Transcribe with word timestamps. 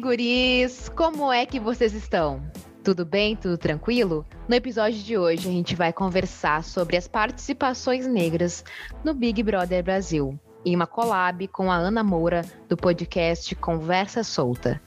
Guris, 0.00 0.88
como 0.88 1.30
é 1.30 1.44
que 1.44 1.60
vocês 1.60 1.92
estão? 1.92 2.42
Tudo 2.82 3.04
bem? 3.04 3.36
Tudo 3.36 3.58
tranquilo? 3.58 4.26
No 4.48 4.54
episódio 4.54 4.98
de 4.98 5.18
hoje, 5.18 5.46
a 5.46 5.52
gente 5.52 5.76
vai 5.76 5.92
conversar 5.92 6.64
sobre 6.64 6.96
as 6.96 7.06
participações 7.06 8.06
negras 8.06 8.64
no 9.04 9.12
Big 9.12 9.42
Brother 9.42 9.84
Brasil, 9.84 10.40
em 10.64 10.74
uma 10.74 10.86
collab 10.86 11.46
com 11.48 11.70
a 11.70 11.76
Ana 11.76 12.02
Moura, 12.02 12.42
do 12.66 12.78
podcast 12.78 13.54
Conversa 13.56 14.24
Solta. 14.24 14.80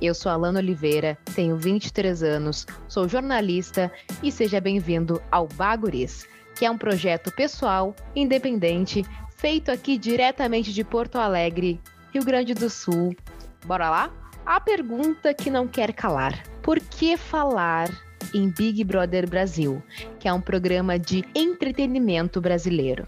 Eu 0.00 0.14
sou 0.14 0.30
a 0.30 0.34
Alana 0.34 0.60
Oliveira, 0.60 1.16
tenho 1.34 1.56
23 1.56 2.22
anos, 2.22 2.66
sou 2.86 3.08
jornalista 3.08 3.90
e 4.22 4.30
seja 4.30 4.60
bem-vindo 4.60 5.22
ao 5.32 5.48
Baguris, 5.48 6.28
que 6.54 6.66
é 6.66 6.70
um 6.70 6.76
projeto 6.76 7.32
pessoal, 7.34 7.96
independente, 8.14 9.06
feito 9.38 9.70
aqui 9.70 9.96
diretamente 9.96 10.70
de 10.70 10.84
Porto 10.84 11.16
Alegre, 11.16 11.80
Rio 12.12 12.24
Grande 12.24 12.52
do 12.52 12.68
Sul, 12.68 13.16
Bora 13.66 13.90
lá? 13.90 14.19
A 14.44 14.60
pergunta 14.60 15.34
que 15.34 15.50
não 15.50 15.68
quer 15.68 15.92
calar: 15.92 16.42
por 16.62 16.80
que 16.80 17.16
falar 17.16 17.88
em 18.34 18.48
Big 18.48 18.82
Brother 18.84 19.28
Brasil, 19.28 19.82
que 20.18 20.28
é 20.28 20.32
um 20.32 20.40
programa 20.40 20.98
de 20.98 21.24
entretenimento 21.34 22.40
brasileiro? 22.40 23.06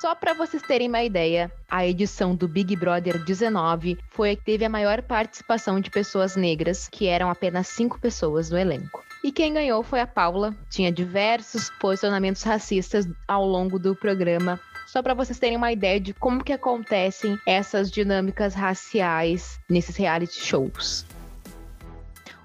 Só 0.00 0.16
para 0.16 0.34
vocês 0.34 0.60
terem 0.64 0.88
uma 0.88 1.04
ideia, 1.04 1.52
a 1.70 1.86
edição 1.86 2.34
do 2.34 2.48
Big 2.48 2.74
Brother 2.74 3.22
19 3.22 3.96
foi 4.10 4.32
a 4.32 4.36
que 4.36 4.44
teve 4.44 4.64
a 4.64 4.68
maior 4.68 5.00
participação 5.00 5.78
de 5.78 5.90
pessoas 5.90 6.34
negras, 6.34 6.88
que 6.88 7.06
eram 7.06 7.30
apenas 7.30 7.68
cinco 7.68 8.00
pessoas 8.00 8.50
no 8.50 8.58
elenco. 8.58 9.04
E 9.22 9.30
quem 9.30 9.54
ganhou 9.54 9.84
foi 9.84 10.00
a 10.00 10.06
Paula. 10.06 10.52
Tinha 10.68 10.90
diversos 10.90 11.70
posicionamentos 11.78 12.42
racistas 12.42 13.06
ao 13.28 13.46
longo 13.46 13.78
do 13.78 13.94
programa, 13.94 14.58
só 14.92 15.02
para 15.02 15.14
vocês 15.14 15.38
terem 15.38 15.56
uma 15.56 15.72
ideia 15.72 15.98
de 15.98 16.12
como 16.12 16.44
que 16.44 16.52
acontecem 16.52 17.38
essas 17.46 17.90
dinâmicas 17.90 18.52
raciais 18.52 19.58
nesses 19.66 19.96
reality 19.96 20.38
shows. 20.38 21.06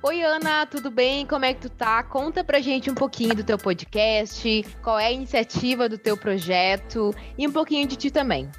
Oi, 0.02 0.22
Ana, 0.22 0.66
tudo 0.66 0.90
bem? 0.90 1.26
Como 1.26 1.44
é 1.44 1.54
que 1.54 1.60
tu 1.60 1.70
tá? 1.70 2.02
Conta 2.04 2.46
pra 2.46 2.62
gente 2.62 2.90
um 2.90 2.96
pouquinho 2.96 3.36
do 3.36 3.44
teu 3.44 3.58
podcast, 3.58 4.66
qual 4.82 4.98
é 4.98 5.08
a 5.08 5.12
iniciativa 5.12 5.90
do 5.90 5.98
teu 5.98 6.16
projeto 6.16 7.14
e 7.38 7.46
um 7.46 7.52
pouquinho 7.52 7.86
de 7.86 7.98
ti 7.98 8.10
também. 8.10 8.50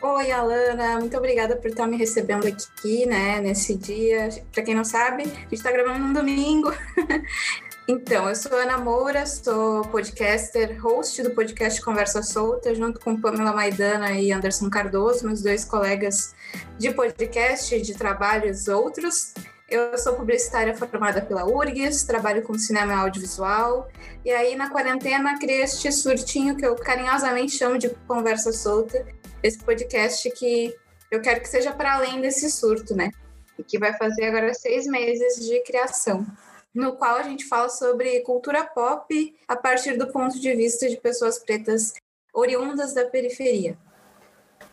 Oi, 0.00 0.30
Alana, 0.30 1.00
muito 1.00 1.16
obrigada 1.16 1.56
por 1.56 1.66
estar 1.66 1.88
me 1.88 1.96
recebendo 1.96 2.46
aqui, 2.46 3.04
né, 3.04 3.40
nesse 3.40 3.76
dia. 3.76 4.28
Para 4.52 4.62
quem 4.62 4.76
não 4.76 4.84
sabe, 4.84 5.24
a 5.24 5.26
gente 5.26 5.54
está 5.54 5.72
gravando 5.72 5.98
num 5.98 6.12
domingo. 6.12 6.72
Então, 7.90 8.28
eu 8.28 8.36
sou 8.36 8.54
Ana 8.54 8.76
Moura, 8.76 9.24
sou 9.24 9.80
podcaster, 9.86 10.78
host 10.78 11.22
do 11.22 11.30
podcast 11.30 11.80
Conversa 11.80 12.22
Solta, 12.22 12.74
junto 12.74 13.00
com 13.00 13.18
Pamela 13.18 13.54
Maidana 13.54 14.12
e 14.12 14.30
Anderson 14.30 14.68
Cardoso, 14.68 15.24
meus 15.24 15.40
dois 15.40 15.64
colegas 15.64 16.34
de 16.76 16.92
podcast 16.92 17.80
de 17.80 17.94
trabalhos 17.94 18.68
outros. 18.68 19.32
Eu 19.70 19.96
sou 19.96 20.16
publicitária 20.16 20.76
formada 20.76 21.22
pela 21.22 21.46
URGS, 21.46 22.04
trabalho 22.04 22.42
com 22.42 22.58
cinema 22.58 22.92
e 22.92 22.96
audiovisual, 22.96 23.88
e 24.22 24.30
aí 24.32 24.54
na 24.54 24.68
quarentena 24.68 25.38
criei 25.38 25.62
este 25.62 25.90
surtinho 25.90 26.56
que 26.56 26.66
eu 26.66 26.76
carinhosamente 26.76 27.56
chamo 27.56 27.78
de 27.78 27.88
Conversa 28.06 28.52
Solta, 28.52 29.02
esse 29.42 29.56
podcast 29.60 30.30
que 30.32 30.76
eu 31.10 31.22
quero 31.22 31.40
que 31.40 31.48
seja 31.48 31.72
para 31.72 31.94
além 31.94 32.20
desse 32.20 32.50
surto, 32.50 32.94
né? 32.94 33.10
E 33.58 33.64
que 33.64 33.78
vai 33.78 33.96
fazer 33.96 34.26
agora 34.26 34.52
seis 34.52 34.86
meses 34.86 35.42
de 35.42 35.58
criação 35.62 36.26
no 36.74 36.96
qual 36.96 37.16
a 37.16 37.22
gente 37.22 37.44
fala 37.46 37.68
sobre 37.68 38.20
cultura 38.20 38.64
pop 38.64 39.36
a 39.46 39.56
partir 39.56 39.96
do 39.96 40.06
ponto 40.08 40.38
de 40.38 40.54
vista 40.54 40.88
de 40.88 40.96
pessoas 40.96 41.38
pretas 41.38 41.92
oriundas 42.32 42.94
da 42.94 43.04
periferia. 43.06 43.76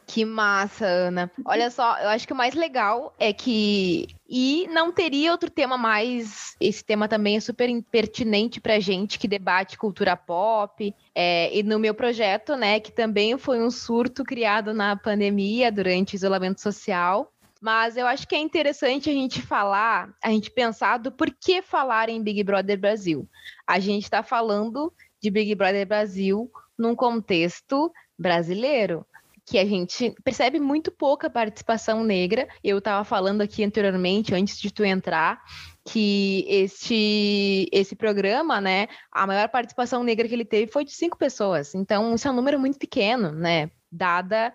Que 0.07 0.23
massa, 0.23 0.85
Ana. 0.85 1.31
Olha 1.43 1.71
só, 1.71 1.97
eu 1.97 2.09
acho 2.09 2.27
que 2.27 2.33
o 2.33 2.35
mais 2.35 2.53
legal 2.53 3.15
é 3.19 3.33
que. 3.33 4.07
E 4.29 4.67
não 4.71 4.91
teria 4.91 5.31
outro 5.31 5.49
tema 5.49 5.77
mais. 5.77 6.55
Esse 6.61 6.83
tema 6.83 7.07
também 7.07 7.37
é 7.37 7.39
super 7.39 7.69
pertinente 7.89 8.61
pra 8.61 8.79
gente 8.79 9.17
que 9.17 9.27
debate 9.27 9.77
cultura 9.77 10.15
pop. 10.15 10.93
É, 11.13 11.55
e 11.57 11.63
no 11.63 11.79
meu 11.79 11.93
projeto, 11.95 12.55
né, 12.55 12.79
que 12.79 12.91
também 12.91 13.35
foi 13.37 13.59
um 13.59 13.71
surto 13.71 14.23
criado 14.23 14.73
na 14.73 14.95
pandemia, 14.95 15.71
durante 15.71 16.15
isolamento 16.15 16.61
social. 16.61 17.31
Mas 17.61 17.97
eu 17.97 18.05
acho 18.05 18.27
que 18.27 18.35
é 18.35 18.39
interessante 18.39 19.09
a 19.09 19.13
gente 19.13 19.41
falar, 19.41 20.13
a 20.23 20.29
gente 20.29 20.51
pensar 20.51 20.97
do 20.97 21.11
porquê 21.11 21.61
falar 21.61 22.09
em 22.09 22.21
Big 22.21 22.43
Brother 22.43 22.79
Brasil. 22.79 23.27
A 23.65 23.79
gente 23.79 24.03
está 24.03 24.21
falando 24.21 24.93
de 25.21 25.29
Big 25.31 25.55
Brother 25.55 25.87
Brasil 25.87 26.51
num 26.77 26.95
contexto 26.95 27.91
brasileiro 28.17 29.05
que 29.45 29.59
a 29.59 29.65
gente 29.65 30.13
percebe 30.23 30.59
muito 30.59 30.91
pouca 30.91 31.29
participação 31.29 32.03
negra. 32.03 32.47
Eu 32.63 32.79
estava 32.79 33.03
falando 33.03 33.41
aqui 33.41 33.63
anteriormente, 33.63 34.33
antes 34.33 34.59
de 34.59 34.73
tu 34.73 34.83
entrar, 34.83 35.39
que 35.87 36.45
este, 36.49 37.69
esse 37.71 37.95
programa, 37.95 38.59
né, 38.59 38.87
a 39.11 39.27
maior 39.27 39.47
participação 39.49 40.03
negra 40.03 40.27
que 40.27 40.33
ele 40.33 40.45
teve 40.45 40.71
foi 40.71 40.83
de 40.83 40.91
cinco 40.91 41.15
pessoas. 41.15 41.75
Então, 41.75 42.15
isso 42.15 42.27
é 42.27 42.31
um 42.31 42.35
número 42.35 42.59
muito 42.59 42.79
pequeno, 42.79 43.31
né? 43.31 43.69
Dada 43.91 44.53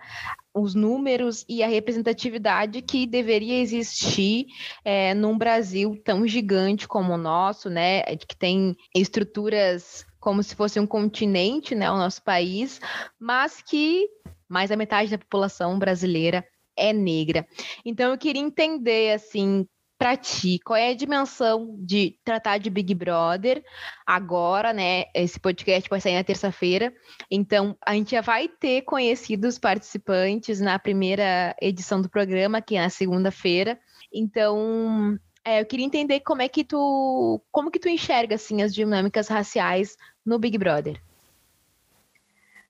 os 0.55 0.75
números 0.75 1.45
e 1.49 1.63
a 1.63 1.69
representatividade 1.69 2.83
que 2.83 3.07
deveria 3.07 3.61
existir 3.61 4.47
é, 4.85 5.15
num 5.15 5.39
Brasil 5.39 6.01
tão 6.05 6.27
gigante 6.27 6.89
como 6.89 7.15
o 7.15 7.19
nosso, 7.19 7.71
né, 7.71 8.03
que 8.17 8.37
tem 8.37 8.77
estruturas 8.95 10.05
como 10.19 10.43
se 10.43 10.55
fosse 10.55 10.79
um 10.79 10.87
continente, 10.87 11.75
né, 11.75 11.91
o 11.91 11.97
nosso 11.97 12.23
país, 12.23 12.81
mas 13.19 13.63
que 13.63 14.09
mais 14.49 14.71
da 14.71 14.77
metade 14.77 15.11
da 15.11 15.19
população 15.19 15.79
brasileira 15.79 16.45
é 16.77 16.93
negra. 16.93 17.47
Então 17.85 18.11
eu 18.11 18.19
queria 18.19 18.43
entender 18.43 19.13
assim 19.13 19.67
para 20.01 20.17
ti? 20.17 20.59
Qual 20.65 20.79
é 20.79 20.89
a 20.89 20.95
dimensão 20.95 21.77
de 21.79 22.19
tratar 22.25 22.57
de 22.57 22.71
Big 22.71 22.95
Brother 22.95 23.63
agora, 24.07 24.73
né? 24.73 25.05
Esse 25.15 25.39
podcast 25.39 25.91
vai 25.91 26.01
sair 26.01 26.15
na 26.15 26.25
terça-feira, 26.25 26.91
então 27.31 27.77
a 27.85 27.93
gente 27.93 28.13
já 28.13 28.23
vai 28.23 28.49
ter 28.49 28.81
conhecido 28.81 29.47
os 29.47 29.59
participantes 29.59 30.59
na 30.59 30.79
primeira 30.79 31.55
edição 31.61 32.01
do 32.01 32.09
programa, 32.09 32.63
que 32.63 32.77
é 32.77 32.81
na 32.81 32.89
segunda-feira. 32.89 33.79
Então, 34.11 35.19
é, 35.45 35.61
eu 35.61 35.67
queria 35.67 35.85
entender 35.85 36.21
como 36.21 36.41
é 36.41 36.49
que 36.49 36.65
tu, 36.65 37.39
como 37.53 37.71
que 37.71 37.79
tu 37.79 37.91
enxerga 37.91 38.37
assim 38.37 38.63
as 38.63 38.75
dinâmicas 38.75 39.29
raciais 39.29 39.99
no 40.25 40.39
Big 40.39 40.57
Brother. 40.57 40.99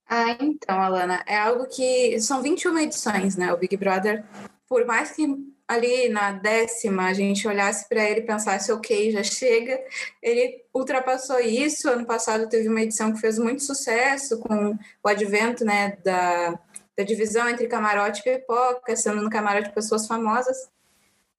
Ah, 0.08 0.36
então, 0.40 0.80
Alana, 0.80 1.22
é 1.28 1.38
algo 1.38 1.68
que 1.68 2.18
são 2.18 2.42
21 2.42 2.76
edições, 2.80 3.36
né? 3.36 3.52
O 3.52 3.56
Big 3.56 3.76
Brother, 3.76 4.24
por 4.68 4.84
mais 4.84 5.12
que 5.12 5.28
ali 5.70 6.08
na 6.08 6.32
décima 6.32 7.06
a 7.06 7.12
gente 7.12 7.46
olhasse 7.46 7.88
para 7.88 8.02
ele 8.02 8.20
e 8.20 8.26
pensasse, 8.26 8.72
ok, 8.72 9.12
já 9.12 9.22
chega. 9.22 9.80
Ele 10.20 10.64
ultrapassou 10.74 11.38
isso. 11.38 11.88
Ano 11.88 12.04
passado 12.04 12.48
teve 12.48 12.68
uma 12.68 12.82
edição 12.82 13.12
que 13.12 13.20
fez 13.20 13.38
muito 13.38 13.62
sucesso 13.62 14.40
com 14.40 14.76
o 15.00 15.08
advento 15.08 15.64
né, 15.64 15.96
da, 16.04 16.58
da 16.98 17.04
divisão 17.04 17.48
entre 17.48 17.68
camarote 17.68 18.20
e 18.20 18.24
pipoca, 18.24 18.96
sendo 18.96 19.22
no 19.22 19.30
camarote 19.30 19.72
pessoas 19.72 20.08
famosas. 20.08 20.68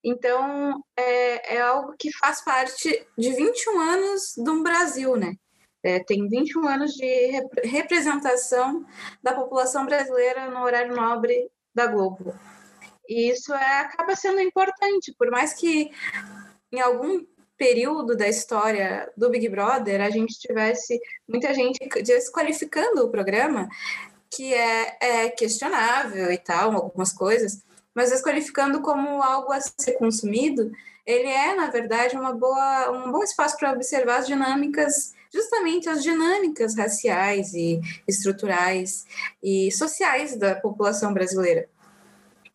Então, 0.02 0.82
é, 0.96 1.56
é 1.56 1.60
algo 1.60 1.94
que 1.98 2.10
faz 2.12 2.42
parte 2.42 3.06
de 3.18 3.30
21 3.34 3.80
anos 3.80 4.32
do 4.38 4.62
Brasil, 4.62 5.14
né? 5.14 5.34
É, 5.82 6.02
tem 6.02 6.26
21 6.26 6.66
anos 6.68 6.92
de 6.94 7.04
rep 7.04 7.68
representação 7.68 8.86
da 9.22 9.34
população 9.34 9.84
brasileira 9.84 10.48
no 10.50 10.62
horário 10.62 10.96
nobre 10.96 11.50
da 11.74 11.86
Globo. 11.86 12.34
E 13.08 13.30
isso 13.30 13.52
é, 13.52 13.80
acaba 13.80 14.14
sendo 14.16 14.40
importante, 14.40 15.14
por 15.18 15.30
mais 15.30 15.52
que 15.52 15.90
em 16.72 16.80
algum 16.80 17.24
período 17.56 18.16
da 18.16 18.28
história 18.28 19.10
do 19.16 19.30
Big 19.30 19.48
Brother 19.48 20.00
a 20.00 20.10
gente 20.10 20.38
tivesse 20.38 21.00
muita 21.28 21.54
gente 21.54 21.78
desqualificando 22.02 23.04
o 23.04 23.10
programa, 23.10 23.68
que 24.30 24.52
é, 24.52 24.96
é 25.00 25.28
questionável 25.28 26.32
e 26.32 26.38
tal, 26.38 26.72
algumas 26.72 27.12
coisas, 27.12 27.62
mas 27.94 28.10
desqualificando 28.10 28.80
como 28.80 29.22
algo 29.22 29.52
a 29.52 29.60
ser 29.60 29.92
consumido, 29.92 30.72
ele 31.04 31.28
é, 31.28 31.54
na 31.54 31.68
verdade, 31.68 32.16
uma 32.16 32.32
boa, 32.32 32.90
um 32.90 33.12
bom 33.12 33.22
espaço 33.22 33.56
para 33.58 33.72
observar 33.72 34.18
as 34.18 34.26
dinâmicas, 34.26 35.12
justamente 35.32 35.88
as 35.88 36.02
dinâmicas 36.02 36.76
raciais 36.76 37.52
e 37.52 37.80
estruturais 38.08 39.04
e 39.42 39.70
sociais 39.72 40.36
da 40.36 40.54
população 40.54 41.12
brasileira. 41.12 41.68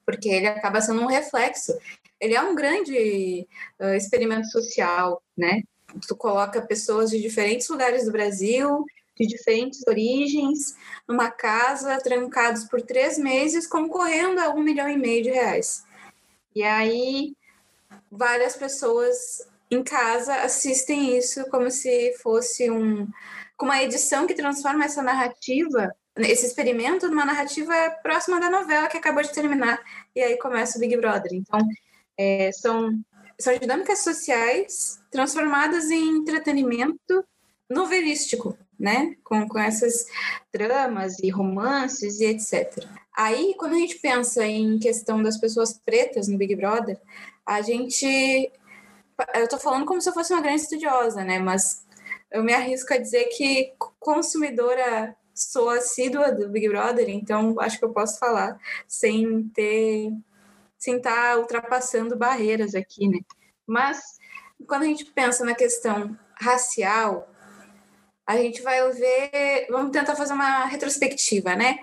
Porque 0.08 0.30
ele 0.30 0.48
acaba 0.48 0.82
sendo 0.82 1.02
um 1.02 1.08
reflexo. 1.08 1.78
Ele 2.20 2.34
é 2.34 2.42
um 2.42 2.56
grande 2.56 3.46
uh, 3.80 3.94
experimento 3.94 4.48
social, 4.48 5.22
né? 5.38 5.62
Tu 6.08 6.16
coloca 6.16 6.62
pessoas 6.62 7.12
de 7.12 7.22
diferentes 7.22 7.68
lugares 7.70 8.06
do 8.06 8.12
Brasil, 8.12 8.86
de 9.20 9.28
diferentes 9.28 9.86
origens, 9.88 10.76
numa 11.08 11.30
casa, 11.30 12.00
trancados 12.00 12.64
por 12.64 12.82
três 12.82 13.18
meses, 13.18 13.68
concorrendo 13.68 14.40
a 14.40 14.50
um 14.50 14.62
milhão 14.62 14.88
e 14.88 14.98
meio 14.98 15.24
de 15.24 15.30
reais. 15.30 15.84
E 16.56 16.64
aí, 16.64 17.36
várias 18.12 18.56
pessoas 18.56 19.48
em 19.70 19.84
casa 19.84 20.36
assistem 20.36 21.18
isso 21.18 21.46
como 21.50 21.70
se 21.70 22.14
fosse 22.24 22.72
um, 22.72 23.08
uma 23.62 23.84
edição 23.84 24.26
que 24.26 24.34
transforma 24.34 24.86
essa 24.86 25.02
narrativa, 25.02 25.94
esse 26.20 26.46
experimento, 26.46 27.10
numa 27.10 27.26
narrativa 27.26 27.74
próxima 28.02 28.40
da 28.40 28.50
novela 28.50 28.88
que 28.88 28.98
acabou 28.98 29.24
de 29.24 29.32
terminar. 29.32 29.80
E 30.16 30.22
aí 30.22 30.38
começa 30.38 30.78
o 30.78 30.82
Big 30.82 30.96
Brother. 30.98 31.34
Então, 31.34 31.60
é, 32.18 32.52
são, 32.52 33.00
são 33.40 33.58
dinâmicas 33.58 34.00
sociais 34.00 35.00
transformadas 35.12 35.90
em 35.90 36.18
entretenimento 36.18 37.24
novelístico, 37.70 38.58
né? 38.80 39.16
Com, 39.24 39.48
com 39.48 39.60
essas 39.60 40.06
dramas 40.54 41.20
e 41.20 41.30
romances 41.30 42.20
e 42.20 42.26
etc. 42.26 42.86
Aí, 43.16 43.56
quando 43.58 43.74
a 43.74 43.80
gente 43.80 44.00
pensa 44.00 44.46
em 44.46 44.80
questão 44.80 45.22
das 45.22 45.38
pessoas 45.38 45.74
pretas 45.74 46.28
no 46.28 46.38
Big 46.38 46.56
Brother, 46.56 47.00
a 47.46 47.62
gente. 47.62 48.52
Eu 49.34 49.48
tô 49.48 49.58
falando 49.58 49.86
como 49.86 50.00
se 50.00 50.08
eu 50.08 50.14
fosse 50.14 50.32
uma 50.32 50.42
grande 50.42 50.62
estudiosa, 50.62 51.24
né? 51.24 51.40
Mas 51.40 51.86
eu 52.32 52.44
me 52.44 52.54
arrisco 52.54 52.94
a 52.94 52.98
dizer 52.98 53.26
que 53.26 53.74
consumidora 54.00 55.16
sou 55.38 55.70
assídua 55.70 56.32
do 56.32 56.50
Big 56.50 56.68
Brother, 56.68 57.10
então 57.10 57.60
acho 57.60 57.78
que 57.78 57.86
eu 57.86 57.94
posso 57.94 58.18
falar 58.18 58.60
sem 58.88 59.48
ter. 59.50 60.12
sem 60.78 60.98
estar 60.98 61.34
tá 61.34 61.38
ultrapassando 61.38 62.18
barreiras 62.18 62.74
aqui, 62.76 63.08
né? 63.08 63.20
Mas 63.66 64.18
quando 64.66 64.84
a 64.84 64.86
gente 64.86 65.06
pensa 65.06 65.46
na 65.46 65.54
questão 65.54 66.18
racial, 66.40 67.30
a 68.26 68.38
gente 68.38 68.62
vai 68.62 68.92
ver, 68.92 69.68
vamos 69.70 69.92
tentar 69.92 70.16
fazer 70.16 70.34
uma 70.34 70.66
retrospectiva, 70.66 71.56
né? 71.56 71.80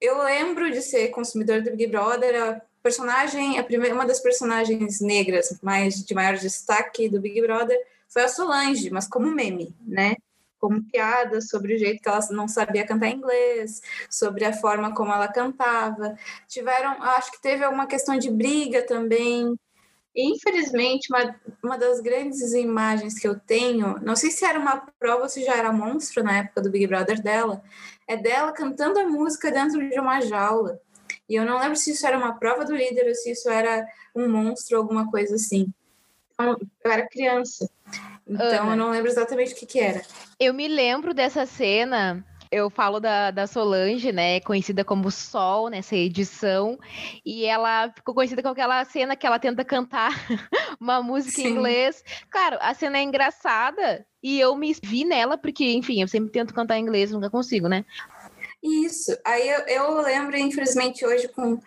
Eu 0.00 0.22
lembro 0.22 0.70
de 0.70 0.82
ser 0.82 1.08
consumidor 1.08 1.62
do 1.62 1.70
Big 1.70 1.86
Brother, 1.86 2.42
a 2.42 2.60
personagem, 2.82 3.58
a 3.58 3.64
primeira, 3.64 3.94
uma 3.94 4.06
das 4.06 4.20
personagens 4.20 5.00
negras 5.00 5.58
mais 5.62 6.04
de 6.04 6.14
maior 6.14 6.36
destaque 6.36 7.08
do 7.08 7.20
Big 7.20 7.40
Brother 7.40 7.78
foi 8.08 8.22
a 8.22 8.28
Solange, 8.28 8.90
mas 8.90 9.08
como 9.08 9.34
meme, 9.34 9.74
né? 9.80 10.16
Como 10.64 10.82
piada 10.84 11.40
sobre 11.40 11.74
o 11.74 11.78
jeito 11.78 12.02
que 12.02 12.08
ela 12.08 12.20
não 12.30 12.48
sabia 12.48 12.86
cantar 12.86 13.10
inglês, 13.10 13.82
sobre 14.08 14.44
a 14.44 14.52
forma 14.52 14.94
como 14.94 15.12
ela 15.12 15.28
cantava. 15.28 16.16
Tiveram, 16.48 17.02
acho 17.02 17.32
que 17.32 17.42
teve 17.42 17.64
alguma 17.64 17.86
questão 17.86 18.16
de 18.16 18.30
briga 18.30 18.82
também 18.86 19.54
Infelizmente, 20.16 21.08
uma, 21.12 21.34
uma 21.60 21.76
das 21.76 22.00
grandes 22.00 22.52
imagens 22.52 23.18
que 23.18 23.26
eu 23.26 23.38
tenho, 23.38 23.98
não 24.00 24.14
sei 24.14 24.30
se 24.30 24.44
era 24.44 24.58
uma 24.58 24.86
prova 24.96 25.24
ou 25.24 25.28
se 25.28 25.44
já 25.44 25.56
era 25.56 25.72
monstro 25.72 26.22
na 26.22 26.38
época 26.38 26.62
do 26.62 26.70
Big 26.70 26.86
Brother 26.86 27.20
dela, 27.20 27.60
é 28.06 28.16
dela 28.16 28.52
cantando 28.52 29.00
a 29.00 29.08
música 29.08 29.50
dentro 29.50 29.90
de 29.90 29.98
uma 29.98 30.20
jaula. 30.20 30.80
E 31.28 31.34
eu 31.34 31.44
não 31.44 31.58
lembro 31.58 31.74
se 31.76 31.90
isso 31.90 32.06
era 32.06 32.16
uma 32.16 32.38
prova 32.38 32.64
do 32.64 32.76
líder 32.76 33.08
ou 33.08 33.14
se 33.14 33.32
isso 33.32 33.50
era 33.50 33.84
um 34.14 34.28
monstro 34.28 34.76
alguma 34.76 35.10
coisa 35.10 35.34
assim. 35.34 35.66
Então, 36.32 36.56
eu 36.84 36.92
era 36.92 37.08
criança. 37.08 37.68
Então, 38.26 38.62
Ana, 38.62 38.72
eu 38.72 38.76
não 38.76 38.90
lembro 38.90 39.10
exatamente 39.10 39.52
o 39.52 39.56
que, 39.56 39.66
que 39.66 39.78
era. 39.78 40.02
Eu 40.40 40.54
me 40.54 40.66
lembro 40.66 41.12
dessa 41.12 41.44
cena 41.44 42.24
eu 42.54 42.70
falo 42.70 43.00
da, 43.00 43.32
da 43.32 43.48
Solange, 43.48 44.12
né? 44.12 44.38
Conhecida 44.38 44.84
como 44.84 45.10
Sol 45.10 45.68
nessa 45.68 45.96
edição. 45.96 46.78
E 47.26 47.44
ela 47.44 47.92
ficou 47.92 48.14
conhecida 48.14 48.44
com 48.44 48.48
aquela 48.48 48.84
cena 48.84 49.16
que 49.16 49.26
ela 49.26 49.40
tenta 49.40 49.64
cantar 49.64 50.12
uma 50.80 51.02
música 51.02 51.42
Sim. 51.42 51.48
em 51.48 51.50
inglês. 51.50 52.04
Claro, 52.30 52.56
a 52.60 52.72
cena 52.72 52.98
é 52.98 53.02
engraçada 53.02 54.06
e 54.22 54.38
eu 54.38 54.54
me 54.54 54.72
vi 54.84 55.04
nela, 55.04 55.36
porque, 55.36 55.64
enfim, 55.72 56.00
eu 56.00 56.06
sempre 56.06 56.30
tento 56.30 56.54
cantar 56.54 56.78
em 56.78 56.82
inglês, 56.82 57.10
nunca 57.10 57.28
consigo, 57.28 57.68
né? 57.68 57.84
Isso. 58.62 59.18
Aí 59.24 59.48
eu, 59.48 59.60
eu 59.66 60.00
lembro, 60.00 60.36
infelizmente, 60.36 61.04
hoje 61.04 61.26
com 61.26 61.60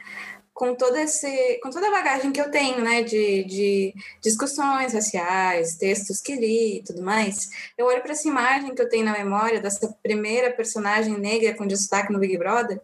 com 0.57 0.73
todo 0.73 0.95
esse, 0.97 1.59
com 1.61 1.69
toda 1.69 1.87
a 1.87 1.91
bagagem 1.91 2.31
que 2.31 2.41
eu 2.41 2.49
tenho, 2.49 2.83
né, 2.83 3.03
de, 3.03 3.43
de 3.43 3.93
discussões 4.23 4.91
raciais, 4.91 5.75
textos 5.75 6.19
que 6.19 6.35
li 6.35 6.79
e 6.79 6.83
tudo 6.83 7.03
mais, 7.03 7.47
eu 7.77 7.85
olho 7.85 8.01
para 8.01 8.13
essa 8.13 8.27
imagem 8.27 8.73
que 8.73 8.81
eu 8.81 8.89
tenho 8.89 9.05
na 9.05 9.13
memória 9.13 9.61
dessa 9.61 9.87
primeira 10.01 10.51
personagem 10.51 11.15
negra 11.15 11.53
com 11.53 11.67
destaque 11.67 12.11
no 12.11 12.17
Big 12.17 12.35
Brother, 12.39 12.81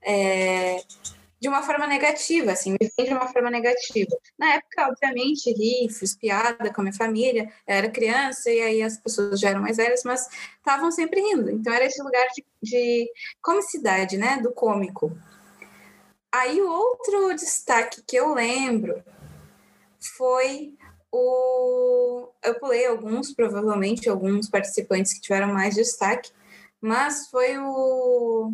é, 0.00 0.78
de 1.38 1.48
uma 1.48 1.62
forma 1.62 1.86
negativa, 1.86 2.52
assim, 2.52 2.70
me 2.80 2.90
vem 2.96 3.06
de 3.06 3.12
uma 3.12 3.28
forma 3.28 3.50
negativa. 3.50 4.16
Na 4.38 4.54
época, 4.54 4.88
obviamente, 4.88 5.52
ri, 5.52 5.92
fiz 5.92 6.16
piada 6.16 6.72
com 6.72 6.80
a 6.80 6.84
minha 6.84 6.96
família, 6.96 7.42
eu 7.68 7.74
era 7.74 7.90
criança 7.90 8.50
e 8.50 8.58
aí 8.58 8.82
as 8.82 8.96
pessoas 8.96 9.38
já 9.38 9.50
eram 9.50 9.60
mais 9.60 9.76
velhas, 9.76 10.02
mas 10.02 10.26
estavam 10.56 10.90
sempre 10.90 11.20
rindo. 11.20 11.50
Então 11.50 11.74
era 11.74 11.84
esse 11.84 12.02
lugar 12.02 12.26
de, 12.34 12.42
de 12.62 13.06
comicidade, 13.42 14.16
né, 14.16 14.38
do 14.42 14.50
cômico. 14.50 15.14
Aí 16.32 16.62
outro 16.62 17.34
destaque 17.34 18.02
que 18.06 18.16
eu 18.16 18.32
lembro 18.32 19.04
foi 20.00 20.74
o. 21.12 22.30
Eu 22.42 22.54
pulei 22.58 22.86
alguns, 22.86 23.34
provavelmente, 23.34 24.08
alguns 24.08 24.48
participantes 24.48 25.12
que 25.12 25.20
tiveram 25.20 25.52
mais 25.52 25.74
destaque, 25.74 26.32
mas 26.80 27.28
foi 27.28 27.58
o. 27.58 28.50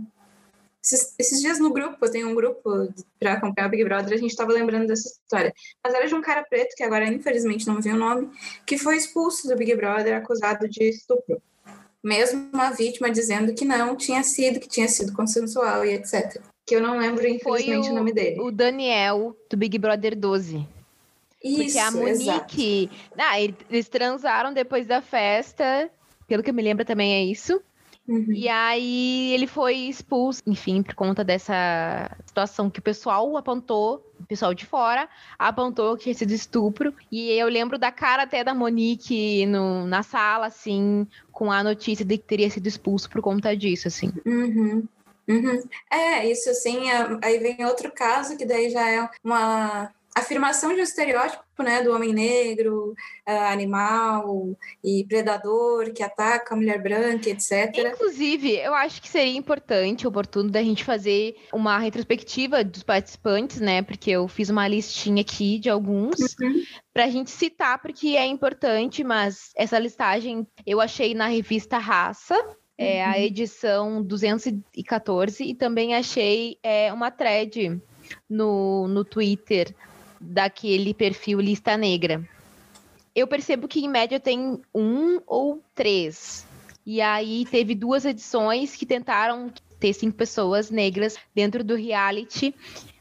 Esses, 0.82 1.14
esses 1.18 1.40
dias 1.40 1.60
no 1.60 1.72
grupo, 1.72 2.04
eu 2.04 2.10
tenho 2.10 2.28
um 2.28 2.34
grupo 2.34 2.92
para 3.18 3.34
acompanhar 3.34 3.68
o 3.68 3.70
Big 3.70 3.84
Brother, 3.84 4.14
a 4.14 4.16
gente 4.16 4.30
estava 4.30 4.52
lembrando 4.52 4.88
dessa 4.88 5.08
história. 5.08 5.54
Mas 5.84 5.94
era 5.94 6.06
de 6.06 6.14
um 6.14 6.22
cara 6.22 6.42
preto, 6.44 6.74
que 6.74 6.82
agora 6.82 7.06
infelizmente 7.06 7.66
não 7.66 7.80
vem 7.80 7.92
o 7.92 7.96
nome, 7.96 8.30
que 8.66 8.78
foi 8.78 8.96
expulso 8.96 9.46
do 9.46 9.56
Big 9.56 9.74
Brother 9.76 10.16
acusado 10.16 10.68
de 10.68 10.84
estupro. 10.84 11.40
Mesmo 12.02 12.50
a 12.54 12.70
vítima 12.70 13.10
dizendo 13.10 13.54
que 13.54 13.64
não 13.64 13.96
tinha 13.96 14.22
sido, 14.24 14.58
que 14.60 14.68
tinha 14.68 14.88
sido 14.88 15.12
consensual 15.12 15.84
e 15.84 15.92
etc 15.92 16.42
que 16.68 16.76
eu 16.76 16.82
não 16.82 16.98
lembro, 16.98 17.26
infelizmente, 17.26 17.88
o, 17.88 17.92
o, 17.92 17.94
nome 17.94 18.12
dele. 18.12 18.38
O 18.40 18.52
Daniel, 18.52 19.34
do 19.48 19.56
Big 19.56 19.78
Brother 19.78 20.14
12. 20.14 20.66
Isso, 21.42 21.56
Porque 21.56 21.78
a 21.78 21.90
Monique. 21.90 22.90
Ah, 23.16 23.40
eles 23.40 23.88
transaram 23.88 24.52
depois 24.52 24.86
da 24.86 25.00
festa. 25.00 25.90
Pelo 26.26 26.42
que 26.42 26.50
eu 26.50 26.54
me 26.54 26.62
lembro, 26.62 26.84
também 26.84 27.14
é 27.14 27.24
isso. 27.24 27.58
Uhum. 28.06 28.32
E 28.32 28.48
aí 28.48 29.32
ele 29.32 29.46
foi 29.46 29.74
expulso, 29.74 30.42
enfim, 30.46 30.82
por 30.82 30.94
conta 30.94 31.22
dessa 31.22 32.10
situação 32.24 32.70
que 32.70 32.80
o 32.80 32.82
pessoal 32.82 33.36
apontou, 33.36 34.02
o 34.18 34.24
pessoal 34.24 34.54
de 34.54 34.64
fora 34.64 35.06
apontou 35.38 35.94
que 35.94 36.04
tinha 36.04 36.14
sido 36.14 36.32
estupro. 36.32 36.94
E 37.12 37.30
eu 37.30 37.48
lembro 37.48 37.78
da 37.78 37.92
cara 37.92 38.22
até 38.22 38.42
da 38.42 38.54
Monique 38.54 39.44
no, 39.46 39.86
na 39.86 40.02
sala, 40.02 40.46
assim, 40.46 41.06
com 41.30 41.52
a 41.52 41.62
notícia 41.62 42.04
de 42.04 42.16
que 42.16 42.24
teria 42.24 42.48
sido 42.48 42.66
expulso 42.66 43.10
por 43.10 43.20
conta 43.20 43.54
disso, 43.54 43.88
assim. 43.88 44.10
Uhum. 44.24 44.88
Uhum. 45.28 45.62
É, 45.90 46.26
isso 46.26 46.52
sim. 46.54 46.90
É, 46.90 47.18
aí 47.22 47.38
vem 47.38 47.64
outro 47.64 47.92
caso 47.92 48.36
que 48.36 48.46
daí 48.46 48.70
já 48.70 48.88
é 48.88 49.08
uma 49.22 49.92
afirmação 50.18 50.74
de 50.74 50.80
um 50.80 50.84
estereótipo, 50.84 51.42
né, 51.60 51.82
do 51.82 51.92
homem 51.92 52.12
negro, 52.12 52.92
uh, 53.28 53.32
animal 53.50 54.56
e 54.82 55.04
predador 55.08 55.92
que 55.92 56.02
ataca 56.02 56.54
a 56.54 56.56
mulher 56.56 56.80
branca, 56.80 57.28
etc. 57.30 57.72
Inclusive, 57.76 58.56
eu 58.56 58.74
acho 58.74 59.02
que 59.02 59.08
seria 59.08 59.36
importante, 59.36 60.06
oportuno 60.06 60.50
da 60.50 60.62
gente 60.62 60.84
fazer 60.84 61.36
uma 61.52 61.78
retrospectiva 61.78 62.62
dos 62.62 62.82
participantes, 62.82 63.60
né, 63.60 63.82
porque 63.82 64.10
eu 64.10 64.28
fiz 64.28 64.50
uma 64.50 64.68
listinha 64.68 65.22
aqui 65.22 65.58
de 65.58 65.68
alguns 65.68 66.18
uhum. 66.40 66.62
para 66.92 67.04
a 67.04 67.10
gente 67.10 67.30
citar 67.30 67.80
porque 67.80 68.08
é 68.16 68.26
importante, 68.26 69.02
mas 69.02 69.50
essa 69.56 69.78
listagem 69.78 70.46
eu 70.66 70.80
achei 70.80 71.14
na 71.14 71.26
revista 71.26 71.78
Raça 71.78 72.36
é 72.78 73.04
a 73.04 73.08
uhum. 73.08 73.16
edição 73.16 74.02
214 74.02 75.42
e 75.42 75.52
também 75.52 75.96
achei 75.96 76.56
é, 76.62 76.92
uma 76.92 77.10
thread 77.10 77.82
no, 78.30 78.86
no 78.86 79.04
Twitter 79.04 79.74
daquele 80.20 80.94
perfil 80.94 81.40
Lista 81.40 81.76
Negra. 81.76 82.26
Eu 83.14 83.26
percebo 83.26 83.66
que 83.66 83.80
em 83.80 83.88
média 83.88 84.20
tem 84.20 84.60
um 84.72 85.20
ou 85.26 85.60
três. 85.74 86.46
E 86.86 87.00
aí 87.00 87.44
teve 87.50 87.74
duas 87.74 88.04
edições 88.04 88.76
que 88.76 88.86
tentaram 88.86 89.52
ter 89.80 89.92
cinco 89.92 90.16
pessoas 90.16 90.70
negras 90.70 91.16
dentro 91.34 91.64
do 91.64 91.74
reality, 91.74 92.54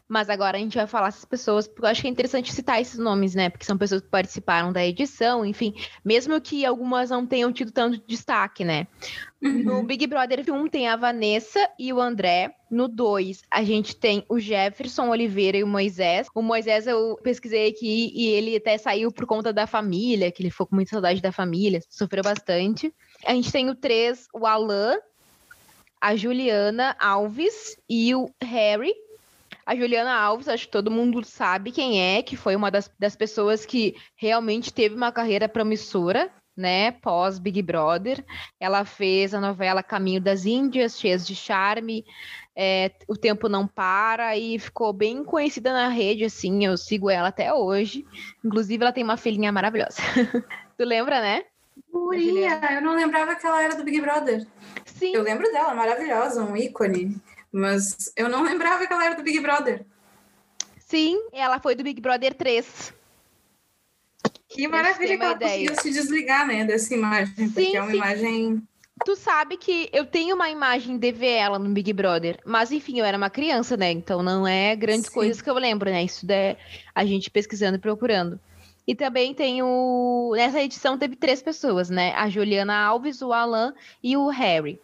Mas 0.08 0.30
agora 0.30 0.56
a 0.56 0.60
gente 0.60 0.76
vai 0.76 0.86
falar 0.86 1.08
essas 1.08 1.26
pessoas, 1.26 1.68
porque 1.68 1.84
eu 1.84 1.90
acho 1.90 2.00
que 2.00 2.08
é 2.08 2.10
interessante 2.10 2.52
citar 2.52 2.80
esses 2.80 2.98
nomes, 2.98 3.34
né? 3.34 3.50
Porque 3.50 3.66
são 3.66 3.76
pessoas 3.76 4.00
que 4.00 4.08
participaram 4.08 4.72
da 4.72 4.84
edição, 4.84 5.44
enfim, 5.44 5.74
mesmo 6.02 6.40
que 6.40 6.64
algumas 6.64 7.10
não 7.10 7.26
tenham 7.26 7.52
tido 7.52 7.70
tanto 7.70 8.02
destaque, 8.06 8.64
né? 8.64 8.86
Uhum. 9.42 9.62
No 9.62 9.82
Big 9.84 10.06
Brother 10.06 10.42
1 10.48 10.68
tem 10.68 10.88
a 10.88 10.96
Vanessa 10.96 11.68
e 11.78 11.92
o 11.92 12.00
André. 12.00 12.54
No 12.70 12.88
2, 12.88 13.42
a 13.50 13.62
gente 13.62 13.94
tem 13.94 14.24
o 14.28 14.38
Jefferson 14.40 15.08
Oliveira 15.08 15.58
e 15.58 15.62
o 15.62 15.66
Moisés. 15.66 16.26
O 16.34 16.42
Moisés 16.42 16.86
eu 16.86 17.18
pesquisei 17.22 17.68
aqui 17.68 18.10
e 18.14 18.28
ele 18.28 18.56
até 18.56 18.76
saiu 18.78 19.12
por 19.12 19.26
conta 19.26 19.52
da 19.52 19.66
família, 19.66 20.32
que 20.32 20.42
ele 20.42 20.50
ficou 20.50 20.66
com 20.66 20.74
muita 20.74 20.90
saudade 20.92 21.20
da 21.20 21.32
família, 21.32 21.80
sofreu 21.88 22.24
bastante. 22.24 22.92
A 23.24 23.32
gente 23.32 23.52
tem 23.52 23.68
o 23.68 23.74
3, 23.74 24.26
o 24.34 24.46
Alan, 24.46 24.96
a 26.00 26.16
Juliana 26.16 26.96
Alves 26.98 27.76
e 27.88 28.14
o 28.14 28.30
Harry. 28.42 28.94
A 29.68 29.76
Juliana 29.76 30.14
Alves, 30.14 30.48
acho 30.48 30.64
que 30.64 30.72
todo 30.72 30.90
mundo 30.90 31.22
sabe 31.22 31.70
quem 31.70 32.00
é, 32.00 32.22
que 32.22 32.38
foi 32.38 32.56
uma 32.56 32.70
das, 32.70 32.90
das 32.98 33.14
pessoas 33.14 33.66
que 33.66 33.94
realmente 34.16 34.72
teve 34.72 34.94
uma 34.94 35.12
carreira 35.12 35.46
promissora, 35.46 36.30
né, 36.56 36.90
pós 36.90 37.38
Big 37.38 37.60
Brother. 37.60 38.24
Ela 38.58 38.86
fez 38.86 39.34
a 39.34 39.40
novela 39.42 39.82
Caminho 39.82 40.22
das 40.22 40.46
Índias, 40.46 40.98
cheias 40.98 41.26
de 41.26 41.36
charme, 41.36 42.02
é, 42.56 42.92
O 43.06 43.14
Tempo 43.14 43.46
Não 43.46 43.66
Para, 43.68 44.34
e 44.38 44.58
ficou 44.58 44.90
bem 44.90 45.22
conhecida 45.22 45.70
na 45.70 45.88
rede, 45.88 46.24
assim, 46.24 46.64
eu 46.64 46.74
sigo 46.78 47.10
ela 47.10 47.28
até 47.28 47.52
hoje. 47.52 48.06
Inclusive, 48.42 48.82
ela 48.82 48.92
tem 48.92 49.04
uma 49.04 49.18
filhinha 49.18 49.52
maravilhosa. 49.52 50.00
tu 50.78 50.84
lembra, 50.86 51.20
né? 51.20 51.44
Guria, 51.92 52.58
eu 52.72 52.80
não 52.80 52.96
lembrava 52.96 53.34
que 53.34 53.46
ela 53.46 53.62
era 53.62 53.76
do 53.76 53.84
Big 53.84 54.00
Brother. 54.00 54.46
Sim. 54.86 55.14
Eu 55.14 55.22
lembro 55.22 55.44
dela, 55.52 55.74
maravilhosa, 55.74 56.42
um 56.42 56.56
ícone. 56.56 57.20
Mas 57.52 58.12
eu 58.16 58.28
não 58.28 58.42
lembrava 58.42 58.86
que 58.86 58.92
ela 58.92 59.04
era 59.04 59.14
do 59.14 59.22
Big 59.22 59.40
Brother. 59.40 59.84
Sim, 60.78 61.20
ela 61.32 61.60
foi 61.60 61.74
do 61.74 61.82
Big 61.84 62.00
Brother 62.00 62.34
3. 62.34 62.94
Que 64.48 64.66
maravilha 64.66 65.18
que 65.18 65.22
ela 65.22 65.34
ideia. 65.34 65.68
conseguiu 65.68 65.82
se 65.82 66.00
desligar, 66.00 66.46
né, 66.46 66.64
dessa 66.64 66.94
imagem, 66.94 67.34
sim, 67.34 67.50
porque 67.50 67.76
é 67.76 67.82
uma 67.82 67.90
sim. 67.90 67.96
imagem... 67.96 68.62
Tu 69.04 69.14
sabe 69.14 69.56
que 69.56 69.88
eu 69.92 70.06
tenho 70.06 70.34
uma 70.34 70.50
imagem 70.50 70.98
de 70.98 71.12
ver 71.12 71.34
ela 71.34 71.58
no 71.58 71.68
Big 71.70 71.92
Brother, 71.92 72.40
mas 72.44 72.72
enfim, 72.72 72.98
eu 72.98 73.04
era 73.04 73.16
uma 73.16 73.30
criança, 73.30 73.76
né, 73.76 73.92
então 73.92 74.22
não 74.22 74.46
é 74.46 74.74
grandes 74.74 75.06
sim. 75.06 75.12
coisas 75.12 75.42
que 75.42 75.48
eu 75.48 75.54
lembro, 75.54 75.90
né, 75.90 76.02
isso 76.02 76.26
é 76.30 76.56
a 76.94 77.04
gente 77.04 77.30
pesquisando 77.30 77.76
e 77.76 77.80
procurando. 77.80 78.40
E 78.86 78.94
também 78.94 79.34
tem 79.34 79.62
o... 79.62 80.32
Nessa 80.34 80.62
edição 80.62 80.96
teve 80.96 81.14
três 81.14 81.42
pessoas, 81.42 81.90
né, 81.90 82.14
a 82.14 82.30
Juliana 82.30 82.74
Alves, 82.74 83.20
o 83.20 83.32
Alan 83.34 83.74
e 84.02 84.16
o 84.16 84.28
Harry. 84.28 84.80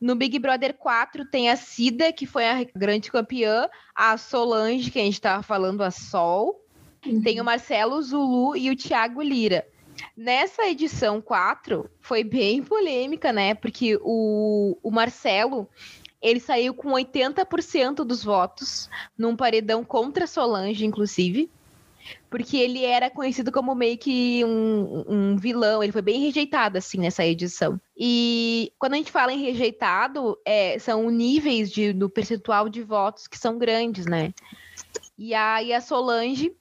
No 0.00 0.14
Big 0.14 0.38
Brother 0.38 0.74
4 0.74 1.26
tem 1.26 1.50
a 1.50 1.56
Cida, 1.56 2.12
que 2.12 2.26
foi 2.26 2.46
a 2.46 2.64
grande 2.74 3.10
campeã, 3.10 3.68
a 3.94 4.16
Solange, 4.16 4.90
que 4.90 4.98
a 4.98 5.02
gente 5.02 5.14
estava 5.14 5.42
falando, 5.42 5.82
a 5.82 5.90
Sol. 5.90 6.64
Uhum. 7.04 7.22
Tem 7.22 7.40
o 7.40 7.44
Marcelo 7.44 8.00
Zulu 8.00 8.56
e 8.56 8.70
o 8.70 8.76
Thiago 8.76 9.20
Lira. 9.20 9.66
Nessa 10.16 10.66
edição 10.66 11.20
4 11.20 11.90
foi 12.00 12.24
bem 12.24 12.62
polêmica, 12.62 13.32
né? 13.32 13.54
Porque 13.54 13.98
o, 14.00 14.78
o 14.82 14.90
Marcelo 14.90 15.68
ele 16.22 16.40
saiu 16.40 16.74
com 16.74 16.90
80% 16.90 17.96
dos 17.96 18.24
votos 18.24 18.88
num 19.16 19.36
paredão 19.36 19.84
contra 19.84 20.26
Solange, 20.26 20.84
inclusive 20.84 21.50
porque 22.28 22.56
ele 22.56 22.84
era 22.84 23.10
conhecido 23.10 23.50
como 23.50 23.74
meio 23.74 23.98
que 23.98 24.44
um, 24.44 25.04
um, 25.08 25.36
vilão, 25.36 25.82
ele 25.82 25.92
foi 25.92 26.02
bem 26.02 26.20
rejeitado, 26.20 26.78
assim, 26.78 26.98
nessa 26.98 27.24
edição. 27.24 27.80
E 27.96 28.72
quando 28.78 28.94
a 28.94 28.96
gente 28.96 29.10
fala 29.10 29.32
em 29.32 29.42
rejeitado, 29.42 30.38
é, 30.44 30.78
são 30.78 31.10
níveis 31.10 31.70
de, 31.70 31.92
do 31.92 32.08
percentual 32.08 32.68
de 32.68 32.82
votos 32.82 33.26
que 33.26 33.38
são 33.38 33.58
grandes, 33.58 34.06
né? 34.06 34.32
E 35.18 35.34
aí 35.34 35.72
a 35.72 35.80
Solange 35.80 36.54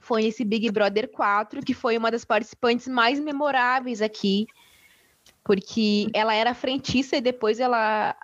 foi 0.00 0.26
esse 0.26 0.44
Big 0.44 0.70
Brother 0.70 1.08
4, 1.10 1.62
que 1.62 1.74
foi 1.74 1.98
uma 1.98 2.10
das 2.10 2.24
participantes 2.24 2.86
mais 2.86 3.18
memoráveis 3.18 4.00
aqui, 4.00 4.46
porque 5.42 6.08
ela 6.14 6.34
era 6.34 6.54
frentista 6.54 7.16
e 7.16 7.20
depois 7.20 7.58
ela 7.58 8.14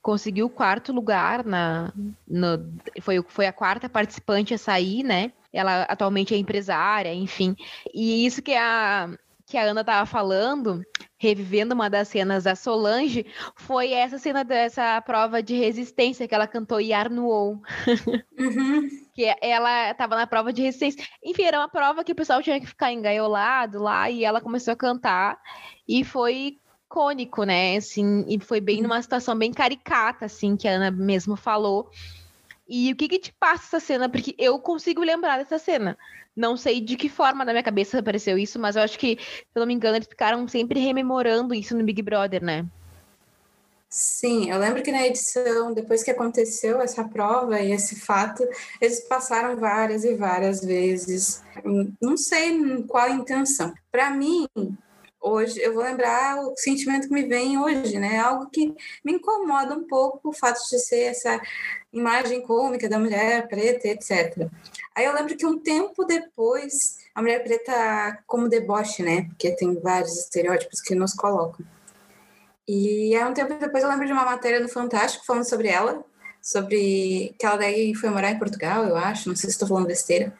conseguiu 0.00 0.46
o 0.46 0.50
quarto 0.50 0.92
lugar 0.92 1.44
na 1.44 1.90
no, 2.28 2.72
foi, 3.00 3.24
foi 3.26 3.46
a 3.46 3.52
quarta 3.52 3.88
participante 3.88 4.52
a 4.52 4.58
sair, 4.58 5.02
né? 5.02 5.32
Ela 5.54 5.82
atualmente 5.82 6.34
é 6.34 6.36
empresária, 6.36 7.14
enfim. 7.14 7.54
E 7.94 8.26
isso 8.26 8.42
que 8.42 8.54
a, 8.54 9.08
que 9.46 9.56
a 9.56 9.62
Ana 9.62 9.84
tava 9.84 10.04
falando, 10.04 10.82
revivendo 11.16 11.74
uma 11.74 11.88
das 11.88 12.08
cenas 12.08 12.44
da 12.44 12.56
Solange, 12.56 13.24
foi 13.54 13.92
essa 13.92 14.18
cena 14.18 14.42
dessa 14.42 15.00
prova 15.02 15.42
de 15.42 15.54
resistência 15.54 16.26
que 16.26 16.34
ela 16.34 16.46
cantou 16.46 16.80
Yarnuou. 16.80 17.62
Uhum. 18.36 18.88
que 19.14 19.32
ela 19.40 19.92
estava 19.92 20.16
na 20.16 20.26
prova 20.26 20.52
de 20.52 20.60
resistência. 20.60 21.06
Enfim, 21.22 21.44
era 21.44 21.60
uma 21.60 21.68
prova 21.68 22.02
que 22.02 22.12
o 22.12 22.16
pessoal 22.16 22.42
tinha 22.42 22.58
que 22.58 22.66
ficar 22.66 22.92
engaiolado 22.92 23.80
lá 23.80 24.10
e 24.10 24.24
ela 24.24 24.40
começou 24.40 24.72
a 24.72 24.76
cantar 24.76 25.38
e 25.86 26.02
foi 26.02 26.58
icônico, 26.94 27.44
né? 27.44 27.76
Assim, 27.76 28.24
e 28.28 28.38
foi 28.40 28.60
bem 28.60 28.78
uhum. 28.78 28.84
numa 28.84 29.02
situação 29.02 29.36
bem 29.36 29.52
caricata, 29.52 30.24
assim, 30.24 30.56
que 30.56 30.66
a 30.66 30.72
Ana 30.72 30.90
mesmo 30.90 31.36
falou. 31.36 31.90
E 32.68 32.92
o 32.92 32.96
que 32.96 33.08
que 33.08 33.18
te 33.18 33.32
passa 33.38 33.76
essa 33.76 33.86
cena? 33.86 34.08
Porque 34.08 34.34
eu 34.38 34.58
consigo 34.58 35.02
lembrar 35.02 35.38
dessa 35.38 35.58
cena. 35.58 35.98
Não 36.34 36.56
sei 36.56 36.80
de 36.80 36.96
que 36.96 37.08
forma 37.08 37.44
na 37.44 37.52
minha 37.52 37.62
cabeça 37.62 37.98
apareceu 37.98 38.36
isso, 38.36 38.58
mas 38.58 38.74
eu 38.74 38.82
acho 38.82 38.98
que, 38.98 39.18
se 39.20 39.46
eu 39.54 39.60
não 39.60 39.66
me 39.66 39.74
engano, 39.74 39.96
eles 39.96 40.08
ficaram 40.08 40.48
sempre 40.48 40.80
rememorando 40.80 41.54
isso 41.54 41.76
no 41.76 41.84
Big 41.84 42.02
Brother, 42.02 42.42
né? 42.42 42.66
Sim, 43.88 44.50
eu 44.50 44.58
lembro 44.58 44.82
que 44.82 44.90
na 44.90 45.06
edição, 45.06 45.72
depois 45.72 46.02
que 46.02 46.10
aconteceu 46.10 46.80
essa 46.80 47.04
prova 47.04 47.60
e 47.60 47.70
esse 47.70 48.00
fato, 48.00 48.42
eles 48.80 49.06
passaram 49.06 49.56
várias 49.56 50.02
e 50.02 50.16
várias 50.16 50.64
vezes. 50.64 51.44
Não 52.02 52.16
sei 52.16 52.82
qual 52.88 53.08
intenção. 53.10 53.72
Para 53.92 54.10
mim, 54.10 54.48
hoje, 55.24 55.58
eu 55.60 55.72
vou 55.72 55.82
lembrar 55.82 56.38
o 56.38 56.54
sentimento 56.56 57.08
que 57.08 57.14
me 57.14 57.24
vem 57.24 57.58
hoje, 57.58 57.98
né? 57.98 58.18
Algo 58.18 58.50
que 58.50 58.74
me 59.02 59.14
incomoda 59.14 59.74
um 59.74 59.84
pouco 59.84 60.28
o 60.28 60.32
fato 60.32 60.60
de 60.68 60.78
ser 60.78 61.04
essa 61.04 61.40
imagem 61.92 62.42
cômica 62.42 62.88
da 62.88 62.98
mulher 62.98 63.48
preta, 63.48 63.88
etc. 63.88 64.46
Aí 64.94 65.06
eu 65.06 65.14
lembro 65.14 65.36
que 65.36 65.46
um 65.46 65.58
tempo 65.58 66.04
depois, 66.04 66.98
a 67.14 67.22
mulher 67.22 67.42
preta 67.42 68.18
como 68.26 68.48
deboche, 68.48 69.02
né? 69.02 69.22
Porque 69.22 69.50
tem 69.56 69.80
vários 69.80 70.16
estereótipos 70.18 70.80
que 70.82 70.94
nos 70.94 71.14
colocam. 71.14 71.64
E 72.68 73.16
aí 73.16 73.24
um 73.24 73.34
tempo 73.34 73.54
depois 73.54 73.82
eu 73.82 73.90
lembro 73.90 74.06
de 74.06 74.12
uma 74.12 74.24
matéria 74.24 74.60
no 74.60 74.68
Fantástico 74.68 75.24
falando 75.24 75.48
sobre 75.48 75.68
ela, 75.68 76.04
sobre 76.42 77.34
que 77.38 77.46
ela 77.46 77.56
daí 77.56 77.94
foi 77.94 78.10
morar 78.10 78.30
em 78.30 78.38
Portugal, 78.38 78.84
eu 78.84 78.96
acho, 78.96 79.28
não 79.28 79.36
sei 79.36 79.48
se 79.48 79.54
estou 79.54 79.68
falando 79.68 79.86
besteira. 79.86 80.34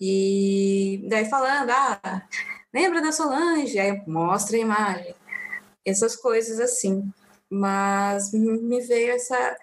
E 0.00 1.04
daí 1.08 1.24
falando, 1.26 1.70
ah, 1.70 2.22
lembra 2.72 3.00
da 3.00 3.12
Solange? 3.12 3.78
Aí 3.78 4.02
mostra 4.06 4.56
a 4.56 4.60
imagem. 4.60 5.14
Essas 5.84 6.16
coisas 6.16 6.60
assim. 6.60 7.10
Mas 7.50 8.32
me 8.32 8.80
veio 8.80 9.12
essa, 9.12 9.56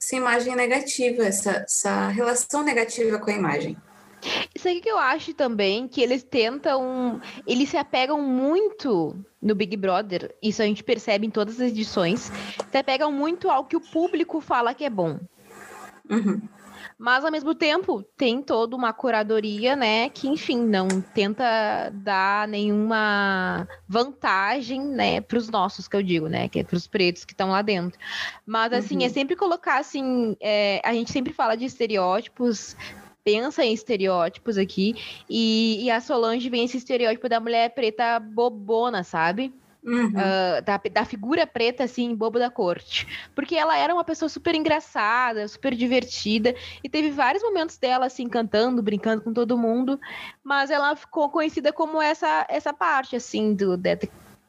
essa 0.00 0.16
imagem 0.16 0.54
negativa, 0.54 1.24
essa, 1.24 1.50
essa 1.50 2.08
relação 2.08 2.62
negativa 2.62 3.18
com 3.18 3.30
a 3.30 3.34
imagem. 3.34 3.76
Isso 4.54 4.68
aqui 4.68 4.80
que 4.80 4.90
eu 4.90 4.98
acho 4.98 5.34
também, 5.34 5.88
que 5.88 6.00
eles 6.00 6.22
tentam. 6.22 7.20
Eles 7.46 7.70
se 7.70 7.76
apegam 7.76 8.22
muito 8.22 9.16
no 9.40 9.54
Big 9.54 9.76
Brother, 9.76 10.34
isso 10.40 10.62
a 10.62 10.64
gente 10.64 10.84
percebe 10.84 11.26
em 11.26 11.30
todas 11.30 11.60
as 11.60 11.68
edições, 11.68 12.30
se 12.70 12.78
apegam 12.78 13.10
muito 13.10 13.50
ao 13.50 13.64
que 13.64 13.76
o 13.76 13.80
público 13.80 14.40
fala 14.40 14.72
que 14.72 14.84
é 14.84 14.90
bom. 14.90 15.18
Uhum. 16.08 16.40
Mas, 16.98 17.24
ao 17.24 17.30
mesmo 17.30 17.54
tempo, 17.54 18.02
tem 18.16 18.42
toda 18.42 18.76
uma 18.76 18.92
curadoria, 18.92 19.74
né? 19.74 20.08
Que, 20.08 20.28
enfim, 20.28 20.58
não 20.58 20.88
tenta 20.88 21.90
dar 21.92 22.46
nenhuma 22.48 23.68
vantagem, 23.88 24.82
né? 24.82 25.20
Para 25.20 25.38
os 25.38 25.48
nossos, 25.48 25.88
que 25.88 25.96
eu 25.96 26.02
digo, 26.02 26.28
né? 26.28 26.48
Que 26.48 26.60
é 26.60 26.64
para 26.64 26.76
os 26.76 26.86
pretos 26.86 27.24
que 27.24 27.32
estão 27.32 27.50
lá 27.50 27.62
dentro. 27.62 27.98
Mas, 28.46 28.72
assim, 28.72 28.96
é 28.96 28.98
uhum. 29.00 29.06
é 29.06 29.08
sempre 29.08 29.36
colocar, 29.36 29.78
assim... 29.78 30.36
É, 30.40 30.80
a 30.84 30.92
gente 30.92 31.10
sempre 31.12 31.32
fala 31.32 31.56
de 31.56 31.64
estereótipos 31.64 32.76
pensa 33.24 33.64
em 33.64 33.72
estereótipos 33.72 34.58
aqui, 34.58 34.96
e, 35.30 35.84
e, 35.84 35.90
a 35.90 36.00
Solange 36.00 36.50
vem 36.50 36.64
esse 36.64 36.76
estereótipo 36.76 37.28
da 37.28 37.38
mulher 37.38 37.72
preta 37.72 38.18
bobona, 38.18 39.04
sabe? 39.04 39.52
Uhum. 39.84 40.10
Uh, 40.10 40.62
da, 40.64 40.80
da 40.92 41.04
figura 41.04 41.46
preta, 41.46 41.84
assim, 41.84 42.14
bobo 42.14 42.38
da 42.38 42.48
corte. 42.48 43.06
Porque 43.34 43.56
ela 43.56 43.76
era 43.76 43.92
uma 43.92 44.04
pessoa 44.04 44.28
super 44.28 44.54
engraçada, 44.54 45.46
super 45.48 45.74
divertida, 45.74 46.54
e 46.84 46.88
teve 46.88 47.10
vários 47.10 47.42
momentos 47.42 47.76
dela, 47.78 48.06
assim, 48.06 48.28
cantando, 48.28 48.82
brincando 48.82 49.22
com 49.22 49.32
todo 49.32 49.58
mundo, 49.58 49.98
mas 50.44 50.70
ela 50.70 50.94
ficou 50.94 51.28
conhecida 51.30 51.72
como 51.72 52.00
essa, 52.00 52.46
essa 52.48 52.72
parte, 52.72 53.16
assim, 53.16 53.54
do, 53.54 53.76
de 53.76 53.98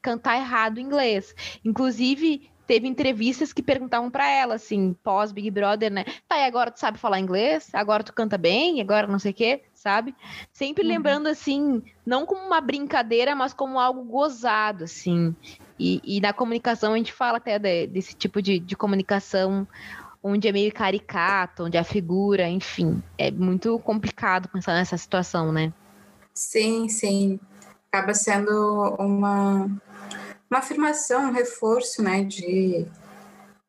cantar 0.02 0.38
errado 0.38 0.80
inglês. 0.80 1.34
Inclusive, 1.66 2.50
teve 2.66 2.88
entrevistas 2.88 3.52
que 3.52 3.62
perguntavam 3.62 4.10
para 4.10 4.30
ela, 4.30 4.56
assim, 4.56 4.96
pós 5.04 5.32
Big 5.32 5.50
Brother, 5.52 5.92
né? 5.92 6.06
Tá, 6.28 6.38
e 6.38 6.46
agora 6.46 6.72
tu 6.72 6.80
sabe 6.80 6.98
falar 6.98 7.20
inglês? 7.20 7.70
Agora 7.74 8.04
tu 8.04 8.14
canta 8.14 8.38
bem? 8.38 8.82
Agora 8.82 9.08
não 9.08 9.20
sei 9.20 9.32
o 9.32 9.36
quê? 9.36 9.62
sabe? 9.84 10.16
Sempre 10.54 10.84
uhum. 10.84 10.90
lembrando, 10.90 11.28
assim, 11.28 11.84
não 12.06 12.26
como 12.26 12.42
uma 12.42 12.62
brincadeira, 12.62 13.36
mas 13.36 13.54
como 13.54 13.78
algo 13.78 14.02
gozado, 14.06 14.86
assim. 14.86 15.36
E, 15.78 16.02
e 16.06 16.22
na 16.22 16.32
comunicação 16.32 16.94
a 16.94 16.98
gente 16.98 17.12
fala 17.12 17.38
até 17.38 17.60
de, 17.60 17.88
desse 17.88 18.16
tipo 18.16 18.42
de, 18.42 18.60
de 18.60 18.78
comunicação 18.78 19.68
onde 20.24 20.48
é 20.48 20.54
meio 20.54 20.72
caricato, 20.72 21.66
onde 21.66 21.78
a 21.78 21.84
figura, 21.84 22.48
enfim, 22.48 23.04
é 23.18 23.30
muito 23.30 23.78
complicado 23.80 24.48
pensar 24.48 24.74
nessa 24.74 24.98
situação, 24.98 25.52
né? 25.52 25.74
Sim, 26.34 26.88
sim. 26.88 27.38
Acaba 27.92 28.14
sendo 28.14 28.96
uma, 28.98 29.70
uma 30.54 30.60
afirmação, 30.60 31.30
um 31.30 31.32
reforço, 31.32 32.04
né, 32.04 32.24
de 32.24 32.86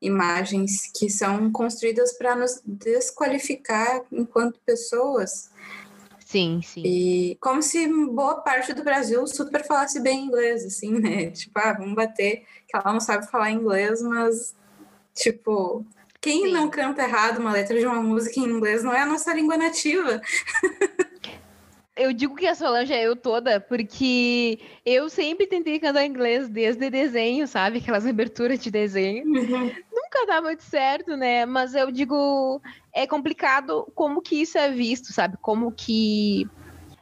imagens 0.00 0.90
que 0.94 1.08
são 1.08 1.50
construídas 1.50 2.12
para 2.18 2.36
nos 2.36 2.60
desqualificar 2.64 4.02
enquanto 4.12 4.60
pessoas. 4.60 5.50
Sim, 6.18 6.60
sim. 6.62 6.82
E 6.84 7.38
como 7.40 7.62
se 7.62 7.86
boa 8.06 8.36
parte 8.42 8.74
do 8.74 8.84
Brasil 8.84 9.26
super 9.26 9.64
falasse 9.64 10.00
bem 10.00 10.26
inglês, 10.26 10.64
assim, 10.64 10.98
né? 10.98 11.30
Tipo, 11.30 11.58
ah, 11.58 11.72
vamos 11.72 11.94
bater 11.94 12.44
que 12.68 12.76
ela 12.76 12.92
não 12.92 13.00
sabe 13.00 13.30
falar 13.30 13.50
inglês, 13.50 14.02
mas, 14.02 14.54
tipo, 15.14 15.86
quem 16.20 16.46
sim. 16.46 16.52
não 16.52 16.68
canta 16.68 17.02
errado 17.02 17.38
uma 17.38 17.52
letra 17.52 17.78
de 17.78 17.86
uma 17.86 18.02
música 18.02 18.40
em 18.40 18.44
inglês 18.44 18.82
não 18.82 18.92
é 18.92 19.00
a 19.00 19.06
nossa 19.06 19.32
língua 19.32 19.56
nativa. 19.56 20.20
Eu 21.96 22.12
digo 22.12 22.34
que 22.34 22.46
a 22.46 22.54
Solange 22.54 22.92
é 22.92 23.06
eu 23.06 23.14
toda, 23.14 23.60
porque 23.60 24.58
eu 24.84 25.08
sempre 25.08 25.46
tentei 25.46 25.78
cantar 25.78 26.04
inglês 26.04 26.48
desde 26.48 26.90
desenho, 26.90 27.46
sabe? 27.46 27.78
Aquelas 27.78 28.04
aberturas 28.06 28.58
de 28.58 28.70
desenho. 28.70 29.24
Uhum. 29.24 29.72
Nunca 29.92 30.26
dá 30.26 30.42
muito 30.42 30.62
certo, 30.62 31.16
né? 31.16 31.46
Mas 31.46 31.74
eu 31.74 31.92
digo, 31.92 32.60
é 32.92 33.06
complicado 33.06 33.86
como 33.94 34.20
que 34.20 34.40
isso 34.42 34.58
é 34.58 34.70
visto, 34.70 35.12
sabe? 35.12 35.36
Como 35.40 35.70
que 35.70 36.48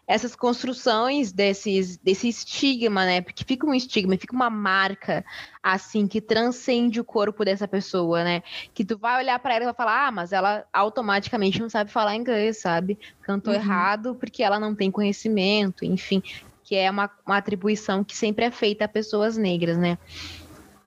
essas 0.07 0.35
construções 0.35 1.33
desses, 1.33 1.97
desse 1.97 2.29
estigma, 2.29 3.05
né? 3.05 3.21
Porque 3.21 3.45
fica 3.45 3.67
um 3.67 3.75
estigma, 3.75 4.17
fica 4.17 4.35
uma 4.35 4.51
marca, 4.51 5.25
assim, 5.63 6.07
que 6.07 6.21
transcende 6.21 7.01
o 7.01 7.05
corpo 7.05 7.45
dessa 7.45 7.69
pessoa, 7.69 8.25
né? 8.25 8.43
Que 8.75 8.85
tu 8.85 8.99
vai 8.99 9.23
olhar 9.23 9.39
para 9.39 9.55
ela 9.55 9.65
e 9.65 9.67
vai 9.67 9.75
falar, 9.75 10.09
ah, 10.09 10.11
mas 10.11 10.33
ela 10.33 10.67
automaticamente 10.73 11.61
não 11.61 11.71
sabe 11.71 11.91
falar 11.91 12.17
inglês, 12.17 12.59
sabe? 12.59 12.99
Cantou 13.23 13.55
uhum. 13.55 13.61
errado 13.61 14.15
porque 14.17 14.43
ela 14.43 14.59
não 14.59 14.75
tem 14.75 14.91
conhecimento, 14.91 15.85
enfim, 15.85 16.23
que 16.65 16.75
é 16.75 16.91
uma, 16.91 17.11
uma 17.25 17.37
atribuição 17.37 18.03
que 18.03 18.17
sempre 18.17 18.45
é 18.45 18.51
feita 18.51 18.85
a 18.85 18.89
pessoas 18.89 19.37
negras, 19.37 19.79
né? 19.79 19.97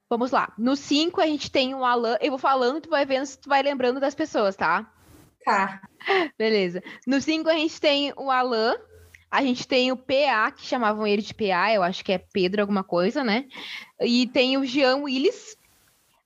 Vamos 0.10 0.30
lá. 0.32 0.54
No 0.58 0.76
5 0.76 1.20
a 1.20 1.26
gente 1.26 1.50
tem 1.50 1.74
o 1.74 1.84
Alan. 1.84 2.18
Eu 2.22 2.32
vou 2.32 2.40
falando, 2.40 2.82
tu 2.82 2.90
vai 2.90 3.06
vendo 3.06 3.26
se 3.26 3.40
tu 3.40 3.50
vai 3.50 3.64
lembrando 3.64 4.00
das 4.00 4.14
pessoas, 4.14 4.56
tá? 4.56 4.92
Tá. 5.44 5.82
Beleza. 6.38 6.84
No 7.08 7.20
5 7.20 7.50
a 7.50 7.54
gente 7.54 7.80
tem 7.82 8.14
o 8.16 8.30
Alan, 8.30 8.76
a 9.30 9.42
gente 9.42 9.68
tem 9.68 9.92
o 9.92 9.98
PA, 9.98 10.52
que 10.52 10.66
chamavam 10.66 11.06
ele 11.06 11.22
de 11.22 11.34
PA, 11.34 11.74
eu 11.74 11.84
acho 11.84 12.04
que 12.04 12.12
é 12.12 12.18
Pedro 12.18 12.62
alguma 12.62 12.84
coisa, 12.84 13.24
né? 13.24 13.46
E 14.00 14.28
tem 14.28 14.58
o 14.58 14.66
Jean 14.66 14.98
Willis, 14.98 15.58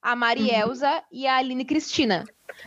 a 0.02 0.16
Marielza 0.16 0.90
uhum. 0.90 1.02
e 1.12 1.28
a 1.28 1.38
Aline 1.38 1.66
Cristina. 1.66 2.26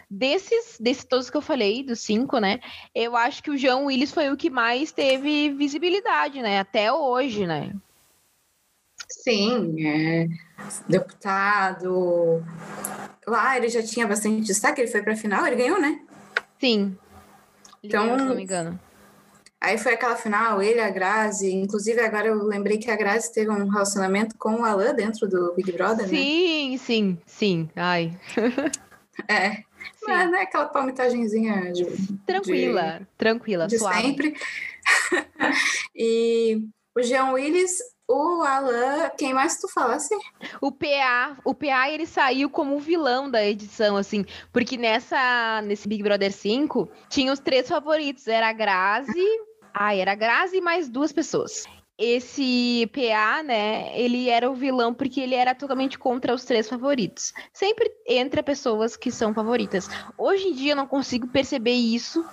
Desses, 0.08 0.78
desses 0.80 1.04
todos 1.04 1.28
que 1.28 1.36
eu 1.36 1.42
falei, 1.42 1.82
dos 1.82 2.00
cinco, 2.00 2.38
né? 2.38 2.60
Eu 2.94 3.16
acho 3.16 3.42
que 3.42 3.50
o 3.50 3.56
Jean 3.56 3.78
Willis 3.78 4.12
foi 4.12 4.30
o 4.30 4.36
que 4.36 4.48
mais 4.48 4.90
teve 4.90 5.50
visibilidade, 5.50 6.40
né? 6.40 6.60
Até 6.60 6.92
hoje, 6.92 7.46
né? 7.46 7.72
Sim, 9.08 9.86
é 9.86 10.28
deputado. 10.88 12.42
Lá 13.26 13.56
ele 13.56 13.68
já 13.68 13.82
tinha 13.82 14.06
bastante 14.06 14.42
destaque, 14.42 14.80
ele 14.80 14.90
foi 14.90 15.02
para 15.02 15.12
a 15.12 15.16
final, 15.16 15.46
ele 15.46 15.56
ganhou, 15.56 15.80
né? 15.80 16.00
Sim. 16.58 16.96
Ele 17.82 17.92
então, 17.92 18.04
ganhou, 18.04 18.18
se 18.18 18.24
não 18.24 18.34
me 18.34 18.42
engano. 18.42 18.80
Aí 19.62 19.78
foi 19.78 19.92
aquela 19.92 20.16
final, 20.16 20.60
ele, 20.60 20.80
a 20.80 20.90
Grazi, 20.90 21.54
inclusive 21.54 22.00
agora 22.00 22.26
eu 22.26 22.42
lembrei 22.42 22.78
que 22.78 22.90
a 22.90 22.96
Grazi 22.96 23.32
teve 23.32 23.48
um 23.48 23.68
relacionamento 23.68 24.36
com 24.36 24.56
o 24.56 24.64
Alan 24.64 24.92
dentro 24.92 25.28
do 25.28 25.54
Big 25.54 25.70
Brother, 25.70 26.08
sim, 26.08 26.72
né? 26.72 26.78
Sim, 26.78 26.78
sim, 26.78 27.18
sim. 27.24 27.70
Ai. 27.76 28.18
é. 29.28 29.50
Sim. 29.54 29.62
Mas 30.08 30.30
não 30.32 30.38
é 30.38 30.42
aquela 30.42 30.66
palmitagenzinha 30.66 31.72
de. 31.72 31.84
Tranquila, 32.26 32.98
de, 32.98 33.06
tranquila, 33.16 33.66
de 33.68 33.78
suave. 33.78 34.02
sempre. 34.02 34.36
e 35.94 36.60
o 36.96 37.02
Jean 37.02 37.30
Willis, 37.30 37.78
o 38.08 38.42
Alan, 38.42 39.10
quem 39.16 39.32
mais 39.32 39.60
tu 39.60 39.68
falasse? 39.68 40.12
O 40.60 40.72
PA, 40.72 41.38
o 41.44 41.54
PA 41.54 41.88
ele 41.88 42.06
saiu 42.06 42.50
como 42.50 42.80
vilão 42.80 43.30
da 43.30 43.46
edição, 43.46 43.96
assim, 43.96 44.24
porque 44.52 44.76
nessa, 44.76 45.62
nesse 45.62 45.86
Big 45.86 46.02
Brother 46.02 46.32
5 46.32 46.88
tinha 47.08 47.32
os 47.32 47.38
três 47.38 47.68
favoritos, 47.68 48.26
era 48.26 48.48
a 48.48 48.52
Grazi, 48.52 49.51
ah, 49.74 49.94
era 49.94 50.12
a 50.12 50.14
Grazi 50.14 50.58
e 50.58 50.60
mais 50.60 50.88
duas 50.88 51.12
pessoas. 51.12 51.64
Esse 51.98 52.90
PA, 52.92 53.42
né, 53.42 53.96
ele 53.98 54.28
era 54.28 54.50
o 54.50 54.54
vilão 54.54 54.92
porque 54.92 55.20
ele 55.20 55.34
era 55.34 55.54
totalmente 55.54 55.98
contra 55.98 56.34
os 56.34 56.44
três 56.44 56.68
favoritos. 56.68 57.32
Sempre 57.52 57.90
entre 58.06 58.42
pessoas 58.42 58.96
que 58.96 59.10
são 59.10 59.34
favoritas. 59.34 59.88
Hoje 60.18 60.48
em 60.48 60.54
dia 60.54 60.72
eu 60.72 60.76
não 60.76 60.86
consigo 60.86 61.28
perceber 61.28 61.74
isso. 61.74 62.24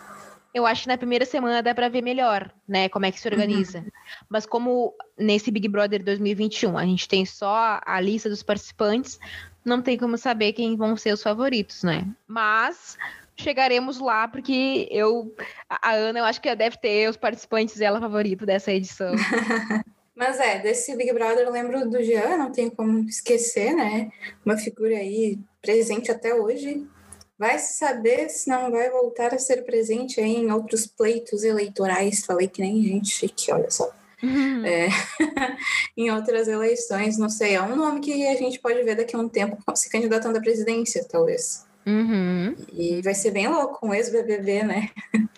Eu 0.53 0.65
acho 0.65 0.83
que 0.83 0.87
na 0.87 0.97
primeira 0.97 1.25
semana 1.25 1.61
dá 1.61 1.75
para 1.75 1.89
ver 1.89 2.01
melhor, 2.01 2.51
né, 2.67 2.89
como 2.89 3.05
é 3.05 3.11
que 3.11 3.19
se 3.19 3.27
organiza. 3.27 3.79
Uhum. 3.79 3.91
Mas 4.27 4.45
como 4.45 4.95
nesse 5.17 5.51
Big 5.51 5.67
Brother 5.67 6.03
2021 6.03 6.77
a 6.77 6.85
gente 6.85 7.07
tem 7.07 7.25
só 7.25 7.79
a 7.85 8.01
lista 8.01 8.29
dos 8.29 8.41
participantes, 8.41 9.19
não 9.63 9.81
tem 9.81 9.97
como 9.97 10.17
saber 10.17 10.53
quem 10.53 10.75
vão 10.75 10.97
ser 10.97 11.13
os 11.13 11.21
favoritos, 11.21 11.83
né? 11.83 12.07
Mas 12.27 12.97
chegaremos 13.41 13.99
lá, 13.99 14.27
porque 14.27 14.87
eu, 14.91 15.33
a 15.69 15.93
Ana, 15.93 16.19
eu 16.19 16.25
acho 16.25 16.41
que 16.41 16.53
deve 16.55 16.77
ter 16.77 17.09
os 17.09 17.17
participantes 17.17 17.77
dela 17.77 17.99
favorito 17.99 18.45
dessa 18.45 18.71
edição. 18.71 19.13
Mas 20.15 20.37
é, 20.39 20.59
desse 20.59 20.95
Big 20.97 21.13
Brother 21.13 21.45
eu 21.45 21.51
lembro 21.51 21.89
do 21.89 22.03
Jean, 22.03 22.37
não 22.37 22.51
tem 22.51 22.69
como 22.69 23.07
esquecer, 23.07 23.73
né? 23.73 24.11
Uma 24.45 24.57
figura 24.57 24.95
aí 24.95 25.39
presente 25.61 26.11
até 26.11 26.35
hoje. 26.35 26.85
Vai 27.37 27.57
se 27.57 27.77
saber 27.77 28.27
se 28.27 28.49
não 28.49 28.69
vai 28.69 28.89
voltar 28.89 29.33
a 29.33 29.39
ser 29.39 29.63
presente 29.63 30.19
aí 30.19 30.35
em 30.35 30.51
outros 30.51 30.85
pleitos 30.85 31.45
eleitorais. 31.45 32.25
Falei 32.25 32.49
que 32.49 32.61
nem 32.61 32.83
gente 32.83 33.09
chique, 33.09 33.49
olha 33.49 33.71
só. 33.71 33.89
Uhum. 34.21 34.65
É, 34.65 34.89
em 35.95 36.11
outras 36.11 36.49
eleições, 36.49 37.17
não 37.17 37.29
sei, 37.29 37.55
é 37.55 37.61
um 37.61 37.77
nome 37.77 38.01
que 38.01 38.27
a 38.27 38.35
gente 38.35 38.59
pode 38.59 38.83
ver 38.83 38.95
daqui 38.95 39.15
a 39.15 39.19
um 39.19 39.29
tempo 39.29 39.57
se 39.73 39.89
candidatando 39.89 40.37
à 40.37 40.41
presidência, 40.41 41.05
talvez. 41.09 41.65
Uhum. 41.85 42.55
E 42.73 43.01
vai 43.01 43.13
ser 43.13 43.31
bem 43.31 43.47
louco 43.47 43.85
um 43.85 43.93
ex-BBB, 43.93 44.63
né? 44.63 44.89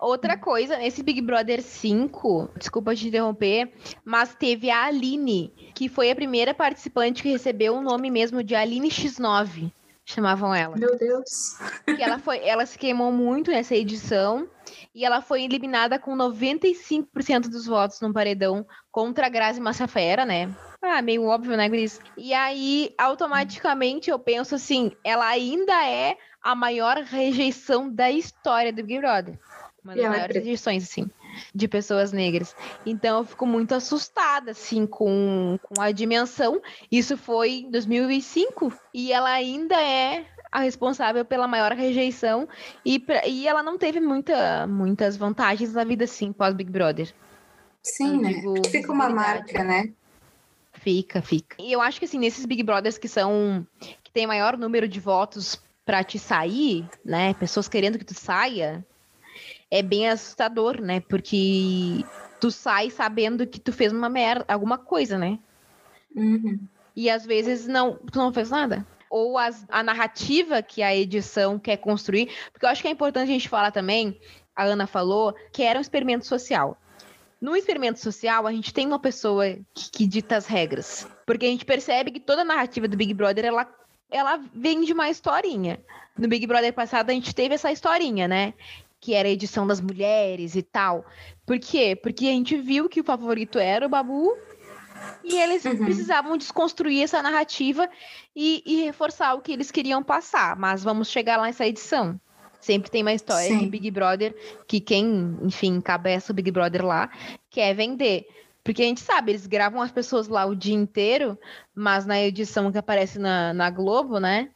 Outra 0.00 0.36
coisa, 0.38 0.82
esse 0.82 1.02
Big 1.02 1.20
Brother 1.20 1.60
5, 1.60 2.50
desculpa 2.56 2.94
te 2.94 3.08
interromper, 3.08 3.72
mas 4.04 4.34
teve 4.34 4.70
a 4.70 4.84
Aline, 4.84 5.52
que 5.74 5.88
foi 5.88 6.10
a 6.10 6.14
primeira 6.14 6.54
participante 6.54 7.22
que 7.22 7.30
recebeu 7.30 7.74
o 7.74 7.82
nome 7.82 8.10
mesmo 8.10 8.42
de 8.42 8.54
Aline 8.54 8.88
X9, 8.88 9.72
chamavam 10.04 10.54
ela. 10.54 10.76
Meu 10.76 10.96
Deus. 10.96 11.58
Que 11.84 12.02
ela 12.02 12.18
foi, 12.18 12.38
ela 12.46 12.64
se 12.64 12.78
queimou 12.78 13.12
muito 13.12 13.50
nessa 13.50 13.74
edição 13.74 14.48
e 14.94 15.04
ela 15.04 15.20
foi 15.20 15.42
eliminada 15.42 15.98
com 15.98 16.16
95% 16.16 17.48
dos 17.48 17.66
votos 17.66 18.00
no 18.00 18.12
paredão 18.12 18.66
contra 18.90 19.26
a 19.26 19.28
Grazi 19.28 19.60
Massafera, 19.60 20.24
né? 20.24 20.54
Ah, 20.80 21.02
meio 21.02 21.24
óbvio, 21.24 21.56
né, 21.56 21.68
Gris? 21.68 22.00
E 22.16 22.32
aí, 22.32 22.94
automaticamente, 22.96 24.10
eu 24.10 24.18
penso 24.18 24.54
assim, 24.54 24.92
ela 25.02 25.26
ainda 25.26 25.72
é 25.84 26.16
a 26.42 26.54
maior 26.54 26.98
rejeição 26.98 27.90
da 27.90 28.10
história 28.10 28.72
do 28.72 28.84
Big 28.84 29.00
Brother. 29.00 29.38
Uma 29.82 29.94
das 29.94 30.08
maiores 30.08 30.36
rejeições, 30.36 30.84
assim, 30.84 31.10
de 31.54 31.66
pessoas 31.66 32.12
negras. 32.12 32.54
Então, 32.86 33.18
eu 33.18 33.24
fico 33.24 33.46
muito 33.46 33.74
assustada, 33.74 34.52
assim, 34.52 34.86
com, 34.86 35.58
com 35.62 35.80
a 35.80 35.90
dimensão. 35.90 36.60
Isso 36.90 37.16
foi 37.16 37.60
em 37.60 37.70
2005 37.70 38.72
e 38.94 39.12
ela 39.12 39.30
ainda 39.30 39.80
é 39.80 40.26
a 40.50 40.60
responsável 40.60 41.24
pela 41.24 41.46
maior 41.48 41.72
rejeição 41.72 42.48
e, 42.84 43.04
e 43.26 43.46
ela 43.46 43.62
não 43.62 43.76
teve 43.76 44.00
muita, 44.00 44.66
muitas 44.66 45.16
vantagens 45.16 45.74
na 45.74 45.84
vida, 45.84 46.04
assim, 46.04 46.32
pós-Big 46.32 46.70
Brother. 46.70 47.12
Sim, 47.82 48.20
né? 48.20 48.42
fica 48.70 48.92
uma 48.92 49.08
marca, 49.08 49.64
né? 49.64 49.92
Fica, 50.88 51.20
fica. 51.20 51.56
E 51.58 51.70
eu 51.70 51.82
acho 51.82 51.98
que, 51.98 52.06
assim, 52.06 52.18
nesses 52.18 52.46
Big 52.46 52.62
Brothers 52.62 52.96
que 52.96 53.08
são... 53.08 53.66
que 54.02 54.10
tem 54.10 54.26
maior 54.26 54.56
número 54.56 54.88
de 54.88 54.98
votos 54.98 55.62
para 55.84 56.02
te 56.02 56.18
sair, 56.18 56.88
né? 57.04 57.34
Pessoas 57.34 57.68
querendo 57.68 57.98
que 57.98 58.06
tu 58.06 58.14
saia, 58.14 58.82
é 59.70 59.82
bem 59.82 60.08
assustador, 60.08 60.80
né? 60.80 61.00
Porque 61.00 62.02
tu 62.40 62.50
sai 62.50 62.88
sabendo 62.88 63.46
que 63.46 63.60
tu 63.60 63.70
fez 63.70 63.92
uma 63.92 64.08
merda, 64.08 64.46
alguma 64.48 64.78
coisa, 64.78 65.18
né? 65.18 65.38
Uhum. 66.16 66.58
E 66.96 67.10
às 67.10 67.26
vezes 67.26 67.66
não, 67.66 67.96
tu 68.10 68.18
não 68.18 68.32
fez 68.32 68.48
nada 68.48 68.86
ou 69.10 69.38
as, 69.38 69.64
a 69.70 69.82
narrativa 69.82 70.62
que 70.62 70.82
a 70.82 70.94
edição 70.94 71.58
quer 71.58 71.78
construir, 71.78 72.30
porque 72.52 72.66
eu 72.66 72.70
acho 72.70 72.82
que 72.82 72.88
é 72.88 72.90
importante 72.90 73.30
a 73.30 73.32
gente 73.32 73.48
falar 73.48 73.70
também, 73.70 74.18
a 74.54 74.64
Ana 74.64 74.86
falou, 74.86 75.34
que 75.50 75.62
era 75.62 75.78
um 75.78 75.82
experimento 75.82 76.26
social. 76.26 76.76
No 77.40 77.56
experimento 77.56 78.00
social, 78.00 78.46
a 78.46 78.52
gente 78.52 78.74
tem 78.74 78.86
uma 78.86 78.98
pessoa 78.98 79.44
que, 79.74 79.90
que 79.92 80.06
dita 80.06 80.36
as 80.36 80.46
regras, 80.46 81.06
porque 81.24 81.46
a 81.46 81.48
gente 81.48 81.64
percebe 81.64 82.10
que 82.10 82.20
toda 82.20 82.42
a 82.42 82.44
narrativa 82.44 82.88
do 82.88 82.96
Big 82.96 83.14
Brother, 83.14 83.44
ela, 83.44 83.68
ela 84.10 84.40
vem 84.52 84.84
de 84.84 84.92
uma 84.92 85.08
historinha. 85.08 85.80
No 86.16 86.26
Big 86.26 86.46
Brother 86.46 86.72
passado, 86.72 87.10
a 87.10 87.12
gente 87.12 87.32
teve 87.32 87.54
essa 87.54 87.70
historinha, 87.70 88.26
né? 88.26 88.54
que 89.00 89.14
era 89.14 89.28
a 89.28 89.30
edição 89.30 89.66
das 89.66 89.80
mulheres 89.80 90.56
e 90.56 90.62
tal. 90.62 91.04
Por 91.46 91.58
quê? 91.58 91.96
Porque 91.96 92.26
a 92.26 92.32
gente 92.32 92.56
viu 92.56 92.88
que 92.88 93.00
o 93.00 93.04
favorito 93.04 93.58
era 93.58 93.86
o 93.86 93.88
Babu 93.88 94.36
E 95.22 95.36
eles 95.36 95.64
uhum. 95.64 95.84
precisavam 95.84 96.36
desconstruir 96.36 97.02
essa 97.02 97.22
narrativa 97.22 97.88
e, 98.34 98.62
e, 98.66 98.84
reforçar 98.84 99.34
o 99.34 99.40
que 99.40 99.52
eles 99.52 99.70
queriam 99.70 100.02
passar. 100.02 100.56
Mas 100.56 100.82
vamos 100.82 101.08
chegar 101.08 101.36
lá 101.36 101.44
nessa 101.44 101.66
edição. 101.66 102.20
Sempre 102.60 102.90
tem 102.90 103.02
uma 103.02 103.12
história 103.12 103.48
Sim. 103.48 103.58
de 103.58 103.66
Big 103.66 103.90
Brother 103.90 104.34
que 104.66 104.80
quem, 104.80 105.38
enfim, 105.42 105.76
encabeça 105.76 106.32
o 106.32 106.34
Big 106.34 106.50
Brother 106.50 106.84
lá 106.84 107.10
quer 107.50 107.74
vender. 107.74 108.26
Porque 108.64 108.82
a 108.82 108.86
gente 108.86 109.00
sabe, 109.00 109.32
eles 109.32 109.46
gravam 109.46 109.80
as 109.80 109.90
pessoas 109.90 110.28
lá 110.28 110.44
o 110.44 110.54
dia 110.54 110.74
inteiro, 110.74 111.38
mas 111.74 112.04
na 112.04 112.20
edição 112.20 112.70
que 112.70 112.78
aparece 112.78 113.18
na, 113.18 113.54
na 113.54 113.70
Globo, 113.70 114.18
né? 114.18 114.50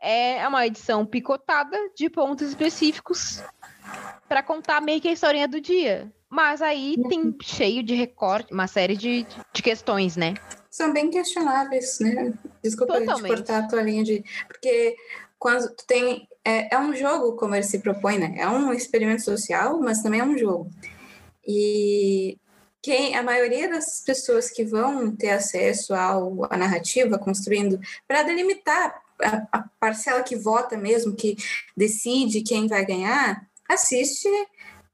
É 0.00 0.46
uma 0.46 0.66
edição 0.66 1.04
picotada 1.04 1.76
de 1.94 2.08
pontos 2.08 2.48
específicos 2.48 3.42
para 4.28 4.42
contar 4.42 4.80
meio 4.80 5.00
que 5.00 5.08
a 5.08 5.12
historinha 5.12 5.48
do 5.48 5.60
dia. 5.60 6.10
Mas 6.28 6.60
aí 6.60 6.96
tem 7.08 7.34
cheio 7.42 7.82
de 7.82 7.94
recorte, 7.94 8.52
uma 8.52 8.66
série 8.66 8.96
de, 8.96 9.26
de 9.52 9.62
questões, 9.62 10.16
né? 10.16 10.34
São 10.70 10.92
bem 10.92 11.08
questionáveis, 11.10 11.98
né? 12.00 12.34
Desculpa 12.62 13.00
cortar 13.04 13.58
a 13.58 13.68
tua 13.68 13.82
linha 13.82 14.04
de. 14.04 14.24
Porque 14.46 14.96
quando 15.38 15.74
tu 15.74 15.86
tem. 15.86 16.28
É, 16.46 16.76
é 16.76 16.78
um 16.78 16.94
jogo, 16.94 17.34
como 17.34 17.56
ele 17.56 17.64
se 17.64 17.80
propõe, 17.80 18.18
né? 18.18 18.36
É 18.38 18.48
um 18.48 18.72
experimento 18.72 19.22
social, 19.22 19.80
mas 19.80 20.00
também 20.00 20.20
é 20.20 20.24
um 20.24 20.38
jogo. 20.38 20.70
E 21.44 22.38
quem 22.80 23.16
a 23.16 23.22
maioria 23.22 23.68
das 23.68 24.00
pessoas 24.00 24.48
que 24.48 24.64
vão 24.64 25.10
ter 25.10 25.30
acesso 25.30 25.92
ao, 25.92 26.44
à 26.44 26.56
narrativa 26.56 27.18
construindo 27.18 27.80
para 28.06 28.22
delimitar 28.22 29.02
a, 29.20 29.58
a, 29.58 29.64
parcela 29.80 30.22
que 30.22 30.36
vota 30.36 30.76
mesmo, 30.76 31.16
que 31.16 31.36
decide 31.76 32.42
quem 32.42 32.68
vai 32.68 32.86
ganhar, 32.86 33.44
assiste 33.68 34.28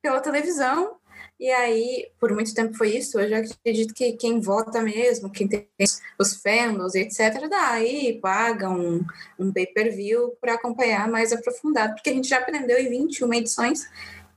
pela 0.01 0.21
televisão. 0.21 0.97
E 1.43 1.51
aí, 1.51 2.09
por 2.21 2.33
muito 2.33 2.55
tempo 2.55 2.73
foi 2.73 2.97
isso. 2.97 3.19
Hoje 3.19 3.33
eu 3.35 3.39
acredito 3.39 3.93
que 3.93 4.13
quem 4.13 4.39
vota 4.39 4.81
mesmo, 4.81 5.29
quem 5.29 5.49
tem 5.49 5.69
os 6.17 6.37
fandoms, 6.37 6.95
etc., 6.95 7.49
daí 7.51 8.21
paga 8.23 8.71
um, 8.71 9.05
um 9.37 9.53
pay-per-view 9.53 10.37
para 10.41 10.55
acompanhar 10.55 11.11
mais 11.11 11.33
aprofundado, 11.33 11.95
porque 11.95 12.11
a 12.11 12.13
gente 12.13 12.29
já 12.29 12.39
aprendeu 12.39 12.79
em 12.79 12.89
21 12.89 13.35
edições 13.35 13.91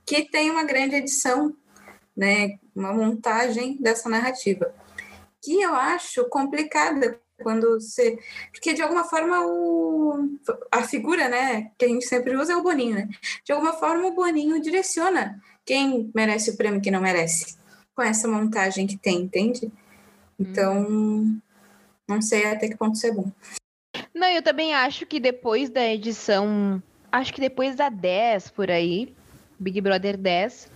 que 0.04 0.28
tem 0.28 0.50
uma 0.50 0.64
grande 0.64 0.96
edição, 0.96 1.54
né, 2.16 2.58
uma 2.74 2.92
montagem 2.92 3.76
dessa 3.80 4.08
narrativa, 4.08 4.74
que 5.40 5.62
eu 5.62 5.76
acho 5.76 6.28
complicada 6.28 7.20
quando 7.40 7.78
você. 7.78 8.18
Porque 8.50 8.72
de 8.72 8.82
alguma 8.82 9.04
forma 9.04 9.46
o, 9.46 10.28
a 10.72 10.82
figura 10.82 11.28
né, 11.28 11.70
que 11.78 11.84
a 11.84 11.88
gente 11.88 12.04
sempre 12.04 12.36
usa 12.36 12.54
é 12.54 12.56
o 12.56 12.64
Boninho, 12.64 12.96
né? 12.96 13.08
De 13.44 13.52
alguma 13.52 13.74
forma 13.74 14.08
o 14.08 14.14
Boninho 14.14 14.60
direciona 14.60 15.40
quem 15.66 16.10
merece 16.14 16.50
o 16.50 16.56
prêmio 16.56 16.78
e 16.78 16.80
quem 16.80 16.92
não 16.92 17.00
merece, 17.00 17.58
com 17.94 18.02
essa 18.02 18.28
montagem 18.28 18.86
que 18.86 18.96
tem, 18.96 19.22
entende? 19.22 19.70
Então, 20.38 21.40
não 22.08 22.22
sei 22.22 22.46
até 22.46 22.68
que 22.68 22.76
ponto 22.76 22.94
isso 22.94 23.06
é 23.06 23.12
bom. 23.12 23.30
Não, 24.14 24.28
eu 24.28 24.42
também 24.42 24.72
acho 24.74 25.04
que 25.04 25.18
depois 25.18 25.68
da 25.68 25.84
edição, 25.84 26.82
acho 27.10 27.34
que 27.34 27.40
depois 27.40 27.74
da 27.74 27.88
10 27.88 28.50
por 28.50 28.70
aí, 28.70 29.14
Big 29.58 29.80
Brother 29.80 30.16
10, 30.16 30.70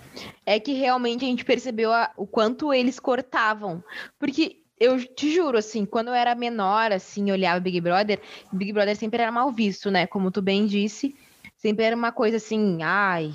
é 0.45 0.59
que 0.59 0.73
realmente 0.73 1.25
a 1.25 1.29
gente 1.29 1.45
percebeu 1.45 1.93
a, 1.93 2.11
o 2.17 2.27
quanto 2.27 2.75
eles 2.75 2.99
cortavam. 2.99 3.83
Porque 4.19 4.63
eu 4.79 5.03
te 5.05 5.33
juro, 5.33 5.59
assim, 5.59 5.85
quando 5.85 6.09
eu 6.09 6.15
era 6.15 6.35
menor, 6.35 6.91
assim, 6.91 7.31
olhava 7.31 7.61
Big 7.61 7.81
Brother, 7.81 8.21
Big 8.53 8.73
Brother 8.73 8.97
sempre 8.97 9.23
era 9.23 9.31
mal 9.31 9.53
visto, 9.53 9.91
né? 9.91 10.07
Como 10.07 10.31
tu 10.31 10.43
bem 10.43 10.67
disse, 10.67 11.15
sempre 11.57 11.85
era 11.85 11.95
uma 11.95 12.11
coisa 12.11 12.39
assim, 12.39 12.83
ai, 12.83 13.33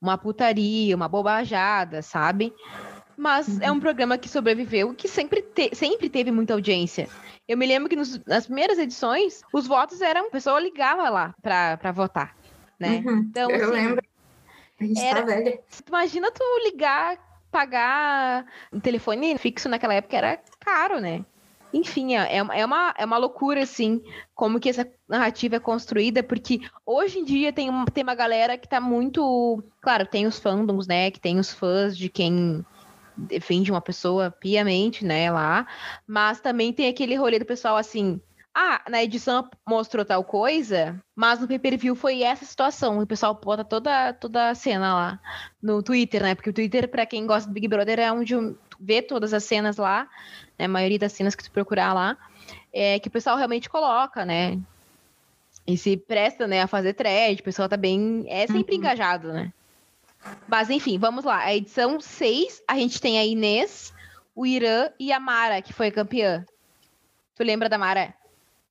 uma 0.00 0.16
putaria, 0.16 0.96
uma 0.96 1.08
bobajada, 1.08 2.02
sabe? 2.02 2.52
Mas 3.16 3.48
uhum. 3.48 3.58
é 3.60 3.70
um 3.70 3.80
programa 3.80 4.16
que 4.16 4.28
sobreviveu, 4.28 4.94
que 4.94 5.06
sempre, 5.06 5.42
te 5.42 5.74
sempre 5.74 6.08
teve 6.08 6.30
muita 6.30 6.54
audiência. 6.54 7.08
Eu 7.46 7.58
me 7.58 7.66
lembro 7.66 7.88
que 7.88 7.96
nos, 7.96 8.24
nas 8.24 8.46
primeiras 8.46 8.78
edições, 8.78 9.42
os 9.52 9.66
votos 9.66 10.00
eram, 10.00 10.28
a 10.28 10.30
pessoa 10.30 10.58
ligava 10.58 11.08
lá 11.10 11.34
pra, 11.42 11.76
pra 11.76 11.92
votar, 11.92 12.34
né? 12.78 13.02
Uhum. 13.04 13.18
Então, 13.18 13.50
eu 13.50 13.64
assim, 13.64 13.72
lembro. 13.72 14.04
A 14.80 14.84
gente 14.84 15.00
tá 15.00 15.06
era, 15.06 15.20
tá 15.20 15.26
velha. 15.26 15.60
Imagina 15.86 16.30
tu 16.30 16.42
ligar 16.64 17.18
pagar 17.50 18.46
um 18.72 18.80
telefone 18.80 19.36
fixo 19.36 19.68
naquela 19.68 19.94
época 19.94 20.16
era 20.16 20.40
caro, 20.60 21.00
né? 21.00 21.24
Enfim, 21.72 22.16
é, 22.16 22.36
é, 22.36 22.64
uma, 22.64 22.94
é 22.98 23.04
uma 23.04 23.16
loucura, 23.16 23.62
assim, 23.62 24.02
como 24.34 24.58
que 24.58 24.68
essa 24.68 24.86
narrativa 25.08 25.56
é 25.56 25.60
construída, 25.60 26.22
porque 26.22 26.60
hoje 26.84 27.18
em 27.18 27.24
dia 27.24 27.52
tem, 27.52 27.68
uma, 27.68 27.84
tem 27.86 28.02
uma 28.02 28.14
galera 28.14 28.58
que 28.58 28.68
tá 28.68 28.80
muito. 28.80 29.62
Claro, 29.80 30.04
tem 30.06 30.26
os 30.26 30.38
fandoms, 30.38 30.86
né? 30.86 31.10
Que 31.10 31.20
tem 31.20 31.38
os 31.38 31.52
fãs 31.52 31.96
de 31.96 32.08
quem 32.08 32.64
defende 33.16 33.70
uma 33.70 33.80
pessoa 33.80 34.30
piamente, 34.30 35.04
né, 35.04 35.30
lá. 35.30 35.66
Mas 36.06 36.40
também 36.40 36.72
tem 36.72 36.88
aquele 36.88 37.14
rolê 37.14 37.38
do 37.38 37.44
pessoal 37.44 37.76
assim. 37.76 38.20
Ah, 38.52 38.82
na 38.90 39.02
edição 39.04 39.48
mostrou 39.66 40.04
tal 40.04 40.24
coisa, 40.24 41.00
mas 41.14 41.38
no 41.38 41.46
pay-per-view 41.46 41.94
foi 41.94 42.22
essa 42.22 42.44
situação. 42.44 42.98
O 42.98 43.06
pessoal 43.06 43.32
bota 43.32 43.64
toda, 43.64 44.12
toda 44.14 44.50
a 44.50 44.54
cena 44.56 44.92
lá 44.92 45.20
no 45.62 45.80
Twitter, 45.84 46.20
né? 46.20 46.34
Porque 46.34 46.50
o 46.50 46.52
Twitter, 46.52 46.88
para 46.88 47.06
quem 47.06 47.26
gosta 47.28 47.48
do 47.48 47.54
Big 47.54 47.68
Brother, 47.68 48.00
é 48.00 48.10
onde 48.10 48.34
vê 48.80 49.02
todas 49.02 49.32
as 49.32 49.44
cenas 49.44 49.76
lá, 49.76 50.08
né? 50.60 50.66
A 50.66 50.68
maioria 50.68 50.98
das 50.98 51.12
cenas 51.12 51.34
que 51.34 51.42
tu 51.42 51.50
procurar 51.50 51.94
lá, 51.94 52.16
é 52.72 52.98
que 52.98 53.08
o 53.08 53.10
pessoal 53.10 53.36
realmente 53.36 53.68
coloca, 53.68 54.24
né? 54.24 54.58
E 55.66 55.76
se 55.76 55.96
presta, 55.96 56.46
né, 56.46 56.62
a 56.62 56.66
fazer 56.66 56.94
thread, 56.94 57.40
o 57.40 57.44
pessoal 57.44 57.68
tá 57.68 57.76
bem. 57.76 58.24
É 58.28 58.46
sempre 58.46 58.74
uhum. 58.74 58.80
engajado, 58.80 59.32
né? 59.32 59.52
Mas 60.46 60.68
enfim, 60.68 60.98
vamos 60.98 61.24
lá. 61.24 61.38
A 61.38 61.54
edição 61.54 62.00
6, 62.00 62.62
a 62.68 62.74
gente 62.76 63.00
tem 63.00 63.18
a 63.18 63.24
Inês, 63.24 63.92
o 64.34 64.44
Irã 64.44 64.90
e 64.98 65.12
a 65.12 65.18
Mara, 65.18 65.62
que 65.62 65.72
foi 65.72 65.90
campeã. 65.90 66.44
Tu 67.34 67.42
lembra 67.42 67.68
da 67.68 67.78
Mara? 67.78 68.12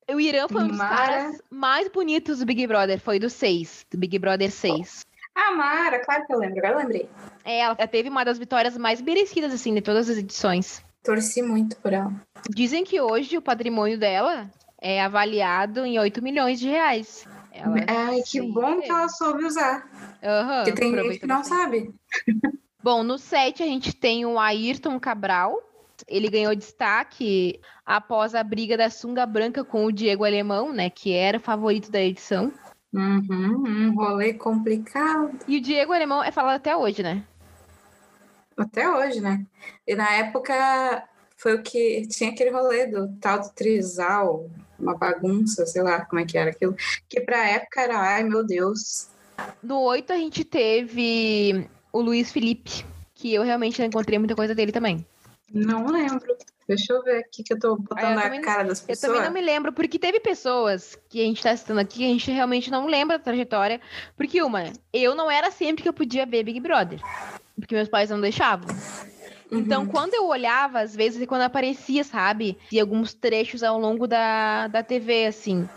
O 0.08 0.20
Irã 0.20 0.46
foi 0.48 0.62
um 0.62 0.68
dos 0.68 0.78
Mara... 0.78 0.96
caras 0.96 1.42
mais 1.50 1.88
bonitos 1.88 2.38
do 2.38 2.46
Big 2.46 2.66
Brother, 2.66 3.00
foi 3.00 3.18
do 3.18 3.28
6, 3.28 3.86
do 3.90 3.98
Big 3.98 4.18
Brother 4.18 4.50
6. 4.50 5.06
Ah, 5.34 5.52
Mara, 5.52 6.04
claro 6.04 6.26
que 6.26 6.34
eu 6.34 6.38
lembro, 6.38 6.58
agora 6.58 6.74
eu 6.74 6.78
lembrei. 6.78 7.08
É, 7.44 7.60
ela 7.60 7.74
teve 7.74 8.08
uma 8.08 8.24
das 8.24 8.38
vitórias 8.38 8.76
mais 8.76 9.00
merecidas, 9.00 9.52
assim, 9.52 9.74
de 9.74 9.80
todas 9.80 10.08
as 10.08 10.18
edições. 10.18 10.84
Torci 11.02 11.42
muito 11.42 11.76
por 11.76 11.92
ela. 11.92 12.12
Dizem 12.48 12.84
que 12.84 13.00
hoje 13.00 13.38
o 13.38 13.42
patrimônio 13.42 13.98
dela 13.98 14.50
é 14.80 15.02
avaliado 15.02 15.84
em 15.84 15.98
8 15.98 16.22
milhões 16.22 16.60
de 16.60 16.68
reais. 16.68 17.26
Ela 17.52 17.76
Ai, 17.86 18.22
que 18.22 18.40
bom 18.40 18.80
que 18.80 18.90
ela 18.90 19.08
soube 19.08 19.44
usar. 19.44 19.88
Uhum, 20.22 20.64
Porque 20.64 20.72
tem 20.72 20.94
gente 20.94 21.18
que 21.18 21.26
não 21.26 21.42
sabe. 21.42 21.92
Bom, 22.82 23.02
no 23.02 23.18
7 23.18 23.62
a 23.62 23.66
gente 23.66 23.94
tem 23.94 24.24
o 24.24 24.38
Ayrton 24.38 24.98
Cabral, 24.98 25.58
ele 26.08 26.28
ganhou 26.28 26.54
destaque 26.54 27.60
após 27.84 28.34
a 28.34 28.42
briga 28.42 28.76
da 28.76 28.88
sunga 28.88 29.26
branca 29.26 29.64
com 29.64 29.84
o 29.84 29.92
Diego 29.92 30.24
Alemão, 30.24 30.72
né? 30.72 30.88
Que 30.88 31.12
era 31.12 31.38
o 31.38 31.42
favorito 31.42 31.90
da 31.90 32.00
edição. 32.00 32.52
Uhum, 32.92 33.64
um 33.66 33.94
rolê 33.94 34.32
complicado. 34.34 35.38
E 35.46 35.58
o 35.58 35.60
Diego 35.60 35.92
Alemão 35.92 36.22
é 36.22 36.30
falado 36.30 36.56
até 36.56 36.76
hoje, 36.76 37.02
né? 37.02 37.22
Até 38.56 38.88
hoje, 38.88 39.20
né? 39.20 39.44
E 39.86 39.94
na 39.94 40.10
época 40.12 41.08
foi 41.36 41.54
o 41.54 41.62
que 41.62 42.06
tinha 42.08 42.30
aquele 42.30 42.50
rolê 42.50 42.86
do 42.86 43.08
tal 43.20 43.40
do 43.40 43.50
trisal, 43.50 44.50
uma 44.78 44.96
bagunça, 44.96 45.64
sei 45.66 45.82
lá 45.82 46.04
como 46.04 46.20
é 46.20 46.24
que 46.24 46.36
era 46.36 46.50
aquilo, 46.50 46.74
que 47.08 47.20
pra 47.20 47.48
época 47.48 47.80
era, 47.80 47.98
ai 47.98 48.24
meu 48.24 48.44
Deus. 48.44 49.08
No 49.62 49.80
8 49.80 50.12
a 50.12 50.16
gente 50.16 50.44
teve 50.44 51.66
o 51.92 52.00
Luiz 52.00 52.30
Felipe, 52.30 52.84
que 53.14 53.32
eu 53.32 53.42
realmente 53.42 53.78
não 53.78 53.86
encontrei 53.86 54.18
muita 54.18 54.36
coisa 54.36 54.54
dele 54.54 54.72
também. 54.72 55.04
Não 55.52 55.86
lembro. 55.86 56.36
Deixa 56.70 56.92
eu 56.92 57.02
ver 57.02 57.18
aqui 57.18 57.42
que 57.42 57.52
eu 57.52 57.58
tô 57.58 57.74
botando 57.74 58.16
ah, 58.16 58.28
eu 58.28 58.32
a 58.32 58.40
cara 58.40 58.62
das 58.62 58.80
pessoas. 58.80 59.02
Eu 59.02 59.08
também 59.08 59.26
não 59.26 59.34
me 59.34 59.40
lembro, 59.40 59.72
porque 59.72 59.98
teve 59.98 60.20
pessoas 60.20 60.96
que 61.08 61.20
a 61.20 61.24
gente 61.24 61.42
tá 61.42 61.56
citando 61.56 61.80
aqui 61.80 61.98
que 61.98 62.04
a 62.04 62.08
gente 62.08 62.30
realmente 62.30 62.70
não 62.70 62.86
lembra 62.86 63.18
da 63.18 63.24
trajetória. 63.24 63.80
Porque, 64.16 64.40
uma, 64.40 64.72
eu 64.92 65.16
não 65.16 65.28
era 65.28 65.50
sempre 65.50 65.82
que 65.82 65.88
eu 65.88 65.92
podia 65.92 66.24
ver 66.24 66.44
Big 66.44 66.60
Brother. 66.60 67.00
Porque 67.56 67.74
meus 67.74 67.88
pais 67.88 68.08
não 68.08 68.20
deixavam. 68.20 68.68
Então, 69.50 69.82
uhum. 69.82 69.88
quando 69.88 70.14
eu 70.14 70.28
olhava, 70.28 70.78
às 70.78 70.94
vezes, 70.94 71.26
quando 71.26 71.42
aparecia, 71.42 72.04
sabe? 72.04 72.56
E 72.70 72.78
alguns 72.78 73.14
trechos 73.14 73.64
ao 73.64 73.76
longo 73.76 74.06
da, 74.06 74.68
da 74.68 74.80
TV, 74.80 75.26
assim. 75.26 75.68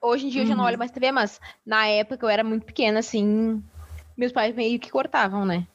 Hoje 0.00 0.26
em 0.26 0.28
dia 0.28 0.42
uhum. 0.42 0.46
eu 0.46 0.48
já 0.50 0.54
não 0.54 0.62
uhum. 0.62 0.68
olho 0.68 0.78
mais 0.78 0.92
TV, 0.92 1.10
mas 1.10 1.40
na 1.66 1.88
época 1.88 2.24
eu 2.24 2.30
era 2.30 2.44
muito 2.44 2.64
pequena, 2.64 3.00
assim. 3.00 3.60
Meus 4.16 4.30
pais 4.30 4.54
meio 4.54 4.78
que 4.78 4.88
cortavam, 4.88 5.44
né? 5.44 5.66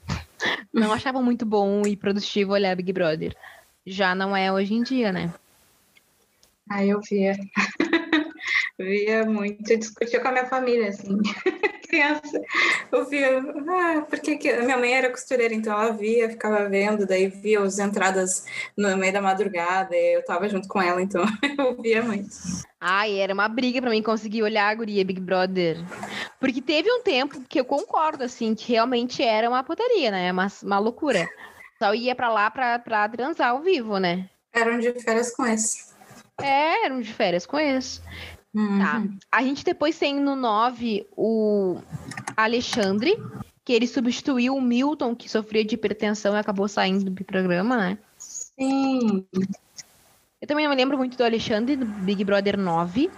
não 0.73 0.93
achavam 0.93 1.21
muito 1.21 1.45
bom 1.45 1.81
e 1.85 1.97
produtivo 1.97 2.53
olhar 2.53 2.77
Big 2.77 2.93
Brother. 2.93 3.35
Já 3.85 4.13
não 4.13 4.35
é 4.35 4.51
hoje 4.51 4.73
em 4.73 4.83
dia, 4.83 5.11
né? 5.11 5.33
Ah, 6.69 6.85
eu 6.85 7.01
via. 7.01 7.35
via 8.79 9.25
muito, 9.25 9.77
discutia 9.77 10.19
com 10.19 10.27
a 10.27 10.31
minha 10.31 10.45
família, 10.45 10.89
assim. 10.89 11.17
Criança, 11.87 12.41
eu 12.89 13.05
via, 13.09 13.39
ah, 13.39 14.01
porque 14.09 14.37
que... 14.37 14.53
minha 14.61 14.77
mãe 14.77 14.93
era 14.93 15.09
costureira, 15.09 15.53
então 15.53 15.73
ela 15.73 15.91
via, 15.91 16.29
ficava 16.29 16.69
vendo, 16.69 17.05
daí 17.05 17.27
via 17.27 17.61
as 17.61 17.79
entradas 17.79 18.45
no 18.77 18.95
meio 18.95 19.11
da 19.11 19.21
madrugada, 19.21 19.93
eu 19.93 20.23
tava 20.23 20.47
junto 20.47 20.69
com 20.69 20.81
ela, 20.81 21.01
então 21.01 21.25
eu 21.59 21.81
via 21.81 22.01
muito. 22.01 22.29
Ai, 22.79 23.19
era 23.19 23.33
uma 23.33 23.49
briga 23.49 23.81
para 23.81 23.89
mim 23.89 24.01
conseguir 24.01 24.41
olhar 24.41 24.69
a 24.69 24.75
guria 24.75 25.03
Big 25.03 25.19
Brother. 25.19 25.77
Porque 26.39 26.61
teve 26.61 26.89
um 26.89 27.03
tempo 27.03 27.41
que 27.41 27.59
eu 27.59 27.65
concordo, 27.65 28.23
assim, 28.23 28.55
que 28.55 28.71
realmente 28.71 29.21
era 29.21 29.49
uma 29.49 29.61
putaria, 29.61 30.09
né? 30.09 30.31
Uma, 30.31 30.47
uma 30.63 30.79
loucura. 30.79 31.29
Só 31.81 31.95
ia 31.95 32.13
para 32.13 32.29
lá 32.29 32.51
pra 32.51 33.09
transar 33.09 33.49
ao 33.49 33.61
vivo, 33.63 33.97
né? 33.97 34.29
Eram 34.53 34.77
de 34.77 34.93
férias 35.01 35.35
com 35.35 35.47
esse. 35.47 35.91
É, 36.39 36.85
eram 36.85 37.01
de 37.01 37.11
férias 37.11 37.43
com 37.47 37.57
esse. 37.57 37.99
Uhum. 38.53 38.77
Tá. 38.77 39.03
A 39.31 39.41
gente 39.41 39.65
depois 39.65 39.97
tem 39.97 40.19
no 40.19 40.35
9 40.35 41.07
o 41.17 41.81
Alexandre, 42.37 43.17
que 43.65 43.73
ele 43.73 43.87
substituiu 43.87 44.55
o 44.55 44.61
Milton, 44.61 45.15
que 45.15 45.27
sofria 45.27 45.65
de 45.65 45.73
hipertensão 45.73 46.35
e 46.35 46.39
acabou 46.39 46.67
saindo 46.67 47.09
do 47.09 47.25
programa, 47.25 47.75
né? 47.75 47.97
Sim. 48.19 49.25
Eu 50.39 50.47
também 50.47 50.65
não 50.65 50.75
me 50.75 50.79
lembro 50.79 50.99
muito 50.99 51.17
do 51.17 51.23
Alexandre, 51.23 51.75
do 51.75 51.85
Big 51.87 52.23
Brother 52.23 52.59
9. 52.59 53.09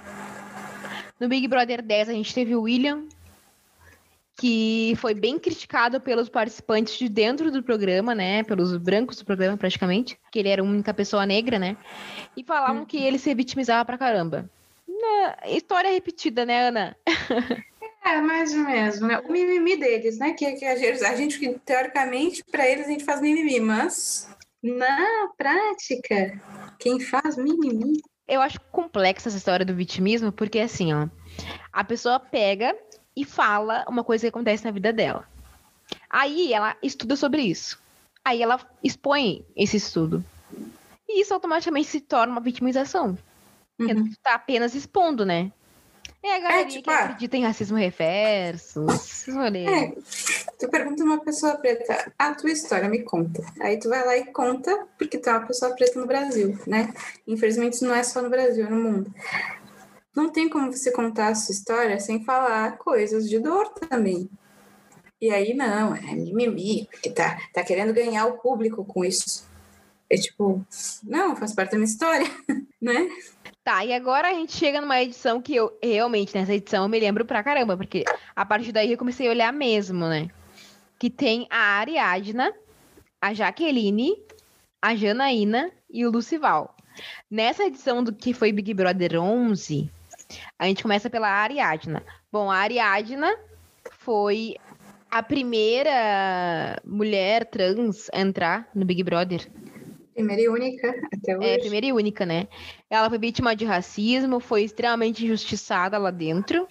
No 1.20 1.28
Big 1.28 1.50
Brother 1.50 1.82
10 1.82 2.08
a 2.08 2.14
gente 2.14 2.34
teve 2.34 2.56
o 2.56 2.62
William, 2.62 3.04
que 4.40 4.94
foi 4.98 5.14
bem 5.14 5.38
criticado 5.38 6.02
pelos 6.02 6.28
participantes 6.30 6.98
de 6.98 7.08
dentro 7.08 7.52
do 7.52 7.62
programa, 7.64 8.16
né? 8.16 8.44
Pelos 8.44 8.76
brancos 8.78 9.18
do 9.18 9.26
programa, 9.26 9.58
praticamente. 9.58 10.18
Que 10.32 10.40
ele 10.40 10.50
era 10.50 10.62
a 10.62 10.66
única 10.66 10.94
pessoa 10.94 11.26
negra, 11.26 11.60
né? 11.60 11.78
E 12.36 12.44
falavam 12.44 12.82
Hum. 12.82 12.86
que 12.86 12.98
ele 12.98 13.20
se 13.20 13.34
vitimizava 13.34 13.86
pra 13.86 13.98
caramba. 13.98 14.50
Né, 14.88 15.36
História 15.48 15.90
repetida, 15.92 16.46
né, 16.46 16.68
Ana? 16.68 16.96
É, 18.06 18.20
mais 18.22 18.54
ou 18.54 18.60
menos, 18.60 19.00
né? 19.00 19.20
O 19.20 19.32
mimimi 19.32 19.78
deles, 19.78 20.18
né? 20.20 20.34
Que, 20.34 20.52
que 20.54 20.66
a 20.66 20.76
gente, 20.76 21.04
a 21.06 21.16
gente, 21.16 21.60
teoricamente, 21.66 22.44
para 22.52 22.68
eles 22.68 22.86
a 22.88 22.90
gente 22.90 23.06
faz 23.06 23.22
mimimi, 23.22 23.60
mas 23.62 24.28
na 24.62 25.30
prática, 25.38 26.42
quem 26.80 27.00
faz 27.00 27.38
mimimi 27.38 28.02
Eu 28.28 28.42
acho 28.42 28.60
complexa 28.72 29.30
essa 29.30 29.38
história 29.38 29.66
do 29.66 29.74
vitimismo, 29.76 30.32
porque 30.32 30.60
assim, 30.60 30.94
ó, 30.94 31.08
a 31.72 31.84
pessoa 31.84 32.20
pega 32.20 32.76
e 33.16 33.24
fala 33.26 33.86
uma 33.88 34.04
coisa 34.04 34.22
que 34.24 34.30
acontece 34.30 34.66
na 34.66 34.72
vida 34.72 34.92
dela. 34.92 35.28
Aí 36.10 36.54
ela 36.54 36.76
estuda 36.82 37.16
sobre 37.16 37.42
isso. 37.42 37.80
Aí 38.24 38.42
ela 38.42 38.60
expõe 38.84 39.46
esse 39.56 39.78
estudo. 39.78 40.24
E 41.08 41.22
isso 41.22 41.34
automaticamente 41.34 41.88
se 41.88 42.02
torna 42.02 42.32
uma 42.32 42.42
vitimização. 42.42 43.18
Porque 43.78 43.94
Uhum. 43.94 44.10
tu 44.10 44.18
tá 44.22 44.36
apenas 44.36 44.74
expondo, 44.76 45.26
né? 45.26 45.52
É 46.24 46.36
a 46.36 46.40
galerinha 46.40 46.68
tipo, 46.68 46.84
que 46.86 46.90
ah. 46.90 47.04
acredita 47.04 47.36
em 47.36 47.44
racismo 47.44 47.78
reverso. 47.78 48.86
É, 49.68 49.94
tu 50.58 50.70
pergunta 50.70 51.04
uma 51.04 51.20
pessoa 51.20 51.56
preta, 51.58 52.14
a 52.18 52.34
tua 52.34 52.50
história 52.50 52.88
me 52.88 53.04
conta. 53.04 53.44
Aí 53.60 53.78
tu 53.78 53.90
vai 53.90 54.06
lá 54.06 54.16
e 54.16 54.26
conta, 54.32 54.88
porque 54.98 55.18
tu 55.18 55.30
é 55.30 55.34
uma 55.34 55.46
pessoa 55.46 55.76
preta 55.76 56.00
no 56.00 56.08
Brasil, 56.08 56.58
né? 56.66 56.94
Infelizmente 57.28 57.74
isso 57.74 57.86
não 57.86 57.94
é 57.94 58.04
só 58.04 58.22
no 58.22 58.30
Brasil, 58.30 58.66
é 58.66 58.70
no 58.70 58.82
mundo. 58.82 59.14
Não 60.16 60.30
tem 60.30 60.48
como 60.48 60.72
você 60.72 60.92
contar 60.92 61.30
a 61.30 61.36
sua 61.36 61.54
história 61.54 62.00
sem 62.00 62.24
falar 62.24 62.78
coisas 62.78 63.28
de 63.30 63.40
dor 63.40 63.70
também. 63.70 64.30
E 65.20 65.32
aí 65.32 65.54
não, 65.54 65.96
é 65.96 66.16
mimimi, 66.16 66.88
porque 66.92 67.10
tá, 67.10 67.40
tá 67.54 67.64
querendo 67.64 67.94
ganhar 67.94 68.26
o 68.26 68.38
público 68.40 68.84
com 68.84 69.06
isso. 69.06 69.48
É 70.10 70.16
tipo, 70.18 70.64
não, 71.02 71.36
faz 71.36 71.56
parte 71.56 71.72
da 71.72 71.78
minha 71.78 71.88
história, 71.88 72.28
né? 72.82 73.10
Tá, 73.64 73.86
e 73.86 73.94
agora 73.94 74.28
a 74.28 74.34
gente 74.34 74.52
chega 74.52 74.82
numa 74.82 75.02
edição 75.02 75.42
que 75.42 75.56
eu 75.56 75.76
realmente, 75.82 76.36
nessa 76.36 76.54
edição, 76.54 76.84
eu 76.84 76.90
me 76.90 77.00
lembro 77.00 77.26
pra 77.26 77.42
caramba, 77.42 77.78
porque 77.78 78.04
a 78.36 78.46
partir 78.46 78.74
daí 78.74 78.92
eu 78.92 78.98
comecei 78.98 79.28
a 79.28 79.32
olhar 79.32 79.54
mesmo, 79.54 80.06
né? 80.08 80.28
Que 81.00 81.10
tem 81.10 81.48
a 81.50 81.80
Ariadna, 81.80 82.54
a 83.22 83.34
Jaqueline, 83.34 84.22
a 84.82 84.94
Janaína 84.94 85.72
e 85.90 86.06
o 86.06 86.12
Lucival. 86.12 86.76
Nessa 87.32 87.64
edição 87.64 88.04
do 88.04 88.14
que 88.14 88.34
foi 88.34 88.52
Big 88.52 88.74
Brother 88.74 89.22
11, 89.22 89.90
a 90.58 90.66
gente 90.66 90.82
começa 90.84 91.10
pela 91.10 91.28
Ariadna. 91.30 92.04
Bom, 92.32 92.50
a 92.52 92.58
Ariadna 92.58 93.36
foi 94.00 94.56
a 95.12 95.22
primeira 95.22 96.80
mulher 96.86 97.46
trans 97.46 98.10
a 98.14 98.20
entrar 98.20 98.68
no 98.74 98.86
Big 98.86 99.04
Brother. 99.04 99.48
Primeira 100.14 100.42
e 100.44 100.50
única 100.50 100.90
até 101.12 101.38
hoje. 101.38 101.48
É, 101.48 101.58
primeira 101.60 101.86
e 101.88 101.94
única, 101.94 102.26
né? 102.26 102.48
Ela 102.90 103.10
foi 103.10 103.18
vítima 103.18 103.56
de 103.56 103.66
racismo, 103.66 104.40
foi 104.40 104.64
extremamente 104.64 105.26
injustiçada 105.26 105.98
lá 105.98 106.12
dentro. 106.12 106.68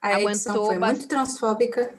a 0.00 0.16
aguentou 0.16 0.66
foi 0.66 0.78
bas- 0.78 0.96
muito 0.96 1.08
transfóbica. 1.08 1.92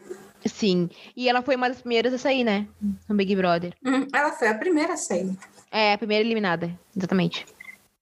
Sim. 0.46 0.90
E 1.16 1.28
ela 1.30 1.42
foi 1.42 1.56
uma 1.56 1.68
das 1.68 1.82
primeiras 1.82 2.14
a 2.14 2.18
sair, 2.18 2.44
né? 2.44 2.68
No 3.08 3.16
Big 3.16 3.36
Brother. 3.36 3.74
Hum, 3.86 4.08
Ela 4.14 4.32
foi 4.32 4.48
a 4.48 4.54
primeira 4.56 4.94
a 4.94 4.98
sair. 4.98 5.38
É, 5.72 5.94
a 5.94 5.98
primeira 5.98 6.24
eliminada, 6.24 6.72
exatamente. 6.96 7.46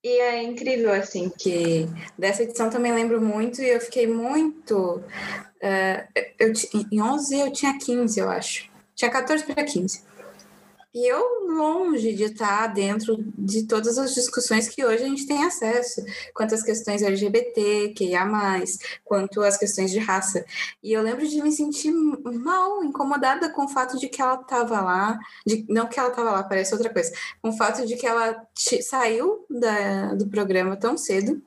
E 0.08 0.20
é 0.22 0.42
incrível, 0.42 0.94
assim, 0.94 1.30
que 1.38 1.86
dessa 2.18 2.42
edição 2.42 2.70
também 2.70 2.94
lembro 2.94 3.22
muito 3.22 3.62
e 3.62 3.68
eu 3.68 3.82
fiquei 3.82 4.08
muito. 4.08 5.04
eh, 5.62 6.08
eu, 6.40 6.54
em 6.90 7.02
11 7.02 7.38
eu 7.38 7.52
tinha 7.52 7.78
15, 7.78 8.18
eu 8.18 8.30
acho. 8.30 8.70
Tinha 8.96 9.12
14 9.12 9.44
para 9.44 9.66
15. 9.66 10.04
E 10.98 11.06
eu 11.06 11.46
longe 11.46 12.12
de 12.16 12.24
estar 12.24 12.66
dentro 12.74 13.24
de 13.38 13.68
todas 13.68 14.00
as 14.00 14.16
discussões 14.16 14.68
que 14.68 14.84
hoje 14.84 15.04
a 15.04 15.08
gente 15.08 15.28
tem 15.28 15.44
acesso, 15.44 16.04
quanto 16.34 16.56
às 16.56 16.64
questões 16.64 17.04
LGBT, 17.04 17.90
que 17.90 18.16
há 18.16 18.26
mais, 18.26 18.80
quanto 19.06 19.44
às 19.44 19.58
questões 19.58 19.92
de 19.92 20.00
raça. 20.00 20.44
E 20.82 20.92
eu 20.92 21.04
lembro 21.04 21.28
de 21.28 21.40
me 21.40 21.52
sentir 21.52 21.92
mal, 21.92 22.84
incomodada 22.84 23.48
com 23.48 23.66
o 23.66 23.68
fato 23.68 24.00
de 24.00 24.10
que 24.10 24.20
ela 24.20 24.42
estava 24.42 24.82
lá, 24.82 25.20
de, 25.46 25.64
não 25.70 25.86
que 25.86 26.00
ela 26.00 26.10
estava 26.10 26.32
lá, 26.32 26.42
parece 26.42 26.74
outra 26.74 26.92
coisa, 26.92 27.14
com 27.44 27.50
o 27.50 27.54
fato 27.56 27.86
de 27.86 27.96
que 27.96 28.08
ela 28.08 28.44
saiu 28.82 29.46
da, 29.48 30.16
do 30.16 30.28
programa 30.28 30.76
tão 30.76 30.98
cedo. 30.98 31.40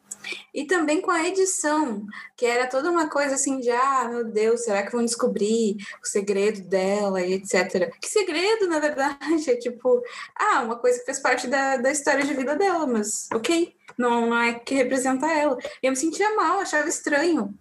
E 0.54 0.64
também 0.64 1.00
com 1.00 1.10
a 1.10 1.26
edição, 1.26 2.04
que 2.36 2.44
era 2.44 2.66
toda 2.66 2.90
uma 2.90 3.08
coisa 3.08 3.34
assim 3.34 3.60
de, 3.60 3.70
ah, 3.70 4.08
meu 4.08 4.24
Deus, 4.24 4.62
será 4.64 4.82
que 4.84 4.92
vão 4.92 5.04
descobrir 5.04 5.76
o 6.02 6.06
segredo 6.06 6.62
dela 6.62 7.22
e 7.22 7.34
etc. 7.34 7.92
Que 8.00 8.08
segredo, 8.08 8.66
na 8.66 8.78
verdade, 8.78 9.50
é 9.50 9.56
tipo, 9.56 10.02
ah, 10.36 10.62
uma 10.62 10.76
coisa 10.76 10.98
que 10.98 11.04
fez 11.04 11.20
parte 11.20 11.46
da, 11.46 11.76
da 11.76 11.90
história 11.90 12.24
de 12.24 12.34
vida 12.34 12.56
dela, 12.56 12.86
mas 12.86 13.28
ok, 13.32 13.74
não, 13.96 14.26
não 14.26 14.38
é 14.38 14.54
que 14.54 14.74
representa 14.74 15.26
ela. 15.26 15.56
E 15.82 15.86
eu 15.86 15.90
me 15.90 15.96
sentia 15.96 16.34
mal, 16.34 16.60
achava 16.60 16.88
estranho. 16.88 17.54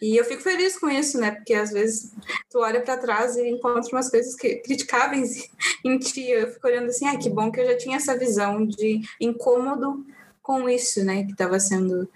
E 0.00 0.16
eu 0.16 0.24
fico 0.24 0.42
feliz 0.42 0.78
com 0.78 0.90
isso, 0.90 1.18
né? 1.18 1.30
Porque 1.30 1.54
às 1.54 1.70
vezes 1.70 2.12
tu 2.50 2.58
olha 2.58 2.82
para 2.82 2.98
trás 2.98 3.34
e 3.36 3.48
encontra 3.48 3.90
umas 3.92 4.10
coisas 4.10 4.34
que, 4.34 4.56
criticáveis 4.56 5.48
em 5.84 5.98
ti. 5.98 6.30
Eu 6.30 6.52
fico 6.52 6.66
olhando 6.66 6.88
assim, 6.88 7.06
ah, 7.06 7.16
que 7.16 7.30
bom 7.30 7.50
que 7.50 7.60
eu 7.60 7.66
já 7.66 7.76
tinha 7.76 7.96
essa 7.96 8.16
visão 8.16 8.66
de 8.66 9.00
incômodo 9.20 10.04
com 10.46 10.68
isso, 10.68 11.04
né? 11.04 11.24
Que 11.24 11.32
estava 11.32 11.58
sendo 11.58 12.08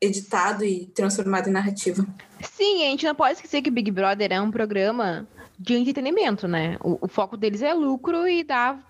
editado 0.00 0.64
e 0.64 0.86
transformado 0.86 1.48
em 1.48 1.52
narrativa. 1.52 2.04
Sim, 2.42 2.84
a 2.84 2.90
gente 2.90 3.06
não 3.06 3.14
pode 3.14 3.34
esquecer 3.34 3.62
que 3.62 3.70
Big 3.70 3.92
Brother 3.92 4.32
é 4.32 4.40
um 4.40 4.50
programa 4.50 5.26
de 5.56 5.74
entretenimento, 5.74 6.48
né? 6.48 6.76
O, 6.82 6.98
o 7.00 7.08
foco 7.08 7.36
deles 7.36 7.62
é 7.62 7.72
lucro 7.72 8.26
e 8.26 8.42
dar 8.42 8.84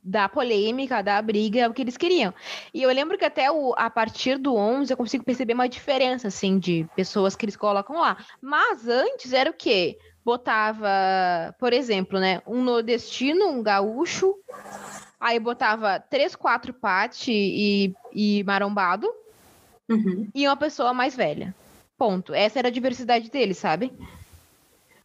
da 0.00 0.28
polêmica, 0.28 1.02
da 1.02 1.20
briga, 1.20 1.62
é 1.62 1.68
o 1.68 1.74
que 1.74 1.82
eles 1.82 1.96
queriam. 1.96 2.32
E 2.72 2.80
eu 2.80 2.90
lembro 2.92 3.18
que 3.18 3.24
até 3.24 3.50
o, 3.50 3.74
a 3.76 3.90
partir 3.90 4.38
do 4.38 4.54
11 4.54 4.92
eu 4.92 4.96
consigo 4.96 5.24
perceber 5.24 5.54
uma 5.54 5.68
diferença, 5.68 6.28
assim, 6.28 6.60
de 6.60 6.86
pessoas 6.94 7.34
que 7.34 7.44
eles 7.44 7.56
colocam 7.56 7.98
lá. 7.98 8.16
Mas 8.40 8.86
antes 8.86 9.32
era 9.32 9.50
o 9.50 9.52
quê? 9.52 9.98
Botava, 10.24 10.88
por 11.58 11.72
exemplo, 11.72 12.20
né, 12.20 12.40
um 12.46 12.62
nordestino, 12.62 13.48
um 13.48 13.60
gaúcho, 13.64 14.36
aí 15.20 15.38
botava 15.38 15.98
três, 16.00 16.34
quatro 16.36 16.72
pate 16.72 17.32
e, 17.32 17.94
e 18.12 18.44
marombado, 18.44 19.08
Uhum. 19.88 20.28
e 20.34 20.46
uma 20.48 20.56
pessoa 20.56 20.92
mais 20.92 21.14
velha. 21.14 21.54
Ponto. 21.96 22.34
Essa 22.34 22.58
era 22.58 22.68
a 22.68 22.72
diversidade 22.72 23.30
deles, 23.30 23.56
sabe? 23.56 23.92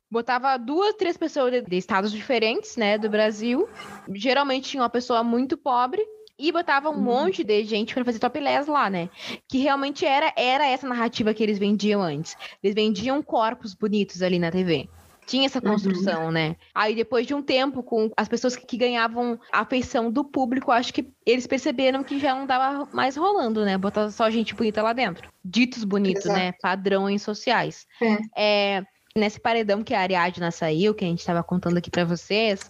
Botava 0.10 0.58
duas, 0.58 0.94
três 0.96 1.16
pessoas 1.16 1.52
de, 1.54 1.62
de 1.62 1.78
estados 1.78 2.12
diferentes, 2.12 2.76
né, 2.76 2.98
do 2.98 3.10
Brasil. 3.10 3.70
Geralmente 4.14 4.70
tinha 4.70 4.84
uma 4.84 4.90
pessoa 4.90 5.24
muito 5.24 5.56
pobre 5.56 6.06
e 6.38 6.52
botava 6.52 6.90
um 6.90 6.94
Uhum. 6.96 7.02
monte 7.02 7.44
de 7.44 7.64
gente 7.64 7.94
para 7.94 8.04
fazer 8.04 8.20
topless 8.20 8.70
lá, 8.70 8.90
né? 8.90 9.10
Que 9.48 9.60
realmente 9.60 10.06
era 10.06 10.34
era 10.36 10.66
essa 10.68 10.88
narrativa 10.88 11.34
que 11.34 11.42
eles 11.44 11.58
vendiam 11.60 12.02
antes. 12.02 12.36
Eles 12.62 12.76
vendiam 12.76 13.22
corpos 13.24 13.74
bonitos 13.74 14.22
ali 14.22 14.38
na 14.40 14.52
TV. 14.52 14.90
Tinha 15.32 15.46
essa 15.46 15.60
Uhum. 15.60 15.72
construção, 15.72 16.30
né? 16.30 16.58
Aí 16.76 16.94
depois 16.94 17.26
de 17.26 17.34
um 17.34 17.42
tempo, 17.42 17.82
com 17.82 18.12
as 18.18 18.28
pessoas 18.28 18.54
que, 18.54 18.76
ganhavam 18.76 19.40
a 19.50 19.62
afeição 19.62 20.12
do 20.12 20.26
público, 20.26 20.74
acho 20.74 20.94
que 20.94 21.10
eles 21.26 21.48
perceberam 21.48 22.04
que 22.04 22.20
já 22.20 22.36
não 22.36 22.46
tava 22.46 22.90
mais 22.94 23.16
rolando, 23.16 23.64
né? 23.64 23.78
Botar 23.78 24.12
só 24.12 24.30
gente 24.30 24.54
bonita 24.54 24.84
lá 24.84 24.92
dentro. 24.92 25.32
Ditos 25.44 25.86
bonitos, 25.86 26.26
Exato. 26.26 26.38
né? 26.38 26.52
Padrões 26.62 27.22
sociais. 27.22 27.88
É, 28.36 28.84
nesse 29.16 29.40
paredão 29.40 29.86
que 29.86 29.94
a 29.94 30.02
Ariadna 30.02 30.52
saiu, 30.52 30.94
que 30.94 31.06
a 31.06 31.08
gente 31.08 31.26
tava 31.26 31.42
contando 31.42 31.78
aqui 31.78 31.90
pra 31.90 32.04
vocês, 32.04 32.70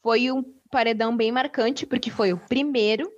foi 0.00 0.30
um 0.30 0.44
paredão 0.70 1.16
bem 1.16 1.32
marcante, 1.32 1.84
porque 1.86 2.08
foi 2.08 2.32
o 2.32 2.38
primeiro. 2.38 3.10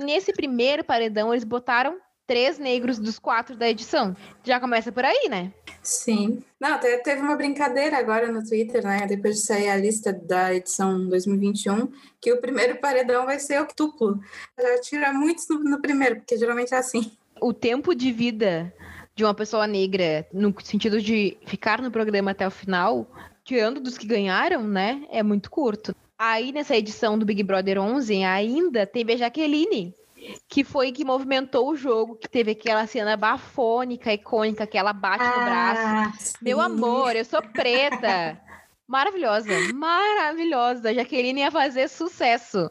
E 0.00 0.02
nesse 0.02 0.32
primeiro 0.32 0.82
paredão, 0.82 1.30
eles 1.30 1.44
botaram 1.44 1.98
três 2.26 2.58
negros 2.58 2.98
dos 2.98 3.18
quatro 3.18 3.56
da 3.56 3.68
edição. 3.68 4.16
Já 4.42 4.58
começa 4.58 4.90
por 4.90 5.04
aí, 5.04 5.28
né? 5.28 5.52
Sim. 5.82 6.42
Não, 6.58 6.74
até 6.74 6.96
teve 6.98 7.20
uma 7.20 7.36
brincadeira 7.36 7.98
agora 7.98 8.32
no 8.32 8.42
Twitter, 8.42 8.82
né? 8.84 9.06
Depois 9.06 9.36
de 9.36 9.42
sair 9.42 9.68
a 9.68 9.76
lista 9.76 10.12
da 10.12 10.54
edição 10.54 11.06
2021, 11.08 11.88
que 12.20 12.32
o 12.32 12.40
primeiro 12.40 12.76
paredão 12.76 13.26
vai 13.26 13.38
ser 13.38 13.60
octuplo. 13.60 14.18
Já 14.58 14.80
tira 14.80 15.12
muitos 15.12 15.46
no, 15.48 15.58
no 15.58 15.80
primeiro, 15.80 16.16
porque 16.16 16.36
geralmente 16.36 16.72
é 16.72 16.78
assim. 16.78 17.12
o 17.40 17.52
tempo 17.52 17.94
de 17.94 18.10
vida 18.10 18.72
de 19.14 19.24
uma 19.24 19.34
pessoa 19.34 19.66
negra, 19.66 20.26
no 20.32 20.54
sentido 20.62 21.00
de 21.00 21.36
ficar 21.46 21.80
no 21.80 21.90
programa 21.90 22.32
até 22.32 22.46
o 22.46 22.50
final, 22.50 23.06
tirando 23.44 23.80
dos 23.80 23.96
que 23.96 24.06
ganharam, 24.06 24.64
né, 24.66 25.04
é 25.10 25.22
muito 25.22 25.50
curto. 25.50 25.94
Aí 26.18 26.52
nessa 26.52 26.76
edição 26.76 27.18
do 27.18 27.26
Big 27.26 27.42
Brother 27.42 27.78
11 27.78 28.24
ainda 28.24 28.86
teve 28.86 29.12
a 29.12 29.16
Jaqueline, 29.16 29.94
que 30.48 30.64
foi 30.64 30.92
que 30.92 31.04
movimentou 31.04 31.70
o 31.70 31.76
jogo, 31.76 32.16
que 32.16 32.28
teve 32.28 32.52
aquela 32.52 32.86
cena 32.86 33.16
bafônica, 33.16 34.12
icônica, 34.12 34.66
que 34.66 34.78
ela 34.78 34.92
bate 34.92 35.24
ah, 35.24 35.38
no 35.38 35.44
braço. 35.44 36.18
Sim. 36.18 36.34
Meu 36.42 36.60
amor, 36.60 37.16
eu 37.16 37.24
sou 37.24 37.42
preta. 37.42 38.40
Maravilhosa, 38.86 39.48
maravilhosa. 39.72 40.92
Jaqueline 40.92 41.40
ia 41.40 41.50
fazer 41.50 41.88
sucesso. 41.88 42.70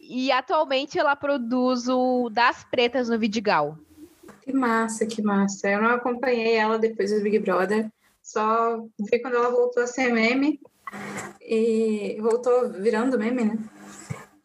E 0.00 0.30
atualmente 0.30 0.98
ela 0.98 1.16
produz 1.16 1.88
o 1.88 2.30
Das 2.30 2.64
Pretas 2.70 3.08
no 3.08 3.18
Vidigal. 3.18 3.76
Que 4.42 4.52
massa, 4.52 5.04
que 5.04 5.20
massa. 5.20 5.68
Eu 5.68 5.82
não 5.82 5.90
acompanhei 5.90 6.54
ela 6.54 6.78
depois 6.78 7.10
do 7.10 7.20
Big 7.20 7.40
Brother, 7.40 7.90
só 8.22 8.80
vi 9.10 9.18
quando 9.20 9.34
ela 9.34 9.50
voltou 9.50 9.82
a 9.82 9.86
ser 9.86 10.12
meme 10.12 10.60
e 11.40 12.16
voltou 12.20 12.70
virando 12.70 13.18
meme, 13.18 13.44
né? 13.44 13.58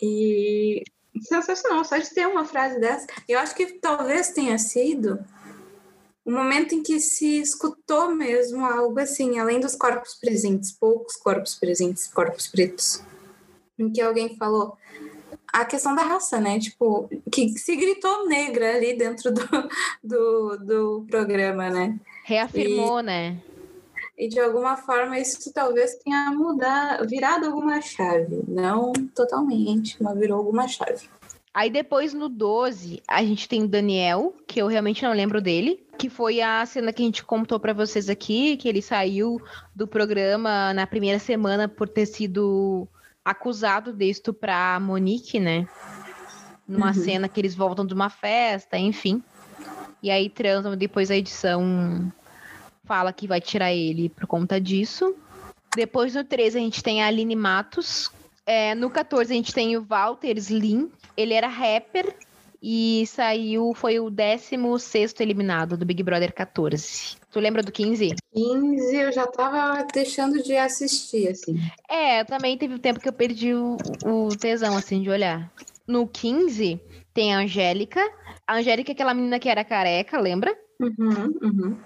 E 0.02 0.84
sensacional, 1.20 1.84
só 1.84 1.98
de 1.98 2.10
ter 2.10 2.28
uma 2.28 2.46
frase 2.46 2.80
dessa. 2.80 3.08
Eu 3.28 3.40
acho 3.40 3.56
que 3.56 3.80
talvez 3.80 4.30
tenha 4.30 4.58
sido 4.58 5.20
o 6.24 6.32
momento 6.32 6.74
em 6.74 6.84
que 6.84 7.00
se 7.00 7.42
escutou 7.42 8.14
mesmo 8.14 8.64
algo 8.66 9.00
assim, 9.00 9.40
além 9.40 9.60
dos 9.60 9.76
corpos 9.76 10.16
presentes, 10.16 10.72
poucos 10.72 11.16
corpos 11.16 11.56
presentes, 11.56 12.08
corpos 12.08 12.48
pretos, 12.48 13.04
em 13.78 13.92
que 13.92 14.02
alguém 14.02 14.38
falou 14.38 14.78
a 15.52 15.66
questão 15.66 15.94
da 15.96 16.04
raça, 16.04 16.40
né? 16.40 16.60
Tipo, 16.60 17.10
que 17.32 17.50
se 17.58 17.76
gritou 17.76 18.28
negra 18.28 18.76
ali 18.76 18.96
dentro 18.96 19.32
do, 19.34 19.44
do, 20.04 20.58
do 20.58 21.06
programa, 21.10 21.70
né? 21.70 22.00
Reafirmou, 22.24 23.00
e, 23.00 23.04
né? 23.04 23.38
E 24.22 24.28
de 24.28 24.40
alguma 24.40 24.78
forma 24.78 25.18
isso 25.18 25.52
talvez 25.52 25.96
tenha 25.96 26.30
mudado, 26.30 27.10
virado 27.10 27.48
alguma 27.48 27.82
chave. 27.82 28.44
Não 28.48 28.94
totalmente, 29.16 29.98
mas 30.00 30.16
virou 30.16 30.38
alguma 30.38 30.68
chave. 30.68 31.10
Aí 31.52 31.72
depois 31.72 32.14
no 32.14 32.30
12, 32.30 33.02
a 33.08 33.24
gente 33.24 33.50
tem 33.50 33.64
o 33.64 33.68
Daniel, 33.68 34.36
que 34.46 34.62
eu 34.62 34.68
realmente 34.68 35.02
não 35.02 35.12
lembro 35.12 35.42
dele, 35.42 35.84
que 35.98 36.08
foi 36.08 36.40
a 36.40 36.64
cena 36.68 36.94
que 36.94 37.02
a 37.02 37.06
gente 37.06 37.26
contou 37.26 37.60
para 37.60 37.74
vocês 37.74 38.10
aqui, 38.10 38.58
que 38.58 38.70
ele 38.70 38.80
saiu 38.80 39.42
do 39.76 39.88
programa 39.88 40.72
na 40.72 40.86
primeira 40.86 41.18
semana 41.18 41.68
por 41.68 41.90
ter 41.90 42.06
sido 42.06 42.88
acusado 43.26 43.92
de 43.92 44.06
estuprar 44.06 44.76
a 44.76 44.80
Monique, 44.80 45.40
né? 45.40 45.68
Numa 46.68 46.90
uhum. 46.90 46.94
cena 46.94 47.28
que 47.28 47.42
eles 47.42 47.56
voltam 47.56 47.88
de 47.88 47.96
uma 47.96 48.12
festa, 48.12 48.78
enfim. 48.78 49.24
E 50.04 50.12
aí 50.12 50.30
transam, 50.30 50.78
depois 50.78 51.10
a 51.10 51.16
edição 51.16 52.14
fala 52.92 53.14
que 53.14 53.26
vai 53.26 53.40
tirar 53.40 53.72
ele 53.72 54.10
por 54.10 54.28
conta 54.28 54.60
disso. 54.60 55.16
Depois 55.74 56.14
no 56.14 56.26
13 56.26 56.58
a 56.58 56.62
gente 56.62 56.84
tem 56.84 57.02
a 57.02 57.08
Aline 57.08 57.38
Matos. 57.38 58.12
É, 58.46 58.76
no 58.76 58.90
14 58.90 59.32
a 59.32 59.36
gente 59.38 59.54
tem 59.54 59.78
o 59.78 59.82
Walter 59.82 60.38
Slim. 60.38 60.92
Ele 61.16 61.34
era 61.34 61.48
rapper 61.48 62.14
e 62.62 63.06
saiu, 63.08 63.74
foi 63.74 63.98
o 63.98 64.10
16 64.10 65.16
eliminado 65.22 65.78
do 65.78 65.86
Big 65.86 66.04
Brother 66.04 66.34
14. 66.34 67.16
Tu 67.32 67.40
lembra 67.40 67.64
do 67.64 67.72
15? 67.72 68.14
15 68.34 68.96
eu 68.98 69.12
já 69.14 69.26
tava 69.26 69.88
deixando 69.94 70.44
de 70.44 70.58
assistir, 70.58 71.30
assim. 71.30 71.56
É, 71.88 72.26
também 72.26 72.58
teve 72.58 72.74
o 72.74 72.80
tempo 72.80 73.00
que 73.00 73.08
eu 73.08 73.14
perdi 73.14 73.54
o, 73.54 73.78
o 74.04 74.36
tesão, 74.36 74.76
assim, 74.76 75.02
de 75.02 75.10
olhar. 75.10 75.50
No 75.88 76.06
15 76.06 76.78
tem 77.14 77.34
a 77.34 77.40
Angélica. 77.40 78.02
A 78.46 78.58
Angélica 78.58 78.92
é 78.92 78.94
aquela 78.94 79.14
menina 79.14 79.40
que 79.40 79.48
era 79.48 79.64
careca, 79.64 80.20
lembra? 80.20 80.54
Uhum, 80.82 81.34
uhum. 81.42 81.78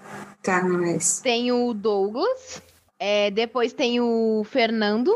Tá, 0.42 0.64
mas. 0.64 1.20
Tem 1.20 1.52
o 1.52 1.74
Douglas. 1.74 2.62
É, 2.98 3.30
depois 3.30 3.74
tem 3.74 4.00
o 4.00 4.42
Fernando 4.44 5.14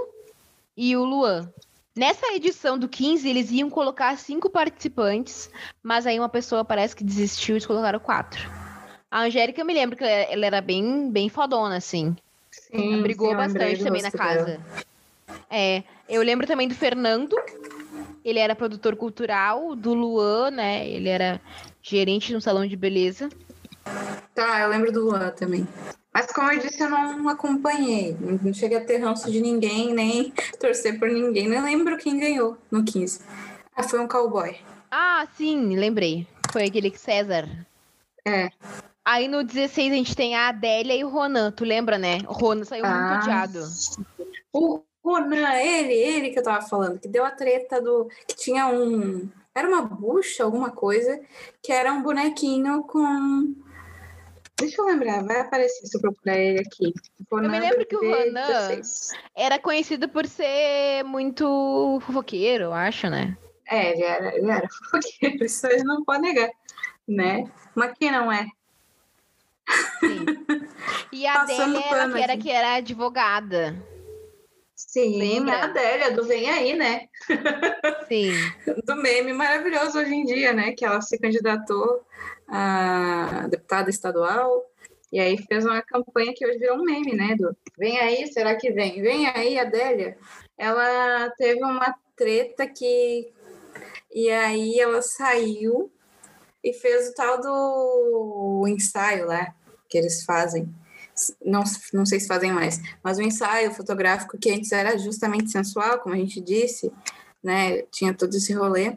e 0.77 0.95
o 0.97 1.05
Luan. 1.05 1.51
Nessa 1.97 2.35
edição 2.35 2.79
do 2.79 2.89
15, 2.89 3.29
eles 3.29 3.51
iam 3.51 3.69
colocar 3.69 4.17
cinco 4.17 4.49
participantes, 4.49 5.51
mas 5.83 6.07
aí 6.07 6.19
uma 6.19 6.29
pessoa 6.29 6.65
parece 6.65 6.95
que 6.95 7.03
desistiu 7.03 7.55
e 7.55 7.57
eles 7.57 7.67
colocaram 7.67 7.99
quatro. 7.99 8.49
A 9.11 9.23
Angélica, 9.23 9.61
eu 9.61 9.67
me 9.67 9.75
lembro 9.75 9.97
que 9.97 10.05
ela 10.05 10.47
era 10.47 10.61
bem, 10.61 11.11
bem 11.11 11.29
fodona, 11.29 11.77
assim. 11.77 12.15
Sim, 12.51 12.93
ela 12.93 13.03
brigou 13.03 13.31
sim, 13.31 13.37
bastante 13.37 13.83
também 13.83 14.03
na 14.03 14.11
casa. 14.11 14.45
Dela. 14.45 14.65
É, 15.51 15.83
eu 16.09 16.23
lembro 16.23 16.47
também 16.47 16.69
do 16.69 16.75
Fernando. 16.75 17.35
Ele 18.25 18.39
era 18.39 18.55
produtor 18.55 18.95
cultural, 18.95 19.75
do 19.75 19.95
Luan, 19.95 20.51
né? 20.51 20.87
Ele 20.89 21.09
era 21.09 21.41
gerente 21.83 22.33
no 22.33 22.41
salão 22.41 22.67
de 22.67 22.77
beleza. 22.77 23.29
Tá, 24.35 24.61
eu 24.61 24.69
lembro 24.69 24.93
do 24.93 25.05
Luan 25.05 25.31
também. 25.31 25.67
Mas 26.13 26.27
como 26.33 26.51
eu 26.51 26.59
disse, 26.59 26.83
eu 26.83 26.91
não 26.91 27.29
acompanhei. 27.29 28.17
Não 28.21 28.53
cheguei 28.53 28.79
a 28.79 28.85
ter 28.85 28.99
ranço 28.99 29.31
de 29.31 29.41
ninguém, 29.41 29.95
nem 29.95 30.33
torcer 30.59 30.99
por 30.99 31.09
ninguém. 31.09 31.49
Nem 31.49 31.63
lembro 31.63 31.97
quem 31.97 32.19
ganhou 32.19 32.57
no 32.71 32.85
15. 32.85 33.21
Ah, 33.77 33.83
foi 33.83 34.01
um 34.01 34.09
cowboy. 34.09 34.57
Ah, 34.91 35.27
sim, 35.37 35.77
lembrei. 35.77 36.27
Foi 36.53 36.65
aquele 36.65 36.97
César. 36.97 37.49
É. 38.27 38.51
Aí 39.05 39.29
no 39.29 39.45
16 39.45 39.93
a 39.93 39.97
gente 39.97 40.17
tem 40.17 40.35
a 40.35 40.49
Adélia 40.49 40.95
e 40.95 41.05
o 41.05 41.09
Ronan. 41.09 41.53
Tu 41.53 41.65
lembra, 41.65 41.97
né? 41.97 42.19
O 42.29 42.33
Ronan 42.33 42.65
saiu 42.65 42.85
ah, 42.85 42.91
muito 42.91 43.23
odiado. 43.23 43.69
O 44.53 44.83
Ronan, 45.05 45.55
ele, 45.55 45.95
ele 45.95 46.31
que 46.31 46.39
eu 46.41 46.43
tava 46.43 46.67
falando, 46.67 46.99
que 46.99 47.09
deu 47.09 47.25
a 47.25 47.31
treta 47.31 47.81
do. 47.81 48.09
que 48.27 48.37
tinha 48.37 48.67
um. 48.67 49.29
Era 49.55 49.69
uma 49.69 49.83
bucha, 49.83 50.45
alguma 50.45 50.71
coisa, 50.71 51.21
que 51.63 51.73
era 51.73 51.93
um 51.93 52.03
bonequinho 52.03 52.83
com 52.85 53.55
Deixa 54.61 54.81
eu 54.81 54.87
lembrar, 54.87 55.25
vai 55.25 55.41
aparecer 55.41 55.87
se 55.87 55.97
eu 55.97 56.01
procurar 56.01 56.37
ele 56.37 56.61
aqui. 56.61 56.93
Ronan 57.31 57.47
eu 57.47 57.51
me 57.51 57.61
lembro 57.61 57.87
que 57.87 57.97
o 57.97 58.01
Ronan 58.01 58.81
era 59.35 59.59
conhecido 59.59 60.09
por 60.09 60.27
ser 60.27 61.03
muito 61.05 61.99
fofoqueiro, 62.03 62.65
eu 62.65 62.73
acho, 62.73 63.09
né? 63.09 63.37
É, 63.69 63.93
ele 63.93 64.03
era, 64.03 64.37
ele 64.37 64.51
era 64.51 64.69
fofoqueiro, 64.69 65.43
isso 65.45 65.67
gente 65.69 65.85
não 65.85 66.05
pode 66.05 66.23
negar, 66.23 66.51
né? 67.09 67.51
Mas 67.75 67.95
quem 67.99 68.11
não 68.11 68.31
é? 68.31 68.47
Sim. 70.01 70.25
E 71.13 71.27
a 71.27 71.43
Adélia 71.43 71.85
era 71.85 72.13
que 72.13 72.23
era, 72.23 72.37
que 72.37 72.51
era 72.51 72.75
advogada. 72.75 73.77
Sim, 74.77 75.19
Lembra? 75.19 75.57
a 75.57 75.65
Adélia, 75.65 76.13
do 76.13 76.25
Vem 76.25 76.49
Aí, 76.49 76.75
né? 76.75 77.09
Sim. 78.09 78.33
do 78.87 78.97
meme 78.97 79.33
maravilhoso 79.33 79.99
hoje 79.99 80.15
em 80.15 80.25
dia, 80.25 80.53
né? 80.53 80.73
Que 80.73 80.85
ela 80.85 81.01
se 81.01 81.19
candidatou 81.19 82.05
a 82.51 83.47
deputada 83.49 83.89
estadual, 83.89 84.67
e 85.13 85.19
aí 85.19 85.39
fez 85.39 85.65
uma 85.65 85.83
campanha 85.83 86.33
que 86.35 86.47
hoje 86.47 86.59
virou 86.59 86.79
um 86.79 86.85
meme, 86.85 87.15
né? 87.15 87.35
Do 87.37 87.57
Vem 87.79 87.99
aí, 87.99 88.27
será 88.33 88.55
que 88.55 88.71
vem? 88.71 89.01
Vem 89.03 89.27
aí, 89.27 89.59
Adélia. 89.59 90.17
Ela 90.57 91.31
teve 91.37 91.65
uma 91.65 91.95
treta 92.17 92.67
que. 92.67 93.33
E 94.13 94.31
aí 94.31 94.79
ela 94.79 95.03
saiu 95.03 95.91
e 96.63 96.73
fez 96.73 97.09
o 97.09 97.15
tal 97.15 97.41
do 97.41 98.65
ensaio 98.69 99.27
lá 99.27 99.55
que 99.89 99.99
eles 99.99 100.25
fazem. 100.25 100.69
Não, 101.45 101.65
não 101.93 102.07
sei 102.07 102.21
se 102.21 102.29
fazem 102.29 102.53
mais, 102.53 102.81
mas 103.03 103.19
o 103.19 103.23
ensaio 103.23 103.73
fotográfico 103.73 104.39
que 104.39 104.51
antes 104.51 104.73
era 104.73 104.97
justamente 104.97 105.51
sensual, 105.51 105.99
como 105.99 106.15
a 106.15 106.19
gente 106.19 106.41
disse, 106.41 106.93
né? 107.43 107.83
Tinha 107.91 108.15
todo 108.15 108.35
esse 108.35 108.53
rolê. 108.53 108.97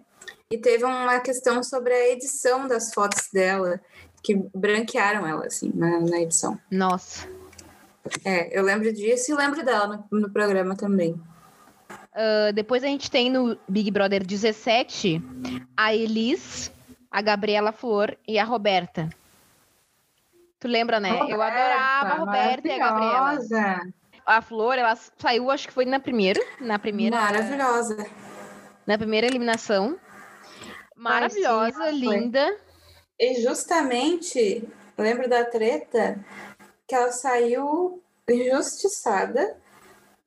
E 0.54 0.58
teve 0.60 0.86
uma 0.86 1.20
questão 1.20 1.64
sobre 1.64 1.92
a 1.92 2.10
edição 2.12 2.68
das 2.68 2.94
fotos 2.94 3.28
dela, 3.34 3.82
que 4.22 4.36
branquearam 4.54 5.26
ela, 5.26 5.48
assim, 5.48 5.72
na, 5.74 6.00
na 6.00 6.22
edição. 6.22 6.60
Nossa. 6.70 7.28
É, 8.24 8.56
eu 8.56 8.62
lembro 8.62 8.94
disso 8.94 9.32
e 9.32 9.36
lembro 9.36 9.66
dela 9.66 10.06
no, 10.12 10.20
no 10.20 10.30
programa 10.30 10.76
também. 10.76 11.20
Uh, 11.90 12.54
depois 12.54 12.84
a 12.84 12.88
gente 12.88 13.10
tem 13.10 13.32
no 13.32 13.58
Big 13.68 13.90
Brother 13.90 14.24
17 14.24 15.20
a 15.76 15.96
Elis, 15.96 16.72
a 17.10 17.20
Gabriela 17.20 17.72
Flor 17.72 18.16
e 18.28 18.38
a 18.38 18.44
Roberta. 18.44 19.10
Tu 20.60 20.68
lembra, 20.68 21.00
né? 21.00 21.14
Roberta, 21.14 21.34
eu 21.34 21.42
adorava 21.42 22.10
a 22.10 22.18
Roberta 22.18 22.68
e 22.68 22.72
a 22.74 22.78
Gabriela. 22.78 23.82
A 24.24 24.40
Flor, 24.40 24.78
ela 24.78 24.96
saiu, 25.18 25.50
acho 25.50 25.68
que 25.68 25.74
foi 25.74 25.86
na 25.86 26.00
primeira, 26.00 26.40
na 26.62 26.78
primeira. 26.78 27.16
Maravilhosa. 27.16 28.06
Na 28.86 29.00
primeira 29.00 29.26
eliminação. 29.26 29.98
Maravilhosa, 31.04 31.78
Ai, 31.84 31.92
sim, 31.92 32.00
linda. 32.00 32.58
E 33.20 33.42
justamente, 33.42 34.68
lembro 34.98 35.28
da 35.28 35.44
treta 35.44 36.24
que 36.88 36.96
ela 36.96 37.12
saiu 37.12 38.02
injustiçada 38.30 39.58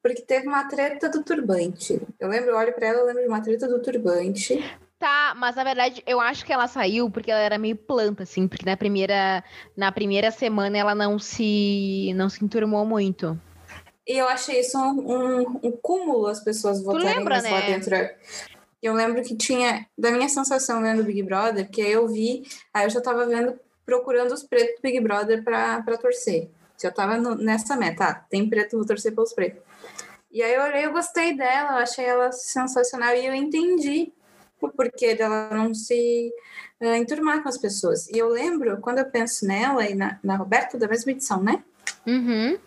porque 0.03 0.23
teve 0.23 0.47
uma 0.47 0.69
treta 0.69 1.09
do 1.09 1.25
turbante. 1.25 2.01
Eu 2.21 2.29
lembro, 2.29 2.51
eu 2.51 2.57
olho 2.57 2.73
para 2.75 2.89
ela, 2.89 3.01
eu 3.01 3.07
lembro 3.07 3.23
de 3.23 3.29
uma 3.29 3.43
treta 3.43 3.67
do 3.67 3.83
turbante. 3.83 4.63
Tá, 4.99 5.35
mas 5.37 5.57
na 5.57 5.65
verdade 5.65 6.03
eu 6.07 6.21
acho 6.21 6.45
que 6.45 6.53
ela 6.53 6.69
saiu 6.69 7.11
porque 7.11 7.31
ela 7.31 7.41
era 7.41 7.59
meio 7.59 7.77
planta, 7.77 8.23
assim, 8.23 8.47
porque 8.47 8.65
na 8.65 8.77
primeira, 8.77 9.43
na 9.77 9.91
primeira 9.91 10.31
semana 10.31 10.79
ela 10.79 10.95
não 10.95 11.19
se 11.19 12.13
não 12.15 12.29
se 12.29 12.45
enturmou 12.45 12.85
muito. 12.85 13.39
E 14.07 14.17
eu 14.17 14.29
achei 14.29 14.61
isso 14.61 14.79
um, 14.79 15.41
um, 15.41 15.61
um 15.65 15.73
cúmulo 15.73 16.29
as 16.29 16.43
pessoas 16.43 16.83
votarem 16.83 17.17
lembra, 17.17 17.43
né? 17.43 17.51
lá 17.51 17.61
dentro. 17.63 17.97
Eu 18.83 18.95
lembro 18.95 19.23
que 19.23 19.37
tinha, 19.37 19.87
da 19.97 20.11
minha 20.11 20.29
sensação 20.29 20.83
vendo 20.83 21.03
Big 21.03 21.23
Brother, 21.23 21.69
que 21.71 21.81
eu 21.81 22.07
vi, 22.09 22.45
aí 22.73 22.85
eu 22.85 22.91
já 22.91 23.01
tava 23.01 23.27
vendo, 23.27 23.59
procurando 23.85 24.33
os 24.33 24.43
pretos 24.43 24.77
do 24.77 24.83
Big 24.83 25.01
Brother 25.01 25.43
pra 25.43 25.83
torcer. 26.01 26.51
Já 26.81 26.91
tava 26.91 27.17
no, 27.17 27.35
nessa 27.35 27.77
meta, 27.77 28.05
ah, 28.05 28.15
tem 28.15 28.49
preto, 28.49 28.77
vou 28.77 28.87
torcer 28.87 29.15
pelos 29.15 29.33
pretos. 29.33 29.63
E 30.31 30.43
aí 30.43 30.55
eu 30.55 30.63
olhei, 30.63 30.85
eu 30.85 30.93
gostei 30.93 31.35
dela, 31.37 31.73
eu 31.73 31.83
achei 31.83 32.05
ela 32.05 32.31
sensacional 32.31 33.15
e 33.15 33.25
eu 33.25 33.35
entendi 33.35 34.13
o 34.61 34.69
porquê 34.69 35.15
dela 35.15 35.49
não 35.51 35.75
se 35.75 36.33
uh, 36.81 36.95
enturmar 36.95 37.43
com 37.43 37.49
as 37.49 37.59
pessoas. 37.59 38.09
E 38.09 38.19
eu 38.19 38.29
lembro, 38.29 38.79
quando 38.81 38.99
eu 38.99 39.07
penso 39.07 39.47
nela 39.47 39.89
e 39.89 39.95
na, 39.95 40.19
na 40.23 40.37
Roberta, 40.37 40.79
da 40.79 40.89
mesma 40.89 41.13
edição, 41.13 41.43
né? 41.43 41.63
Uhum. 42.07 42.59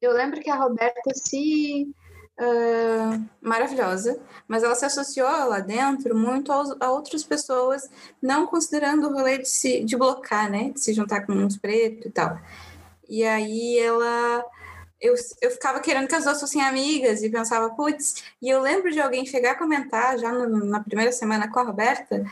Eu 0.00 0.12
lembro 0.12 0.40
que 0.40 0.50
a 0.50 0.56
Roberta 0.56 1.10
se. 1.14 1.94
Uh, 2.36 3.24
maravilhosa, 3.40 4.20
mas 4.48 4.64
ela 4.64 4.74
se 4.74 4.84
associou 4.84 5.28
lá 5.28 5.60
dentro 5.60 6.16
muito 6.16 6.50
aos, 6.50 6.74
a 6.80 6.90
outras 6.90 7.22
pessoas, 7.22 7.88
não 8.20 8.44
considerando 8.44 9.06
o 9.06 9.12
rolê 9.12 9.38
de 9.38 9.48
se 9.48 9.84
de 9.84 9.96
blocar, 9.96 10.50
né? 10.50 10.70
De 10.70 10.80
se 10.80 10.92
juntar 10.92 11.24
com 11.26 11.32
uns 11.32 11.56
pretos 11.56 12.06
e 12.06 12.10
tal. 12.10 12.36
E 13.08 13.22
aí 13.22 13.78
ela 13.78 14.44
eu, 15.00 15.14
eu 15.42 15.50
ficava 15.50 15.80
querendo 15.80 16.08
que 16.08 16.14
as 16.14 16.24
duas 16.24 16.40
fossem 16.40 16.62
amigas 16.62 17.22
e 17.22 17.28
pensava, 17.28 17.70
putz, 17.70 18.24
e 18.40 18.48
eu 18.48 18.60
lembro 18.60 18.90
de 18.90 19.00
alguém 19.00 19.26
chegar 19.26 19.52
a 19.52 19.58
comentar 19.58 20.18
já 20.18 20.32
no, 20.32 20.64
na 20.64 20.80
primeira 20.82 21.12
semana 21.12 21.50
com 21.50 21.60
a 21.60 21.62
Roberta 21.62 22.24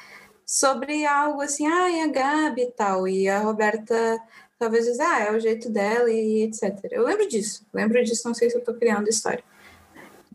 sobre 0.46 1.04
algo 1.04 1.42
assim, 1.42 1.66
ah, 1.66 1.90
e 1.90 2.00
a 2.00 2.06
Gabi 2.06 2.62
e 2.62 2.70
tal, 2.72 3.06
e 3.06 3.28
a 3.28 3.40
Roberta 3.40 4.18
talvez 4.58 4.86
diz, 4.86 4.98
ah, 5.00 5.20
é 5.20 5.32
o 5.32 5.40
jeito 5.40 5.68
dela 5.68 6.10
e 6.10 6.44
etc. 6.44 6.78
Eu 6.90 7.04
lembro 7.04 7.28
disso, 7.28 7.66
lembro 7.74 8.02
disso, 8.02 8.26
não 8.26 8.34
sei 8.34 8.48
se 8.48 8.56
eu 8.56 8.64
tô 8.64 8.72
criando 8.74 9.08
história. 9.08 9.44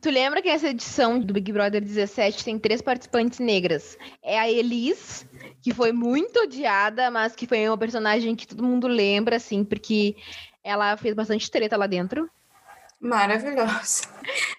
Tu 0.01 0.09
lembra 0.09 0.41
que 0.41 0.49
essa 0.49 0.67
edição 0.67 1.19
do 1.19 1.33
Big 1.33 1.51
Brother 1.51 1.81
17 1.81 2.43
tem 2.43 2.59
três 2.59 2.81
participantes 2.81 3.39
negras? 3.39 3.97
É 4.21 4.37
a 4.37 4.49
Elis, 4.49 5.25
que 5.61 5.73
foi 5.73 5.91
muito 5.91 6.41
odiada, 6.41 7.09
mas 7.09 7.35
que 7.35 7.47
foi 7.47 7.67
uma 7.67 7.77
personagem 7.77 8.35
que 8.35 8.47
todo 8.47 8.63
mundo 8.63 8.87
lembra, 8.87 9.37
assim, 9.37 9.63
porque 9.63 10.15
ela 10.63 10.97
fez 10.97 11.15
bastante 11.15 11.49
treta 11.49 11.77
lá 11.77 11.87
dentro. 11.87 12.29
Maravilhosa. 12.99 14.07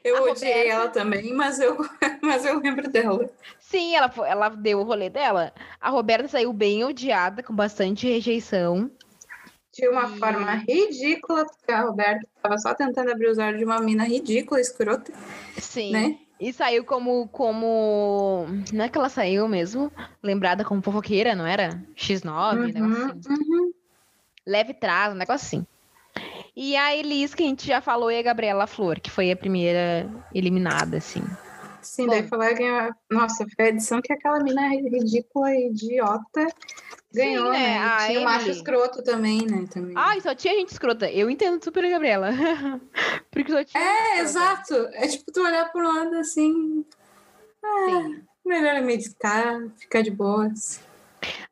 Eu 0.04 0.16
a 0.16 0.30
odiei 0.30 0.52
Roberta... 0.52 0.72
ela 0.72 0.88
também, 0.88 1.34
mas 1.34 1.58
eu, 1.58 1.76
mas 2.22 2.44
eu 2.44 2.60
lembro 2.60 2.88
dela. 2.88 3.28
Sim, 3.58 3.94
ela, 3.94 4.12
ela 4.26 4.48
deu 4.48 4.78
o 4.78 4.84
rolê 4.84 5.10
dela. 5.10 5.52
A 5.80 5.90
Roberta 5.90 6.28
saiu 6.28 6.52
bem 6.52 6.84
odiada, 6.84 7.42
com 7.42 7.54
bastante 7.54 8.06
rejeição. 8.06 8.90
De 9.78 9.88
uma 9.88 10.04
e... 10.04 10.18
forma 10.18 10.54
ridícula, 10.68 11.46
porque 11.46 11.70
a 11.70 11.82
Roberta 11.82 12.26
estava 12.36 12.58
só 12.58 12.74
tentando 12.74 13.12
abrir 13.12 13.28
os 13.28 13.38
olhos 13.38 13.58
de 13.58 13.64
uma 13.64 13.80
mina 13.80 14.04
ridícula, 14.04 14.60
escrota. 14.60 15.12
Sim. 15.56 15.92
Né? 15.92 16.18
E 16.40 16.52
saiu 16.52 16.84
como, 16.84 17.28
como. 17.28 18.46
Não 18.72 18.84
é 18.84 18.88
que 18.88 18.98
ela 18.98 19.08
saiu 19.08 19.48
mesmo? 19.48 19.90
Lembrada 20.22 20.64
como 20.64 20.82
fofoqueira, 20.82 21.34
não 21.34 21.46
era? 21.46 21.82
X9, 21.96 22.56
uhum, 22.56 22.66
negócio 22.66 23.04
assim. 23.04 23.52
Uhum. 23.52 23.72
Leve 24.46 24.74
trás, 24.74 25.12
um 25.12 25.16
negócio 25.16 25.46
assim. 25.46 25.66
E 26.56 26.76
a 26.76 26.96
Elis, 26.96 27.34
que 27.34 27.42
a 27.44 27.46
gente 27.46 27.66
já 27.66 27.80
falou, 27.80 28.10
e 28.10 28.18
a 28.18 28.22
Gabriela 28.22 28.66
Flor, 28.66 28.98
que 29.00 29.10
foi 29.10 29.30
a 29.30 29.36
primeira 29.36 30.08
eliminada, 30.34 30.96
assim. 30.96 31.22
Sim, 31.82 32.06
Bom, 32.06 32.38
daí 32.38 32.54
ganhar. 32.54 32.90
Nossa, 33.10 33.46
foi 33.54 33.66
a 33.66 33.68
edição 33.68 34.00
que 34.02 34.12
aquela 34.12 34.42
mina 34.42 34.68
ridícula 34.68 35.52
e 35.54 35.68
idiota 35.68 36.46
ganhou, 37.12 37.46
sim, 37.46 37.52
né? 37.52 37.58
né? 37.58 37.78
Ah, 37.78 38.06
tinha 38.06 38.20
o 38.20 38.24
macho 38.24 38.50
escroto 38.50 39.02
também, 39.02 39.46
né? 39.46 39.66
Também. 39.72 39.94
Ai, 39.96 40.20
só 40.20 40.34
tinha 40.34 40.54
gente 40.54 40.72
escrota. 40.72 41.10
Eu 41.10 41.30
entendo 41.30 41.62
super 41.62 41.84
a 41.84 41.88
Gabriela. 41.88 42.30
Porque 43.30 43.50
só 43.50 43.64
tinha. 43.64 43.82
É, 43.82 44.20
exato. 44.20 44.74
É 44.92 45.06
tipo 45.06 45.30
tu 45.32 45.42
olhar 45.42 45.70
pro 45.70 45.82
lado 45.82 46.16
assim. 46.16 46.84
Ah, 47.64 48.08
melhor 48.44 48.80
meditar, 48.82 49.60
ficar 49.78 50.02
de 50.02 50.10
boas. 50.10 50.80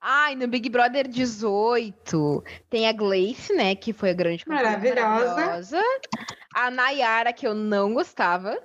Ai, 0.01 0.37
no 0.37 0.47
Big 0.47 0.69
Brother 0.69 1.09
18 1.09 2.45
tem 2.71 2.89
a 2.89 2.93
Gleice, 2.93 3.53
né? 3.53 3.75
Que 3.75 3.93
foi 3.93 4.11
a 4.11 4.15
grande 4.15 4.45
maravilhosa. 4.47 5.35
maravilhosa. 5.35 5.83
A 6.55 6.71
Nayara, 6.71 7.33
que 7.33 7.47
eu 7.47 7.55
não 7.55 7.93
gostava. 7.93 8.57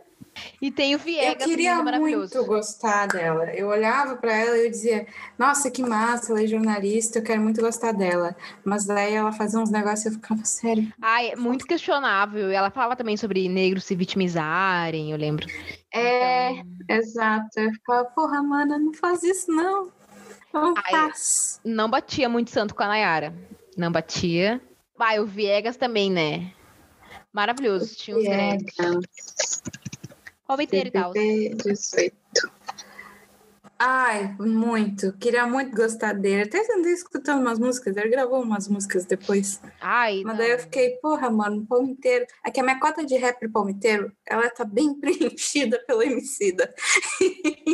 E 0.62 0.72
tem 0.72 0.96
o 0.96 1.00
Viegas, 1.00 1.42
eu 1.42 1.50
queria 1.50 1.84
muito 1.84 2.46
gostar 2.46 3.08
dela. 3.08 3.46
Eu 3.54 3.68
olhava 3.68 4.16
para 4.16 4.34
ela 4.34 4.58
e 4.58 4.66
eu 4.66 4.72
dizia: 4.72 5.08
Nossa, 5.38 5.70
que 5.70 5.82
massa, 5.82 6.32
ela 6.32 6.44
é 6.44 6.48
jornalista, 6.48 7.20
eu 7.20 7.24
quero 7.24 7.42
muito 7.42 7.62
gostar 7.62 7.92
dela. 7.92 8.36
Mas 8.64 8.86
daí 8.86 9.14
ela 9.14 9.32
fazia 9.32 9.60
uns 9.60 9.70
negócios 9.70 10.06
e 10.06 10.08
eu 10.10 10.14
ficava 10.14 10.44
sério. 10.46 10.92
Ai, 11.02 11.32
é 11.32 11.36
muito 11.36 11.66
questionável. 11.66 12.52
E 12.52 12.56
ela 12.56 12.70
falava 12.70 12.96
também 12.96 13.18
sobre 13.18 13.48
negros 13.50 13.84
se 13.84 13.96
vitimizarem, 13.96 15.12
eu 15.12 15.18
lembro. 15.18 15.48
É, 15.94 16.52
então... 16.52 16.66
exato. 16.90 17.60
Eu 17.60 17.72
ficava: 17.74 18.06
Porra, 18.06 18.42
mana, 18.42 18.78
não 18.80 18.94
faz 18.94 19.24
isso 19.24 19.52
não. 19.52 19.92
Ai, 20.54 21.12
não 21.64 21.90
batia 21.90 22.28
muito 22.28 22.52
santo 22.52 22.76
com 22.76 22.84
a 22.84 22.88
Nayara. 22.88 23.34
Não 23.78 23.92
batia. 23.92 24.62
Vai, 24.98 25.20
o 25.20 25.26
Viegas 25.26 25.78
também, 25.78 26.12
né? 26.12 26.54
Maravilhoso. 27.34 27.96
Tinha 27.96 28.18
uns 28.18 28.24
Viegas. 28.24 29.62
Homem 30.52 30.68
e 30.70 30.92
tal. 30.92 31.14
18. 31.14 32.14
Ai, 33.80 34.36
muito. 34.38 35.14
Queria 35.14 35.48
muito 35.48 35.76
gostar 35.76 36.14
dele. 36.14 36.44
Até 36.44 36.60
andei 36.76 36.92
escutando 36.92 37.40
umas 37.40 37.58
músicas. 37.58 37.96
Ele 37.96 38.10
gravou 38.10 38.42
umas 38.42 38.68
músicas 38.68 39.06
depois. 39.06 39.62
Ai, 39.80 40.22
Mas 40.26 40.34
não. 40.34 40.38
daí 40.38 40.52
eu 40.52 40.60
fiquei, 40.60 40.98
porra, 41.02 41.32
mano, 41.32 41.66
palmiteiro. 41.66 42.26
Aqui 42.44 42.60
a 42.60 42.64
minha 42.64 42.80
cota 42.80 43.06
de 43.06 43.16
rap 43.16 43.48
palmiteiro, 43.48 44.12
ela 44.28 44.50
tá 44.50 44.66
bem 44.66 44.94
preenchida 45.00 45.82
pelo 45.88 46.04
Emicida. 46.04 46.72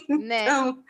Né? 0.08 0.44
então... 0.44 0.84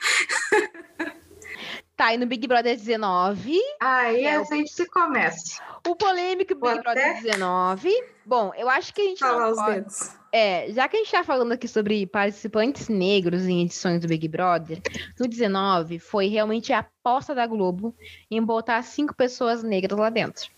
Tá 1.95 2.07
aí 2.07 2.17
no 2.19 2.27
Big 2.27 2.45
Brother 2.47 2.77
19. 2.77 3.59
Aí 3.81 4.23
é 4.23 4.35
a 4.35 4.41
o... 4.43 4.45
gente 4.45 4.71
se 4.71 4.85
começa. 4.85 5.59
O 5.87 5.95
polêmico 5.95 6.53
Big 6.53 6.59
Vou 6.59 6.83
Brother 6.83 7.11
até... 7.11 7.21
19. 7.21 7.91
Bom, 8.23 8.53
eu 8.55 8.69
acho 8.69 8.93
que 8.93 9.01
a 9.01 9.05
gente 9.05 9.19
Falar 9.19 9.45
não 9.45 9.51
os 9.51 9.57
pode... 9.57 9.75
dedos. 9.77 10.11
É, 10.37 10.71
já 10.71 10.87
que 10.87 10.95
a 10.95 10.99
gente 10.99 11.11
tá 11.11 11.23
falando 11.23 11.51
aqui 11.51 11.67
sobre 11.67 12.05
participantes 12.05 12.89
negros 12.89 13.47
em 13.47 13.63
edições 13.63 13.99
do 13.99 14.07
Big 14.07 14.27
Brother, 14.27 14.79
no 15.19 15.27
19 15.27 15.97
foi 15.97 16.27
realmente 16.27 16.71
a 16.71 16.79
aposta 16.79 17.33
da 17.33 17.47
Globo 17.47 17.95
em 18.29 18.39
botar 18.39 18.83
cinco 18.83 19.15
pessoas 19.15 19.63
negras 19.63 19.97
lá 19.97 20.11
dentro. 20.11 20.51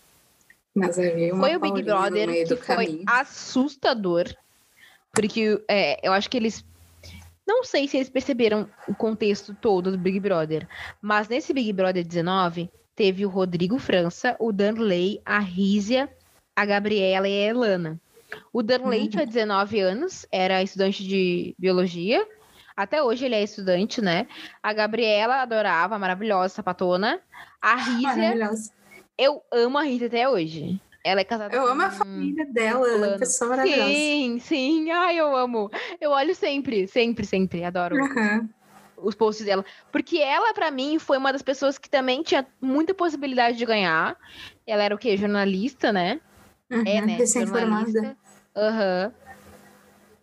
Mas 0.74 0.98
havia 0.98 1.32
uma 1.32 1.46
foi 1.46 1.56
o 1.56 1.60
Big 1.60 1.82
Brother 1.82 2.46
que 2.46 2.56
foi 2.56 3.02
assustador, 3.06 4.26
porque 5.14 5.58
é, 5.66 6.06
eu 6.06 6.12
acho 6.12 6.28
que 6.28 6.36
eles 6.36 6.62
não 7.46 7.64
sei 7.64 7.88
se 7.88 7.96
eles 7.96 8.10
perceberam 8.10 8.68
o 8.86 8.94
contexto 8.94 9.54
todo 9.54 9.92
do 9.92 9.96
Big 9.96 10.20
Brother, 10.20 10.68
mas 11.00 11.26
nesse 11.26 11.54
Big 11.54 11.72
Brother 11.72 12.06
19 12.06 12.70
teve 12.94 13.24
o 13.24 13.30
Rodrigo 13.30 13.78
França, 13.78 14.36
o 14.38 14.52
Danley, 14.52 15.22
a 15.24 15.38
Rízia, 15.38 16.06
a 16.54 16.66
Gabriela 16.66 17.26
e 17.26 17.32
a 17.32 17.48
Elana. 17.48 17.98
O 18.52 18.62
Danley 18.62 19.02
uhum. 19.02 19.08
tinha 19.08 19.26
19 19.26 19.80
anos, 19.80 20.26
era 20.30 20.62
estudante 20.62 21.06
de 21.06 21.54
biologia. 21.58 22.26
Até 22.76 23.02
hoje 23.02 23.26
ele 23.26 23.34
é 23.34 23.42
estudante, 23.42 24.00
né? 24.00 24.26
A 24.62 24.72
Gabriela 24.72 25.42
adorava, 25.42 25.98
maravilhosa, 25.98 26.54
sapatona. 26.54 27.20
A 27.60 27.76
Rízia. 27.76 28.50
Eu 29.18 29.42
amo 29.52 29.76
a 29.76 29.82
Rízia 29.82 30.06
até 30.06 30.28
hoje. 30.28 30.80
Ela 31.04 31.20
é 31.20 31.24
casada 31.24 31.54
Eu 31.54 31.66
amo 31.66 31.82
a 31.82 31.90
família 31.90 32.44
dela, 32.46 32.88
ela 32.88 33.06
é 33.14 33.18
pessoa 33.18 33.50
maravilhosa. 33.50 33.84
Sim, 33.84 34.38
sim. 34.38 34.90
Ai, 34.90 35.18
eu 35.18 35.34
amo. 35.34 35.70
Eu 36.00 36.10
olho 36.10 36.34
sempre, 36.34 36.86
sempre, 36.86 37.24
sempre. 37.24 37.64
Adoro. 37.64 37.96
Uhum. 37.96 38.48
Os 38.96 39.14
posts 39.14 39.46
dela. 39.46 39.64
Porque 39.90 40.18
ela, 40.18 40.52
para 40.52 40.70
mim, 40.70 40.98
foi 40.98 41.16
uma 41.16 41.32
das 41.32 41.42
pessoas 41.42 41.78
que 41.78 41.88
também 41.88 42.22
tinha 42.22 42.46
muita 42.60 42.92
possibilidade 42.92 43.56
de 43.56 43.64
ganhar. 43.64 44.16
Ela 44.66 44.82
era 44.82 44.94
o 44.94 44.98
quê? 44.98 45.16
Jornalista, 45.16 45.90
né? 45.90 46.20
Uhum, 46.70 46.84
é, 46.86 47.00
né? 47.00 47.18
Jornalista. 47.26 48.16
Aham. 48.56 49.06
Uhum. 49.06 49.30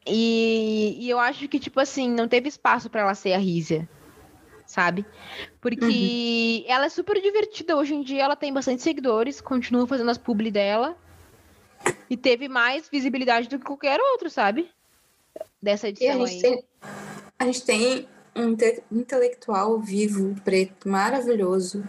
E, 0.09 0.97
e, 1.01 1.09
eu 1.09 1.19
acho 1.19 1.49
que, 1.49 1.59
tipo 1.59 1.82
assim, 1.82 2.09
não 2.09 2.30
teve 2.30 2.47
espaço 2.47 2.89
para 2.89 3.01
ela 3.01 3.13
ser 3.13 3.34
a 3.34 3.38
Rízia 3.38 3.89
sabe? 4.67 5.05
Porque 5.61 5.86
uhum. 5.86 6.63
ela 6.67 6.86
é 6.86 6.89
super 6.89 7.19
divertida. 7.19 7.75
Hoje 7.75 7.95
em 7.95 8.03
dia 8.03 8.23
ela 8.23 8.36
tem 8.36 8.53
bastante 8.53 8.84
seguidores, 8.84 9.41
continua 9.41 9.88
fazendo 9.88 10.11
as 10.11 10.17
publi 10.17 10.51
dela. 10.51 10.95
E 12.09 12.17
teve 12.17 12.47
mais 12.47 12.89
visibilidade 12.89 13.47
do 13.47 13.57
que 13.57 13.65
qualquer 13.65 13.99
outro, 13.99 14.30
sabe? 14.30 14.69
Dessa 15.61 15.88
edição 15.88 16.21
a 16.21 16.28
aí. 16.28 16.41
Tem, 16.41 16.63
a 17.39 17.45
gente 17.45 17.65
tem 17.65 18.07
um 18.36 18.55
intelectual 18.99 19.80
vivo, 19.80 20.36
preto, 20.43 20.88
maravilhoso 20.88 21.84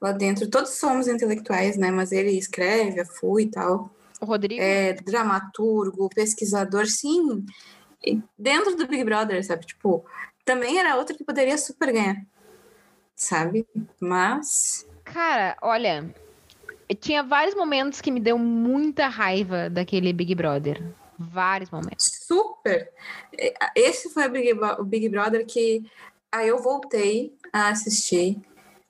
lá 0.00 0.12
dentro. 0.12 0.48
Todos 0.50 0.70
somos 0.78 1.06
intelectuais, 1.06 1.76
né? 1.76 1.90
Mas 1.90 2.12
ele 2.12 2.32
escreve, 2.32 3.04
fui 3.04 3.44
e 3.44 3.50
tal. 3.50 3.90
O 4.20 4.24
Rodrigo? 4.24 4.62
É 4.62 4.94
dramaturgo, 4.94 6.08
pesquisador, 6.08 6.86
sim. 6.86 7.44
dentro 8.38 8.76
do 8.76 8.86
Big 8.86 9.04
Brother, 9.04 9.44
sabe? 9.44 9.66
Tipo, 9.66 10.04
também 10.44 10.78
era 10.78 10.96
outra 10.96 11.16
que 11.16 11.24
poderia 11.24 11.58
super 11.58 11.92
ganhar, 11.92 12.16
sabe? 13.14 13.66
Mas. 14.00 14.86
Cara, 15.04 15.56
olha, 15.60 16.14
tinha 17.00 17.22
vários 17.22 17.54
momentos 17.54 18.00
que 18.00 18.10
me 18.10 18.20
deu 18.20 18.38
muita 18.38 19.08
raiva 19.08 19.68
daquele 19.68 20.12
Big 20.12 20.34
Brother. 20.34 20.82
Vários 21.18 21.70
momentos. 21.70 22.06
Super! 22.26 22.92
Esse 23.74 24.10
foi 24.10 24.26
o 24.26 24.30
Big, 24.30 24.52
o 24.52 24.84
Big 24.84 25.08
Brother 25.08 25.46
que 25.46 25.84
aí 26.30 26.48
eu 26.48 26.62
voltei 26.62 27.34
a 27.52 27.68
assistir, 27.68 28.38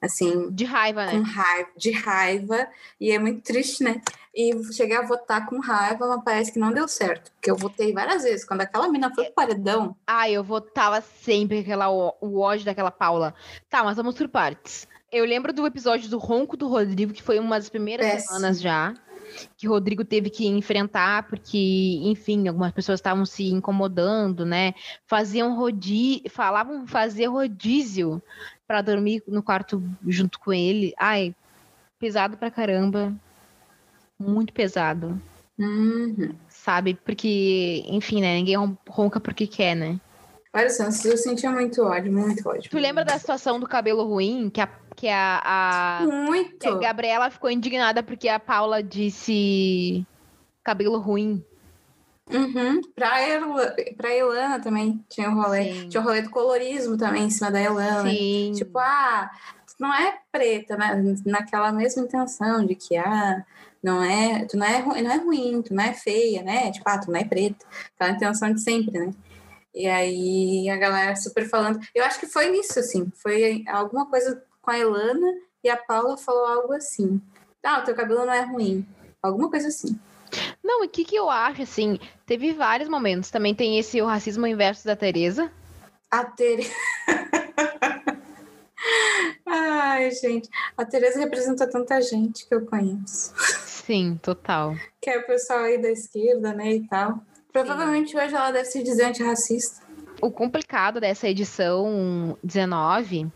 assim. 0.00 0.50
De 0.50 0.64
raiva, 0.64 1.06
né? 1.06 1.12
Com 1.12 1.22
raiva, 1.22 1.70
de 1.76 1.90
raiva. 1.92 2.68
E 3.00 3.12
é 3.12 3.18
muito 3.18 3.42
triste, 3.42 3.84
né? 3.84 4.00
E 4.36 4.52
cheguei 4.74 4.94
a 4.94 5.02
votar 5.02 5.46
com 5.46 5.58
raiva, 5.58 6.06
mas 6.06 6.22
parece 6.22 6.52
que 6.52 6.58
não 6.58 6.70
deu 6.70 6.86
certo. 6.86 7.32
Porque 7.32 7.50
eu 7.50 7.56
votei 7.56 7.94
várias 7.94 8.22
vezes. 8.22 8.44
Quando 8.44 8.60
aquela 8.60 8.86
mina 8.86 9.10
foi 9.14 9.24
pro 9.24 9.32
paredão. 9.32 9.96
Ah, 10.06 10.28
eu 10.28 10.44
votava 10.44 11.00
sempre 11.00 11.60
aquela, 11.60 11.88
o 11.88 12.38
ódio 12.38 12.66
daquela 12.66 12.90
Paula. 12.90 13.34
Tá, 13.70 13.82
mas 13.82 13.96
vamos 13.96 14.14
por 14.14 14.28
partes. 14.28 14.86
Eu 15.10 15.24
lembro 15.24 15.54
do 15.54 15.66
episódio 15.66 16.10
do 16.10 16.18
Ronco 16.18 16.54
do 16.54 16.68
Rodrigo, 16.68 17.14
que 17.14 17.22
foi 17.22 17.38
uma 17.38 17.56
das 17.58 17.70
primeiras 17.70 18.06
Péssimo. 18.06 18.34
semanas 18.34 18.60
já. 18.60 18.94
Que 19.56 19.66
o 19.66 19.70
Rodrigo 19.70 20.04
teve 20.04 20.28
que 20.28 20.46
enfrentar, 20.46 21.26
porque, 21.28 22.00
enfim, 22.02 22.46
algumas 22.46 22.72
pessoas 22.72 23.00
estavam 23.00 23.24
se 23.24 23.48
incomodando, 23.48 24.44
né? 24.44 24.74
Faziam 25.06 25.56
rodízio, 25.56 26.30
falavam 26.30 26.86
fazer 26.86 27.26
rodízio 27.26 28.22
para 28.66 28.82
dormir 28.82 29.22
no 29.26 29.42
quarto 29.42 29.82
junto 30.06 30.38
com 30.38 30.52
ele. 30.52 30.94
Ai, 30.98 31.34
pesado 31.98 32.36
pra 32.36 32.50
caramba 32.50 33.14
muito 34.18 34.52
pesado. 34.52 35.20
Uhum. 35.58 36.34
Sabe? 36.48 36.94
Porque, 37.04 37.84
enfim, 37.86 38.20
né? 38.20 38.34
Ninguém 38.36 38.56
ronca 38.88 39.18
porque 39.18 39.46
quer, 39.46 39.74
né? 39.74 39.98
Olha 40.52 40.70
só, 40.70 40.84
eu 40.84 41.16
sentia 41.18 41.50
muito 41.50 41.82
ódio, 41.82 42.10
muito 42.10 42.48
ódio. 42.48 42.70
Tu 42.70 42.78
lembra 42.78 43.04
da 43.04 43.18
situação 43.18 43.60
do 43.60 43.66
cabelo 43.66 44.04
ruim? 44.04 44.48
Que 44.48 44.62
a, 44.62 44.68
que 44.94 45.06
a, 45.06 45.42
a, 45.44 46.06
muito. 46.06 46.58
Que 46.58 46.68
a 46.68 46.78
Gabriela 46.78 47.30
ficou 47.30 47.50
indignada 47.50 48.02
porque 48.02 48.26
a 48.26 48.40
Paula 48.40 48.82
disse 48.82 50.06
cabelo 50.64 50.98
ruim. 50.98 51.44
Uhum. 52.32 52.80
Pra, 52.94 53.20
Ela, 53.20 53.76
pra 53.96 54.14
Elana 54.14 54.58
também 54.58 55.04
tinha 55.08 55.30
o 55.30 55.34
rolê. 55.34 55.72
Sim. 55.74 55.88
Tinha 55.90 56.00
o 56.00 56.04
rolê 56.04 56.22
do 56.22 56.30
colorismo 56.30 56.96
também 56.96 57.24
em 57.24 57.30
cima 57.30 57.50
da 57.50 57.60
Elana. 57.60 58.10
Sim. 58.10 58.52
Tipo, 58.56 58.78
ah, 58.78 59.30
não 59.78 59.94
é 59.94 60.18
preta, 60.32 60.76
né? 60.76 61.02
Naquela 61.24 61.70
mesma 61.70 62.02
intenção 62.02 62.64
de 62.64 62.74
que, 62.74 62.96
ah, 62.96 63.44
não 63.82 64.02
é, 64.02 64.44
tu 64.46 64.56
não 64.56 64.66
é, 64.66 65.02
não 65.02 65.10
é 65.10 65.16
ruim, 65.16 65.62
tu 65.62 65.74
não 65.74 65.84
é 65.84 65.92
feia, 65.92 66.42
né? 66.42 66.70
Tipo, 66.72 66.88
ah, 66.88 66.98
tu 66.98 67.10
não 67.10 67.20
é 67.20 67.24
preta. 67.24 67.64
Aquela 67.94 68.16
intenção 68.16 68.52
de 68.52 68.60
sempre, 68.60 68.98
né? 68.98 69.12
E 69.74 69.86
aí 69.86 70.70
a 70.70 70.76
galera 70.76 71.14
super 71.16 71.48
falando. 71.48 71.78
Eu 71.94 72.04
acho 72.04 72.18
que 72.18 72.26
foi 72.26 72.50
nisso, 72.50 72.78
assim. 72.78 73.10
Foi 73.22 73.62
alguma 73.68 74.06
coisa 74.06 74.42
com 74.62 74.70
a 74.70 74.78
Elana 74.78 75.26
e 75.62 75.68
a 75.68 75.76
Paula 75.76 76.16
falou 76.16 76.46
algo 76.46 76.72
assim. 76.72 77.20
Ah, 77.62 77.80
o 77.80 77.84
teu 77.84 77.94
cabelo 77.94 78.24
não 78.24 78.32
é 78.32 78.42
ruim. 78.42 78.86
Alguma 79.22 79.50
coisa 79.50 79.68
assim. 79.68 79.98
Não, 80.62 80.84
o 80.84 80.88
que, 80.88 81.04
que 81.04 81.16
eu 81.16 81.30
acho, 81.30 81.62
assim, 81.62 81.98
teve 82.24 82.52
vários 82.52 82.88
momentos. 82.88 83.30
Também 83.30 83.54
tem 83.54 83.78
esse 83.78 84.00
o 84.00 84.06
racismo 84.06 84.46
inverso 84.46 84.86
da 84.86 84.96
Tereza. 84.96 85.50
A 86.10 86.24
Tereza. 86.24 86.70
Ai, 89.46 90.10
gente. 90.10 90.48
A 90.76 90.84
Tereza 90.84 91.18
representa 91.18 91.68
tanta 91.68 92.00
gente 92.00 92.46
que 92.46 92.54
eu 92.54 92.66
conheço. 92.66 93.32
Sim, 93.36 94.18
total. 94.22 94.74
Que 95.00 95.10
é 95.10 95.18
o 95.18 95.26
pessoal 95.26 95.60
aí 95.60 95.80
da 95.80 95.90
esquerda, 95.90 96.52
né, 96.52 96.72
e 96.72 96.88
tal. 96.88 97.20
Provavelmente 97.52 98.10
Sim. 98.10 98.18
hoje 98.18 98.34
ela 98.34 98.50
deve 98.50 98.66
se 98.66 98.82
dizer 98.82 99.04
antirracista. 99.04 99.86
O 100.20 100.30
complicado 100.30 101.00
dessa 101.00 101.28
edição 101.28 102.36
19 102.42 103.30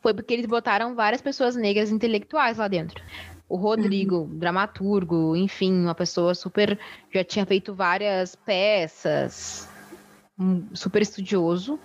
foi 0.00 0.12
porque 0.12 0.34
eles 0.34 0.46
botaram 0.46 0.94
várias 0.94 1.20
pessoas 1.20 1.56
negras 1.56 1.90
intelectuais 1.90 2.58
lá 2.58 2.68
dentro. 2.68 3.02
O 3.48 3.56
Rodrigo, 3.56 4.18
uhum. 4.18 4.38
dramaturgo, 4.38 5.34
enfim, 5.34 5.72
uma 5.72 5.94
pessoa 5.94 6.34
super. 6.34 6.78
já 7.12 7.24
tinha 7.24 7.46
feito 7.46 7.74
várias 7.74 8.36
peças, 8.36 9.68
super 10.74 11.00
estudioso. 11.00 11.78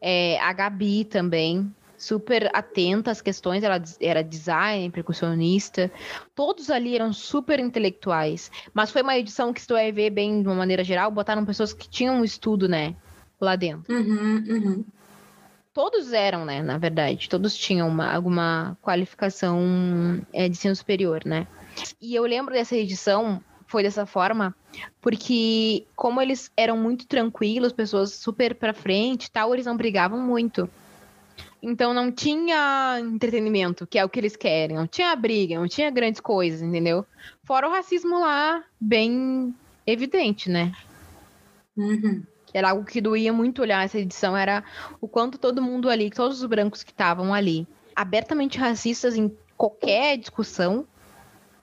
É, 0.00 0.38
a 0.40 0.52
Gabi 0.52 1.04
também, 1.04 1.74
super 2.00 2.50
atenta 2.54 3.10
às 3.10 3.20
questões, 3.20 3.62
ela 3.62 3.80
era 4.00 4.24
design, 4.24 4.90
percussionista, 4.90 5.90
todos 6.34 6.70
ali 6.70 6.94
eram 6.94 7.12
super 7.12 7.60
intelectuais, 7.60 8.50
mas 8.72 8.90
foi 8.90 9.02
uma 9.02 9.16
edição 9.16 9.52
que 9.52 9.60
se 9.60 9.66
tu 9.66 9.74
vai 9.74 9.92
ver 9.92 10.10
bem 10.10 10.42
de 10.42 10.48
uma 10.48 10.54
maneira 10.54 10.82
geral, 10.82 11.10
botaram 11.10 11.44
pessoas 11.44 11.72
que 11.72 11.88
tinham 11.88 12.16
um 12.16 12.24
estudo, 12.24 12.66
né, 12.66 12.96
lá 13.38 13.54
dentro. 13.54 13.94
Uhum, 13.94 14.44
uhum. 14.48 14.84
Todos 15.74 16.12
eram, 16.12 16.44
né, 16.44 16.62
na 16.62 16.78
verdade, 16.78 17.28
todos 17.28 17.54
tinham 17.54 17.86
uma, 17.86 18.12
alguma 18.12 18.76
qualificação 18.80 20.20
é, 20.32 20.48
de 20.48 20.56
ensino 20.56 20.74
superior, 20.74 21.22
né. 21.24 21.46
E 22.00 22.14
eu 22.14 22.24
lembro 22.24 22.54
dessa 22.54 22.74
edição, 22.74 23.42
foi 23.66 23.82
dessa 23.82 24.06
forma, 24.06 24.54
porque 25.00 25.86
como 25.94 26.20
eles 26.20 26.50
eram 26.56 26.76
muito 26.76 27.06
tranquilos, 27.06 27.72
pessoas 27.72 28.14
super 28.14 28.54
pra 28.54 28.72
frente 28.72 29.26
e 29.26 29.30
tal, 29.30 29.54
eles 29.54 29.66
não 29.66 29.76
brigavam 29.76 30.18
muito. 30.18 30.68
Então 31.62 31.92
não 31.92 32.10
tinha 32.10 32.98
entretenimento, 33.00 33.86
que 33.86 33.98
é 33.98 34.04
o 34.04 34.08
que 34.08 34.18
eles 34.18 34.36
querem. 34.36 34.76
Não 34.76 34.86
tinha 34.86 35.14
briga, 35.14 35.56
não 35.56 35.68
tinha 35.68 35.90
grandes 35.90 36.20
coisas, 36.20 36.62
entendeu? 36.62 37.04
Fora 37.44 37.68
o 37.68 37.70
racismo 37.70 38.20
lá, 38.20 38.64
bem 38.80 39.54
evidente, 39.86 40.48
né? 40.48 40.72
Uhum. 41.76 42.22
Era 42.52 42.70
algo 42.70 42.84
que 42.84 43.00
doía 43.00 43.32
muito 43.32 43.62
olhar 43.62 43.84
essa 43.84 43.98
edição, 43.98 44.36
era 44.36 44.64
o 45.00 45.06
quanto 45.06 45.38
todo 45.38 45.62
mundo 45.62 45.88
ali, 45.88 46.10
todos 46.10 46.42
os 46.42 46.48
brancos 46.48 46.82
que 46.82 46.90
estavam 46.90 47.32
ali, 47.32 47.66
abertamente 47.94 48.58
racistas 48.58 49.14
em 49.14 49.34
qualquer 49.56 50.16
discussão. 50.16 50.86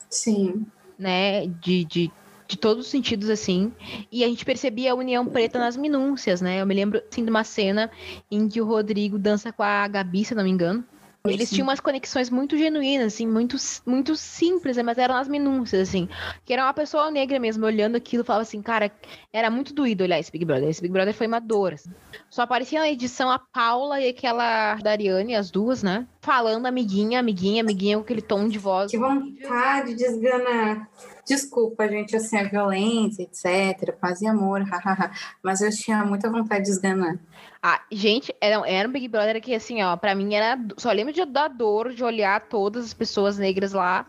Sim. 0.09 0.65
Né? 0.97 1.47
De, 1.47 1.83
de 1.83 2.11
de 2.47 2.57
todos 2.57 2.85
os 2.85 2.91
sentidos, 2.91 3.29
assim. 3.29 3.71
E 4.11 4.23
a 4.23 4.27
gente 4.27 4.45
percebia 4.45 4.91
a 4.91 4.95
união 4.95 5.25
preta 5.25 5.59
nas 5.59 5.75
minúcias, 5.75 6.41
né? 6.41 6.61
Eu 6.61 6.65
me 6.65 6.73
lembro, 6.73 7.01
assim, 7.11 7.23
de 7.23 7.29
uma 7.29 7.43
cena 7.43 7.91
em 8.31 8.47
que 8.47 8.61
o 8.61 8.65
Rodrigo 8.65 9.19
dança 9.19 9.51
com 9.51 9.63
a 9.63 9.87
Gabi, 9.87 10.23
se 10.23 10.33
não 10.33 10.43
me 10.43 10.49
engano. 10.49 10.83
Eles 11.25 11.49
tinham 11.49 11.67
umas 11.67 11.79
conexões 11.79 12.29
muito 12.29 12.57
genuínas, 12.57 13.13
assim, 13.13 13.27
muito, 13.27 13.57
muito 13.85 14.15
simples, 14.15 14.77
né? 14.77 14.83
mas 14.83 14.97
eram 14.97 15.15
as 15.15 15.27
minúcias, 15.27 15.89
assim. 15.89 16.07
Que 16.45 16.53
era 16.53 16.63
uma 16.63 16.73
pessoa 16.73 17.11
negra 17.11 17.39
mesmo, 17.39 17.65
olhando 17.65 17.95
aquilo, 17.95 18.23
falava 18.23 18.43
assim, 18.43 18.61
cara, 18.61 18.91
era 19.31 19.49
muito 19.49 19.73
doído 19.73 20.03
olhar 20.03 20.19
esse 20.19 20.31
Big 20.31 20.45
Brother. 20.45 20.69
Esse 20.69 20.81
Big 20.81 20.93
Brother 20.93 21.13
foi 21.13 21.27
uma 21.27 21.39
dor. 21.39 21.73
Assim. 21.73 21.91
Só 22.29 22.43
aparecia 22.43 22.79
na 22.79 22.89
edição 22.89 23.29
a 23.29 23.39
Paula 23.39 23.99
e 23.99 24.09
aquela 24.09 24.75
Dariane, 24.75 25.35
as 25.35 25.51
duas, 25.51 25.83
né? 25.83 26.07
Falando 26.21 26.65
amiguinha, 26.65 27.19
amiguinha, 27.19 27.61
amiguinha, 27.61 27.97
com 27.97 28.03
aquele 28.03 28.21
tom 28.21 28.47
de 28.47 28.57
voz. 28.57 28.91
Que 28.91 28.97
vontade 28.97 29.95
de 29.95 30.03
esganar. 30.03 30.89
Desculpa, 31.27 31.87
gente, 31.89 32.15
assim, 32.15 32.37
a 32.37 32.43
violência, 32.43 33.23
etc. 33.23 33.93
Paz 33.99 34.21
e 34.21 34.27
amor, 34.27 34.61
hahaha. 34.61 35.11
Mas 35.43 35.59
eu 35.59 35.69
tinha 35.69 36.05
muita 36.05 36.29
vontade 36.29 36.63
de 36.63 36.71
esganar. 36.71 37.19
Ah, 37.61 37.81
gente, 37.91 38.33
era, 38.39 38.65
era 38.65 38.87
um 38.87 38.91
Big 38.91 39.09
Brother 39.09 39.41
que, 39.41 39.53
assim, 39.53 39.83
ó, 39.83 39.97
pra 39.97 40.15
mim 40.15 40.33
era. 40.33 40.57
Só 40.77 40.89
lembro 40.89 41.11
de, 41.11 41.25
da 41.25 41.49
dor 41.49 41.93
de 41.93 42.01
olhar 42.01 42.47
todas 42.47 42.85
as 42.85 42.93
pessoas 42.93 43.37
negras 43.37 43.73
lá 43.73 44.07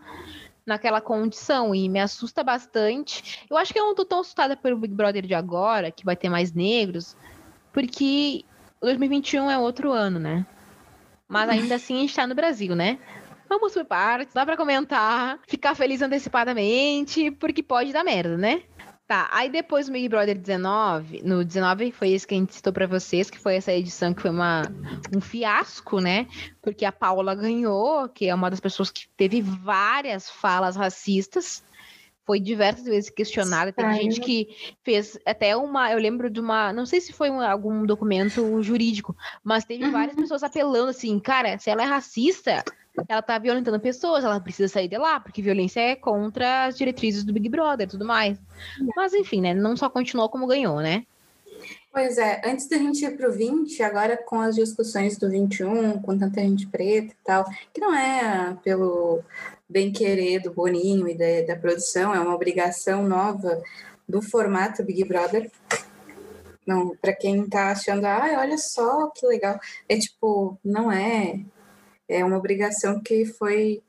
naquela 0.65 1.01
condição 1.01 1.75
e 1.75 1.89
me 1.89 1.99
assusta 1.99 2.41
bastante. 2.41 3.45
Eu 3.49 3.57
acho 3.57 3.73
que 3.73 3.79
eu 3.79 3.85
não 3.85 3.95
tô 3.95 4.05
tão 4.05 4.21
assustada 4.21 4.55
pelo 4.55 4.77
Big 4.77 4.93
Brother 4.93 5.25
de 5.25 5.33
agora, 5.33 5.91
que 5.91 6.05
vai 6.05 6.15
ter 6.15 6.29
mais 6.29 6.53
negros, 6.53 7.17
porque 7.73 8.45
2021 8.79 9.49
é 9.49 9.57
outro 9.57 9.91
ano, 9.91 10.19
né? 10.19 10.45
Mas 11.27 11.49
ainda 11.49 11.75
assim 11.75 11.97
a 11.97 12.01
gente 12.01 12.15
tá 12.15 12.25
no 12.25 12.35
Brasil, 12.35 12.75
né? 12.75 12.97
Vamos 13.49 13.73
por 13.73 13.83
partes, 13.83 14.33
dá 14.33 14.45
pra 14.45 14.55
comentar, 14.55 15.39
ficar 15.47 15.73
feliz 15.73 16.03
antecipadamente, 16.03 17.31
porque 17.31 17.63
pode 17.63 17.91
dar 17.91 18.03
merda, 18.03 18.37
né? 18.37 18.61
Tá, 19.07 19.27
aí 19.31 19.49
depois 19.49 19.87
do 19.87 19.91
Big 19.91 20.07
Brother 20.07 20.37
19, 20.37 21.23
no 21.23 21.43
19 21.43 21.91
foi 21.91 22.11
esse 22.11 22.27
que 22.27 22.35
a 22.35 22.37
gente 22.37 22.53
citou 22.53 22.71
para 22.71 22.85
vocês, 22.85 23.27
que 23.27 23.39
foi 23.39 23.55
essa 23.55 23.73
edição 23.73 24.13
que 24.13 24.21
foi 24.21 24.29
uma, 24.29 24.61
um 25.15 25.19
fiasco, 25.19 25.99
né? 25.99 26.27
Porque 26.61 26.85
a 26.85 26.91
Paula 26.91 27.33
ganhou, 27.33 28.07
que 28.07 28.27
é 28.27 28.35
uma 28.35 28.51
das 28.51 28.59
pessoas 28.59 28.91
que 28.91 29.09
teve 29.17 29.41
várias 29.41 30.29
falas 30.29 30.75
racistas, 30.75 31.63
foi 32.23 32.39
diversas 32.39 32.85
vezes 32.85 33.09
questionada. 33.09 33.73
Teve 33.73 33.95
gente 33.95 34.21
que 34.21 34.49
fez 34.83 35.17
até 35.25 35.57
uma. 35.57 35.91
Eu 35.91 35.97
lembro 35.97 36.29
de 36.29 36.39
uma. 36.39 36.71
Não 36.71 36.85
sei 36.85 37.01
se 37.01 37.11
foi 37.11 37.31
um, 37.31 37.41
algum 37.41 37.83
documento 37.87 38.61
jurídico, 38.61 39.17
mas 39.43 39.65
teve 39.65 39.85
uhum. 39.85 39.91
várias 39.91 40.15
pessoas 40.15 40.43
apelando 40.43 40.91
assim, 40.91 41.19
cara, 41.19 41.57
se 41.57 41.71
ela 41.71 41.81
é 41.81 41.85
racista, 41.85 42.63
ela 43.07 43.21
tá 43.21 43.37
violentando 43.37 43.79
pessoas, 43.79 44.23
ela 44.23 44.39
precisa 44.39 44.67
sair 44.67 44.87
de 44.87 44.97
lá, 44.97 45.19
porque 45.19 45.41
violência 45.41 45.79
é 45.79 45.95
contra 45.95 46.65
as 46.65 46.77
diretrizes 46.77 47.23
do 47.23 47.33
Big 47.33 47.49
Brother 47.49 47.87
e 47.87 47.89
tudo 47.89 48.05
mais. 48.05 48.37
Mas 48.95 49.13
enfim, 49.13 49.41
né? 49.41 49.53
Não 49.53 49.75
só 49.77 49.89
continuou 49.89 50.29
como 50.29 50.47
ganhou, 50.47 50.79
né? 50.79 51.05
Pois 51.91 52.17
é, 52.19 52.41
antes 52.45 52.67
da 52.69 52.77
gente 52.77 53.03
ir 53.03 53.17
para 53.17 53.27
o 53.27 53.31
20, 53.31 53.81
agora 53.81 54.15
com 54.15 54.39
as 54.39 54.55
discussões 54.55 55.17
do 55.17 55.29
21, 55.29 55.99
com 56.01 56.17
tanta 56.17 56.41
gente 56.41 56.67
preta 56.67 57.11
e 57.11 57.17
tal, 57.25 57.45
que 57.73 57.81
não 57.81 57.93
é 57.93 58.55
pelo 58.63 59.21
bem-querer 59.67 60.41
do 60.41 60.53
Boninho 60.53 61.07
e 61.07 61.15
da, 61.15 61.53
da 61.53 61.59
produção, 61.59 62.13
é 62.13 62.19
uma 62.19 62.35
obrigação 62.35 63.07
nova 63.07 63.61
do 64.07 64.21
formato 64.21 64.83
Big 64.83 65.03
Brother. 65.03 65.51
Não, 66.65 66.95
para 66.97 67.13
quem 67.13 67.43
está 67.43 67.71
achando, 67.71 68.05
ah, 68.05 68.37
olha 68.37 68.57
só 68.57 69.07
que 69.07 69.25
legal, 69.25 69.59
é 69.87 69.97
tipo, 69.97 70.57
não 70.63 70.91
é 70.91 71.39
é 72.09 72.25
uma 72.25 72.37
obrigação 72.37 72.99
que 72.99 73.23
foi 73.23 73.81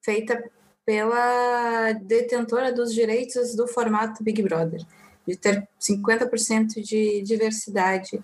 feita 0.00 0.42
pela 0.84 1.92
detentora 1.92 2.72
dos 2.72 2.94
direitos 2.94 3.54
do 3.54 3.68
formato 3.68 4.24
Big 4.24 4.42
Brother, 4.42 4.80
de 5.26 5.36
ter 5.36 5.68
50% 5.80 6.80
de 6.80 7.22
diversidade 7.22 8.22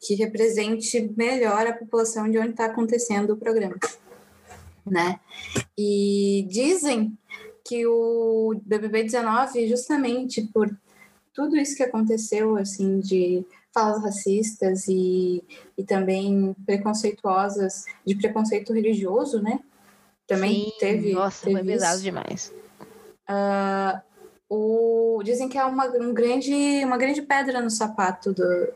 que 0.00 0.14
represente 0.14 1.12
melhor 1.16 1.66
a 1.66 1.74
população 1.74 2.28
de 2.28 2.38
onde 2.38 2.50
está 2.50 2.64
acontecendo 2.64 3.34
o 3.34 3.36
programa, 3.36 3.76
né? 4.84 5.20
E 5.76 6.46
dizem 6.48 7.16
que 7.62 7.86
o 7.86 8.58
BBB 8.64 9.04
19, 9.04 9.68
justamente 9.68 10.42
por 10.52 10.74
tudo 11.34 11.56
isso 11.56 11.76
que 11.76 11.82
aconteceu, 11.82 12.56
assim, 12.56 12.98
de 12.98 13.44
falas 13.72 14.02
racistas 14.02 14.86
e, 14.88 15.42
e 15.76 15.84
também 15.84 16.54
preconceituosas, 16.66 17.84
de 18.04 18.14
preconceito 18.14 18.72
religioso, 18.72 19.40
né? 19.42 19.60
Também 20.26 20.64
Sim, 20.64 20.72
teve. 20.78 21.12
Nossa, 21.12 21.44
teve 21.44 21.58
foi 21.58 21.66
pesado 21.66 22.00
demais. 22.02 22.52
Uh, 23.28 24.00
o, 24.48 25.22
dizem 25.24 25.48
que 25.48 25.58
é 25.58 25.64
uma, 25.64 25.86
um 25.86 26.12
grande, 26.12 26.84
uma 26.84 26.98
grande 26.98 27.22
pedra 27.22 27.60
no 27.60 27.70
sapato 27.70 28.32
do, 28.32 28.72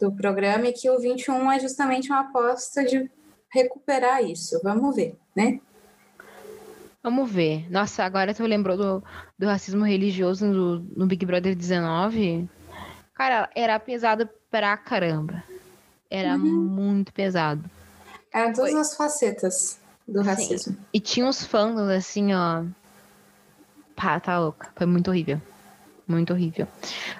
do 0.00 0.12
programa 0.12 0.68
e 0.68 0.72
que 0.72 0.90
o 0.90 0.98
21 0.98 1.52
é 1.52 1.60
justamente 1.60 2.10
uma 2.10 2.20
aposta 2.20 2.84
de 2.84 3.10
recuperar 3.50 4.24
isso. 4.24 4.58
Vamos 4.62 4.96
ver, 4.96 5.16
né? 5.36 5.60
Vamos 7.02 7.30
ver. 7.30 7.70
Nossa, 7.70 8.04
agora 8.04 8.32
tu 8.32 8.44
lembrou 8.44 8.76
do, 8.76 9.04
do 9.38 9.46
racismo 9.46 9.84
religioso 9.84 10.46
no, 10.46 10.78
no 10.78 11.06
Big 11.06 11.26
Brother 11.26 11.54
19? 11.54 12.48
Cara, 13.22 13.48
era 13.54 13.78
pesado 13.78 14.28
pra 14.50 14.76
caramba. 14.76 15.44
Era 16.10 16.34
Uhum. 16.34 16.40
muito 16.64 17.12
pesado. 17.12 17.62
Eram 18.34 18.52
todas 18.52 18.72
Foi. 18.72 18.80
as 18.80 18.96
facetas 18.96 19.80
do 20.08 20.22
Sim. 20.22 20.26
racismo. 20.26 20.76
E 20.92 20.98
tinha 20.98 21.24
uns 21.24 21.44
fãs 21.44 21.78
assim, 21.78 22.34
ó. 22.34 22.64
Pá, 23.94 24.18
tá 24.18 24.40
louca. 24.40 24.72
Foi 24.74 24.86
muito 24.88 25.08
horrível. 25.08 25.40
Muito 26.04 26.32
horrível. 26.32 26.66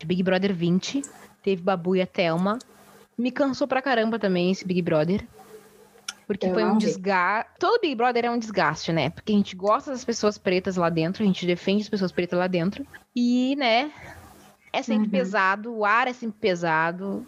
Big 0.05 0.25
Brother 0.25 0.53
20, 0.53 1.03
teve 1.41 1.63
Babu 1.63 1.95
e 1.95 2.03
a 2.03 2.07
Thelma. 2.07 2.59
Me 3.17 3.31
cansou 3.31 3.69
pra 3.69 3.81
caramba 3.81 4.19
também 4.19 4.51
esse 4.51 4.67
Big 4.67 4.83
Brother. 4.83 5.25
Porque 6.27 6.47
Eu 6.47 6.55
foi 6.55 6.65
um 6.65 6.79
desgaste. 6.79 7.49
Todo 7.61 7.81
Big 7.81 7.95
Brother 7.95 8.25
é 8.25 8.31
um 8.31 8.39
desgaste, 8.41 8.93
né? 8.93 9.11
Porque 9.11 9.33
a 9.33 9.37
gente 9.37 9.55
gosta 9.55 9.93
das 9.93 10.05
pessoas 10.05 10.37
pretas 10.37 10.75
lá 10.75 10.89
dentro, 10.91 11.23
a 11.23 11.27
gente 11.27 11.47
defende 11.47 11.83
as 11.85 11.89
pessoas 11.89 12.11
pretas 12.11 12.37
lá 12.41 12.49
dentro. 12.49 12.85
E, 13.15 13.55
né, 13.55 13.93
é 14.73 14.83
sempre 14.83 15.05
Uhum. 15.07 15.11
pesado, 15.11 15.75
o 15.75 15.85
ar 15.85 16.09
é 16.09 16.13
sempre 16.13 16.39
pesado. 16.41 17.27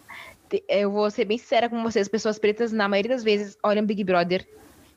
Eu 0.69 0.91
vou 0.91 1.09
ser 1.11 1.25
bem 1.25 1.37
sincera 1.37 1.69
com 1.69 1.81
vocês, 1.83 2.07
pessoas 2.07 2.39
pretas, 2.39 2.71
na 2.71 2.87
maioria 2.87 3.11
das 3.11 3.23
vezes, 3.23 3.57
olham 3.63 3.85
Big 3.85 4.03
Brother 4.03 4.47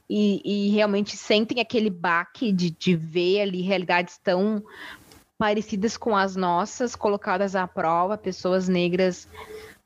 e, 0.09 0.41
e 0.45 0.71
realmente 0.71 1.17
sentem 1.17 1.61
aquele 1.61 1.91
baque 1.91 2.53
de, 2.53 2.71
de 2.71 2.95
ver 2.95 3.41
ali 3.43 3.63
realidades 3.63 4.19
tão 4.19 4.63
parecidas 5.37 5.97
com 5.97 6.17
as 6.17 6.37
nossas, 6.37 6.95
colocadas 6.97 7.55
à 7.57 7.67
prova, 7.67 8.17
pessoas 8.19 8.69
negras 8.69 9.29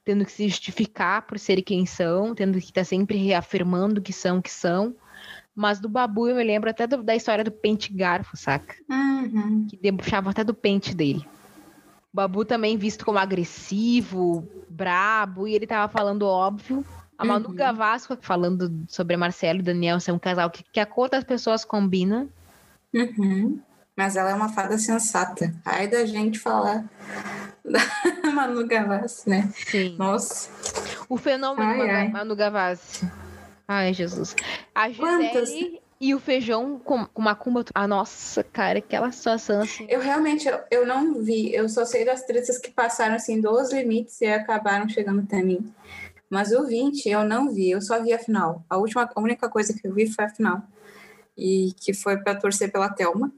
tendo 0.04 0.24
que 0.24 0.32
se 0.32 0.48
justificar 0.48 1.22
por 1.22 1.38
serem 1.38 1.62
quem 1.62 1.86
são, 1.86 2.34
tendo 2.34 2.58
que 2.58 2.64
estar 2.66 2.84
sempre 2.84 3.16
reafirmando 3.18 4.02
que 4.02 4.12
são 4.12 4.38
o 4.38 4.42
que 4.42 4.50
são. 4.50 4.94
Mas 5.54 5.78
do 5.78 5.88
Babu 5.88 6.26
eu 6.28 6.34
me 6.34 6.42
lembro 6.42 6.68
até 6.70 6.86
do- 6.88 7.02
da 7.04 7.14
história 7.14 7.44
do 7.44 7.52
pente 7.52 7.92
garfo, 7.92 8.36
saca? 8.36 8.74
Uhum. 8.90 9.66
Que 9.70 9.76
debochava 9.76 10.30
até 10.30 10.42
do 10.42 10.54
pente 10.54 10.92
dele. 10.94 11.24
O 12.12 12.16
Babu 12.16 12.44
também 12.44 12.76
visto 12.76 13.06
como 13.06 13.18
agressivo, 13.18 14.46
brabo, 14.68 15.48
e 15.48 15.54
ele 15.54 15.66
tava 15.66 15.90
falando 15.90 16.26
óbvio. 16.26 16.84
A 17.16 17.24
Manu 17.24 17.48
Uhum. 17.48 17.54
Gavasco 17.54 18.18
falando 18.20 18.84
sobre 18.88 19.14
a 19.14 19.18
Marcelo 19.18 19.60
e 19.60 19.62
Daniel 19.62 19.98
ser 19.98 20.12
um 20.12 20.18
casal 20.18 20.50
que, 20.50 20.62
que 20.62 20.80
a 20.80 20.84
cor 20.84 21.08
das 21.08 21.24
pessoas 21.24 21.64
combina. 21.64 22.28
Uhum. 22.92 23.58
Mas 23.96 24.16
ela 24.16 24.30
é 24.30 24.34
uma 24.34 24.48
fada 24.48 24.76
sensata. 24.76 25.54
Ai 25.64 25.88
da 25.88 26.04
gente 26.04 26.38
falar 26.38 26.84
da 27.64 28.30
Manu 28.30 28.66
Gavassi, 28.66 29.28
né? 29.30 29.50
Sim. 29.54 29.96
Nossa. 29.96 30.50
O 31.08 31.16
fenômeno 31.16 31.70
Ai, 31.70 31.90
ai. 31.90 32.08
Manu 32.08 32.36
Gavassi. 32.36 33.10
Ai, 33.66 33.94
Jesus. 33.94 34.36
A 34.74 34.90
Quantas? 34.90 35.50
E 36.02 36.16
o 36.16 36.18
feijão 36.18 36.80
com, 36.80 37.06
com 37.06 37.22
macumba. 37.22 37.64
Ah, 37.72 37.86
nossa, 37.86 38.42
cara, 38.42 38.80
aquela 38.80 39.12
situação 39.12 39.60
assim. 39.60 39.86
Eu 39.88 40.00
realmente 40.00 40.48
eu, 40.48 40.58
eu 40.68 40.84
não 40.84 41.22
vi. 41.22 41.54
Eu 41.54 41.68
só 41.68 41.84
sei 41.84 42.04
das 42.04 42.24
tretas 42.24 42.58
que 42.58 42.72
passaram 42.72 43.14
assim 43.14 43.40
dos 43.40 43.72
limites 43.72 44.20
e 44.20 44.26
acabaram 44.26 44.88
chegando 44.88 45.20
até 45.20 45.40
mim. 45.40 45.72
Mas 46.28 46.50
o 46.50 46.66
20 46.66 47.08
eu 47.08 47.22
não 47.22 47.52
vi. 47.52 47.70
Eu 47.70 47.80
só 47.80 48.02
vi 48.02 48.12
a 48.12 48.18
final. 48.18 48.64
A 48.68 48.78
última, 48.78 49.08
a 49.14 49.20
única 49.20 49.48
coisa 49.48 49.72
que 49.72 49.86
eu 49.86 49.94
vi 49.94 50.12
foi 50.12 50.24
a 50.24 50.28
final. 50.28 50.60
E 51.38 51.72
que 51.80 51.94
foi 51.94 52.16
para 52.16 52.34
torcer 52.34 52.72
pela 52.72 52.88
Thelma. 52.88 53.32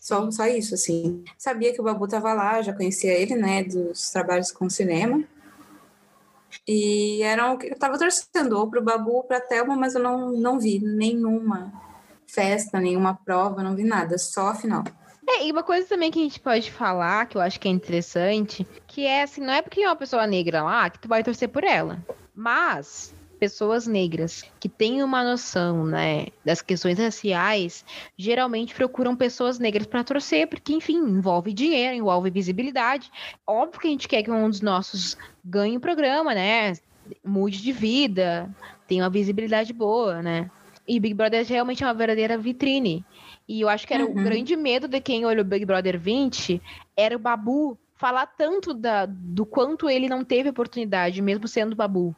Só, 0.00 0.30
só 0.30 0.46
isso, 0.46 0.72
assim. 0.72 1.22
Sabia 1.36 1.74
que 1.74 1.80
o 1.82 1.84
Babu 1.84 2.08
tava 2.08 2.32
lá, 2.32 2.62
já 2.62 2.72
conhecia 2.72 3.12
ele, 3.12 3.34
né, 3.34 3.64
dos 3.64 4.08
trabalhos 4.08 4.50
com 4.50 4.70
cinema. 4.70 5.22
E 6.66 7.22
era 7.22 7.52
o 7.52 7.58
que 7.58 7.68
eu 7.68 7.78
tava 7.78 7.98
torcendo, 7.98 8.58
ou 8.58 8.68
pro 8.68 8.82
Babu 8.82 9.16
ou 9.16 9.24
pra 9.24 9.40
Thelma, 9.40 9.76
mas 9.76 9.94
eu 9.94 10.02
não, 10.02 10.32
não 10.32 10.58
vi 10.58 10.78
nenhuma 10.80 11.72
festa, 12.26 12.80
nenhuma 12.80 13.14
prova, 13.14 13.62
não 13.62 13.74
vi 13.74 13.84
nada, 13.84 14.16
só 14.18 14.48
a 14.48 14.54
final. 14.54 14.84
É, 15.28 15.46
e 15.46 15.52
uma 15.52 15.62
coisa 15.62 15.86
também 15.86 16.10
que 16.10 16.18
a 16.18 16.22
gente 16.22 16.40
pode 16.40 16.72
falar, 16.72 17.26
que 17.26 17.36
eu 17.36 17.40
acho 17.40 17.60
que 17.60 17.68
é 17.68 17.70
interessante, 17.70 18.66
que 18.86 19.06
é 19.06 19.22
assim, 19.22 19.40
não 19.40 19.52
é 19.52 19.62
porque 19.62 19.82
é 19.82 19.88
uma 19.88 19.96
pessoa 19.96 20.26
negra 20.26 20.62
lá 20.62 20.90
que 20.90 20.98
tu 20.98 21.08
vai 21.08 21.22
torcer 21.22 21.48
por 21.48 21.62
ela. 21.62 22.04
Mas 22.34 23.14
pessoas 23.40 23.86
negras 23.86 24.44
que 24.60 24.68
têm 24.68 25.02
uma 25.02 25.24
noção, 25.24 25.86
né, 25.86 26.26
das 26.44 26.60
questões 26.60 26.98
raciais, 26.98 27.84
geralmente 28.16 28.74
procuram 28.74 29.16
pessoas 29.16 29.58
negras 29.58 29.86
para 29.86 30.04
torcer, 30.04 30.46
porque 30.46 30.74
enfim, 30.74 30.98
envolve 30.98 31.52
dinheiro, 31.54 31.96
envolve 31.96 32.30
visibilidade. 32.30 33.10
Óbvio 33.46 33.80
que 33.80 33.88
a 33.88 33.90
gente 33.90 34.06
quer 34.06 34.22
que 34.22 34.30
um 34.30 34.48
dos 34.48 34.60
nossos 34.60 35.16
ganhe 35.42 35.78
o 35.78 35.80
programa, 35.80 36.34
né? 36.34 36.74
Mude 37.24 37.62
de 37.62 37.72
vida, 37.72 38.48
tenha 38.86 39.02
uma 39.02 39.10
visibilidade 39.10 39.72
boa, 39.72 40.22
né? 40.22 40.50
E 40.86 41.00
Big 41.00 41.14
Brother 41.14 41.46
realmente 41.46 41.82
é 41.82 41.86
uma 41.86 41.94
verdadeira 41.94 42.36
vitrine. 42.36 43.04
E 43.48 43.62
eu 43.62 43.68
acho 43.68 43.86
que 43.86 43.94
era 43.94 44.04
o 44.04 44.08
Uhum. 44.08 44.22
grande 44.22 44.54
medo 44.56 44.86
de 44.86 45.00
quem 45.00 45.24
olhou 45.24 45.44
Big 45.44 45.64
Brother 45.64 45.98
20 45.98 46.60
era 46.96 47.16
o 47.16 47.18
Babu 47.18 47.78
falar 47.96 48.26
tanto 48.26 48.74
da, 48.74 49.06
do 49.06 49.44
quanto 49.46 49.88
ele 49.88 50.08
não 50.08 50.24
teve 50.24 50.48
oportunidade, 50.48 51.20
mesmo 51.22 51.48
sendo 51.48 51.76
Babu. 51.76 52.14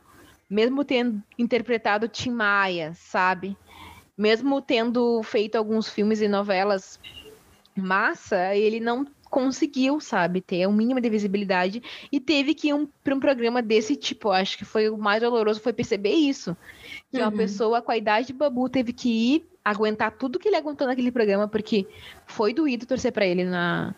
Mesmo 0.52 0.84
tendo 0.84 1.22
interpretado 1.38 2.06
Tim 2.06 2.30
Maia, 2.30 2.92
sabe? 2.94 3.56
Mesmo 4.16 4.60
tendo 4.60 5.22
feito 5.22 5.56
alguns 5.56 5.88
filmes 5.88 6.20
e 6.20 6.28
novelas 6.28 7.00
massa, 7.74 8.54
ele 8.54 8.78
não 8.78 9.06
conseguiu, 9.30 9.98
sabe, 9.98 10.42
ter 10.42 10.68
um 10.68 10.72
mínimo 10.74 11.00
de 11.00 11.08
visibilidade 11.08 11.82
e 12.12 12.20
teve 12.20 12.54
que 12.54 12.68
ir 12.68 12.74
um, 12.74 12.86
para 13.02 13.14
um 13.14 13.18
programa 13.18 13.62
desse 13.62 13.96
tipo. 13.96 14.30
Acho 14.30 14.58
que 14.58 14.64
foi 14.66 14.90
o 14.90 14.98
mais 14.98 15.22
doloroso 15.22 15.58
foi 15.58 15.72
perceber 15.72 16.12
isso. 16.12 16.54
Que 17.10 17.18
uma 17.18 17.30
Uhum. 17.30 17.36
pessoa 17.38 17.80
com 17.80 17.90
a 17.90 17.96
idade 17.96 18.26
de 18.26 18.32
Babu 18.34 18.68
teve 18.68 18.92
que 18.92 19.08
ir 19.08 19.46
aguentar 19.64 20.18
tudo 20.18 20.38
que 20.38 20.48
ele 20.48 20.56
aguentou 20.56 20.86
naquele 20.86 21.10
programa, 21.10 21.48
porque 21.48 21.86
foi 22.26 22.52
doído 22.52 22.84
torcer 22.84 23.10
para 23.10 23.24
ele 23.24 23.44
na, 23.44 23.94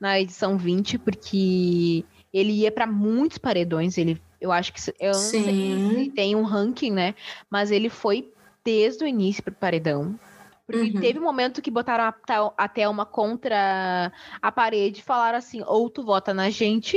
na 0.00 0.18
edição 0.18 0.56
20, 0.56 0.98
porque 0.98 2.02
ele 2.32 2.52
ia 2.52 2.72
para 2.72 2.86
muitos 2.86 3.36
paredões. 3.36 3.98
Ele, 3.98 4.18
eu 4.40 4.50
acho 4.50 4.72
que. 4.72 4.80
Eu 4.98 5.12
não 5.12 5.18
sei 5.18 5.52
Sim. 5.52 6.04
se 6.04 6.10
tem 6.12 6.34
um 6.34 6.42
ranking, 6.42 6.90
né? 6.90 7.14
Mas 7.50 7.70
ele 7.70 7.88
foi 7.88 8.32
desde 8.64 9.04
o 9.04 9.06
início 9.06 9.42
pro 9.42 9.54
paredão. 9.54 10.18
Porque 10.66 10.92
Uhum. 10.92 11.00
teve 11.00 11.18
um 11.18 11.22
momento 11.22 11.60
que 11.60 11.70
botaram 11.70 12.04
a, 12.04 12.14
a 12.56 12.68
Thelma 12.68 13.04
contra 13.04 14.12
a 14.40 14.52
parede 14.52 15.00
e 15.00 15.04
falaram 15.04 15.38
assim: 15.38 15.62
ou 15.66 15.90
tu 15.90 16.04
vota 16.04 16.32
na 16.32 16.48
gente, 16.48 16.96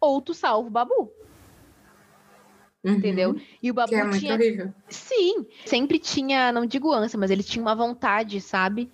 ou 0.00 0.20
tu 0.20 0.34
salva 0.34 0.66
o 0.66 0.70
Babu. 0.70 1.12
Uhum. 2.84 2.94
Entendeu? 2.94 3.36
E 3.62 3.70
o 3.70 3.74
Babu 3.74 3.90
Que 3.90 3.96
é 3.96 4.10
tinha 4.10 4.34
horrível. 4.34 4.74
Sim, 4.88 5.46
sempre 5.64 5.98
tinha, 5.98 6.52
não 6.52 6.64
digo 6.64 6.92
ânsia, 6.92 7.18
mas 7.18 7.30
ele 7.30 7.42
tinha 7.42 7.60
uma 7.60 7.74
vontade, 7.74 8.40
sabe? 8.40 8.90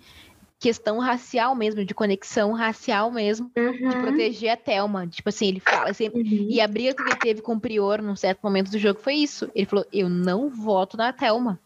Questão 0.63 0.97
racial 0.97 1.53
mesmo, 1.55 1.83
de 1.83 1.93
conexão 1.93 2.53
racial 2.53 3.11
mesmo, 3.11 3.51
de 3.53 3.61
Uhum. 3.61 4.01
proteger 4.01 4.51
a 4.51 4.55
Thelma. 4.55 5.05
Tipo 5.05 5.27
assim, 5.27 5.47
ele 5.47 5.59
fala 5.59 5.93
sempre. 5.93 6.21
Uhum. 6.21 6.47
E 6.49 6.61
a 6.61 6.67
briga 6.69 6.95
que 6.95 7.01
ele 7.01 7.15
teve 7.17 7.41
com 7.41 7.55
o 7.55 7.59
Prior 7.59 8.01
num 8.01 8.15
certo 8.15 8.39
momento 8.41 8.71
do 8.71 8.79
jogo 8.79 8.97
foi 9.01 9.15
isso. 9.15 9.51
Ele 9.53 9.65
falou: 9.65 9.85
Eu 9.91 10.07
não 10.07 10.49
voto 10.49 10.95
na 10.95 11.11
Thelma. 11.11 11.59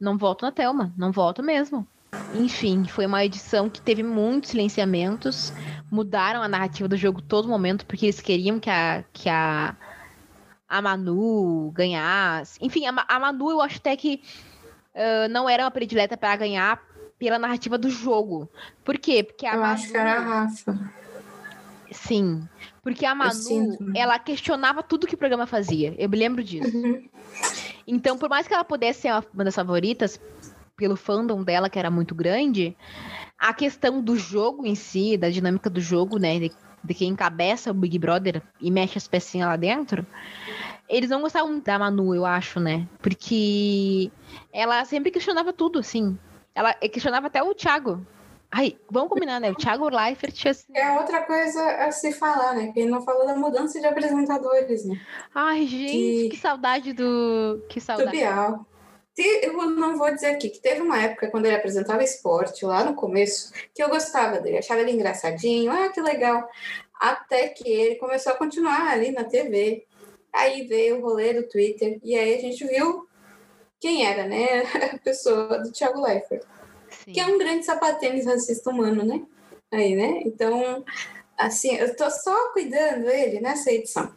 Não 0.00 0.18
voto 0.18 0.44
na 0.44 0.50
Thelma. 0.50 0.92
Não 0.98 1.12
voto 1.12 1.40
mesmo. 1.40 1.86
Enfim, 2.34 2.84
foi 2.88 3.06
uma 3.06 3.24
edição 3.24 3.70
que 3.70 3.80
teve 3.80 4.02
muitos 4.02 4.50
silenciamentos. 4.50 5.52
Mudaram 5.88 6.42
a 6.42 6.48
narrativa 6.48 6.88
do 6.88 6.96
jogo 6.96 7.22
todo 7.22 7.46
momento, 7.46 7.86
porque 7.86 8.06
eles 8.06 8.20
queriam 8.20 8.58
que 8.58 8.68
a, 8.68 9.04
que 9.12 9.28
a, 9.28 9.76
a 10.68 10.82
Manu 10.82 11.70
ganhasse. 11.70 12.58
Enfim, 12.60 12.86
a, 12.86 13.04
a 13.06 13.20
Manu 13.20 13.52
eu 13.52 13.60
acho 13.60 13.76
até 13.76 13.96
que 13.96 14.20
ah, 14.94 15.28
não 15.28 15.48
era 15.48 15.62
uma 15.62 15.70
predileta 15.70 16.16
para 16.16 16.34
ganhar 16.34 16.91
pela 17.22 17.38
narrativa 17.38 17.78
do 17.78 17.88
jogo. 17.88 18.50
Por 18.84 18.98
quê? 18.98 19.22
Porque 19.22 19.46
a 19.46 19.54
Eu 19.54 19.60
Manu. 19.60 19.72
acho 19.74 19.88
que 19.88 19.96
era 19.96 20.16
a 20.16 20.20
Rafa. 20.20 20.92
Sim. 21.92 22.48
Porque 22.82 23.06
a 23.06 23.14
Manu, 23.14 23.78
ela 23.94 24.18
questionava 24.18 24.82
tudo 24.82 25.06
que 25.06 25.14
o 25.14 25.18
programa 25.18 25.46
fazia. 25.46 25.94
Eu 25.96 26.08
me 26.08 26.16
lembro 26.16 26.42
disso. 26.42 26.76
Uhum. 26.76 27.08
Então, 27.86 28.18
por 28.18 28.28
mais 28.28 28.48
que 28.48 28.54
ela 28.54 28.64
pudesse 28.64 29.02
ser 29.02 29.12
uma 29.12 29.24
uma 29.32 29.44
das 29.44 29.54
favoritas, 29.54 30.20
pelo 30.76 30.96
fandom 30.96 31.44
dela, 31.44 31.70
que 31.70 31.78
era 31.78 31.92
muito 31.92 32.12
grande, 32.12 32.76
a 33.38 33.54
questão 33.54 34.02
do 34.02 34.16
jogo 34.16 34.66
em 34.66 34.74
si, 34.74 35.16
da 35.16 35.30
dinâmica 35.30 35.70
do 35.70 35.80
jogo, 35.80 36.18
né? 36.18 36.40
De, 36.40 36.50
de 36.82 36.92
quem 36.92 37.10
encabeça 37.10 37.70
o 37.70 37.74
Big 37.74 38.00
Brother 38.00 38.42
e 38.60 38.68
mexe 38.68 38.98
as 38.98 39.06
pecinhas 39.06 39.48
lá 39.48 39.54
dentro, 39.54 40.04
eles 40.88 41.08
não 41.08 41.20
gostavam 41.20 41.60
da 41.60 41.78
Manu, 41.78 42.16
eu 42.16 42.26
acho, 42.26 42.58
né? 42.58 42.88
Porque 43.00 44.10
ela 44.52 44.84
sempre 44.84 45.12
questionava 45.12 45.52
tudo, 45.52 45.78
assim. 45.78 46.18
Ela 46.54 46.74
questionava 46.74 47.28
até 47.28 47.42
o 47.42 47.54
Thiago. 47.54 48.04
Ai, 48.54 48.76
vamos 48.90 49.08
combinar, 49.08 49.40
né? 49.40 49.50
O 49.50 49.54
Thiago 49.54 49.88
Leifert. 49.88 50.46
Assim... 50.46 50.76
É 50.76 50.92
outra 50.92 51.22
coisa 51.22 51.64
a 51.76 51.90
se 51.90 52.12
falar, 52.12 52.54
né? 52.54 52.70
Que 52.70 52.80
ele 52.80 52.90
não 52.90 53.00
falou 53.00 53.26
da 53.26 53.34
mudança 53.34 53.80
de 53.80 53.86
apresentadores, 53.86 54.84
né? 54.84 55.00
Ai, 55.34 55.66
gente, 55.66 55.92
que, 55.92 56.28
que 56.30 56.36
saudade 56.36 56.92
do. 56.92 57.64
Que 57.70 57.80
saudade. 57.80 58.10
Do 58.10 58.12
Bial. 58.12 58.66
Eu 59.16 59.70
não 59.70 59.96
vou 59.96 60.12
dizer 60.12 60.28
aqui 60.28 60.50
que 60.50 60.60
teve 60.60 60.80
uma 60.80 61.00
época 61.00 61.30
quando 61.30 61.46
ele 61.46 61.54
apresentava 61.54 62.02
esporte, 62.02 62.64
lá 62.64 62.82
no 62.82 62.94
começo, 62.94 63.52
que 63.74 63.82
eu 63.82 63.88
gostava 63.88 64.40
dele, 64.40 64.58
achava 64.58 64.80
ele 64.80 64.92
engraçadinho, 64.92 65.70
ah, 65.70 65.90
que 65.90 66.00
legal. 66.00 66.48
Até 66.98 67.48
que 67.48 67.68
ele 67.68 67.96
começou 67.96 68.32
a 68.32 68.36
continuar 68.36 68.90
ali 68.90 69.12
na 69.12 69.24
TV. 69.24 69.86
Aí 70.32 70.66
veio 70.66 70.98
o 70.98 71.02
rolê 71.02 71.34
do 71.34 71.46
Twitter, 71.46 71.98
e 72.02 72.16
aí 72.16 72.36
a 72.36 72.40
gente 72.40 72.66
viu 72.66 73.06
quem 73.82 74.06
era, 74.06 74.26
né? 74.28 74.62
A 74.94 74.98
pessoa 74.98 75.58
do 75.58 75.72
Thiago 75.72 76.00
Leifert. 76.00 76.44
Sim. 77.04 77.12
que 77.12 77.20
é 77.20 77.26
um 77.26 77.38
grande 77.38 77.64
sapatênis 77.64 78.26
racista 78.26 78.70
humano, 78.70 79.02
né? 79.02 79.22
Aí, 79.72 79.96
né? 79.96 80.20
Então, 80.24 80.84
assim, 81.36 81.74
eu 81.74 81.96
tô 81.96 82.08
só 82.10 82.52
cuidando 82.52 83.08
ele 83.08 83.40
nessa 83.40 83.72
edição. 83.72 84.12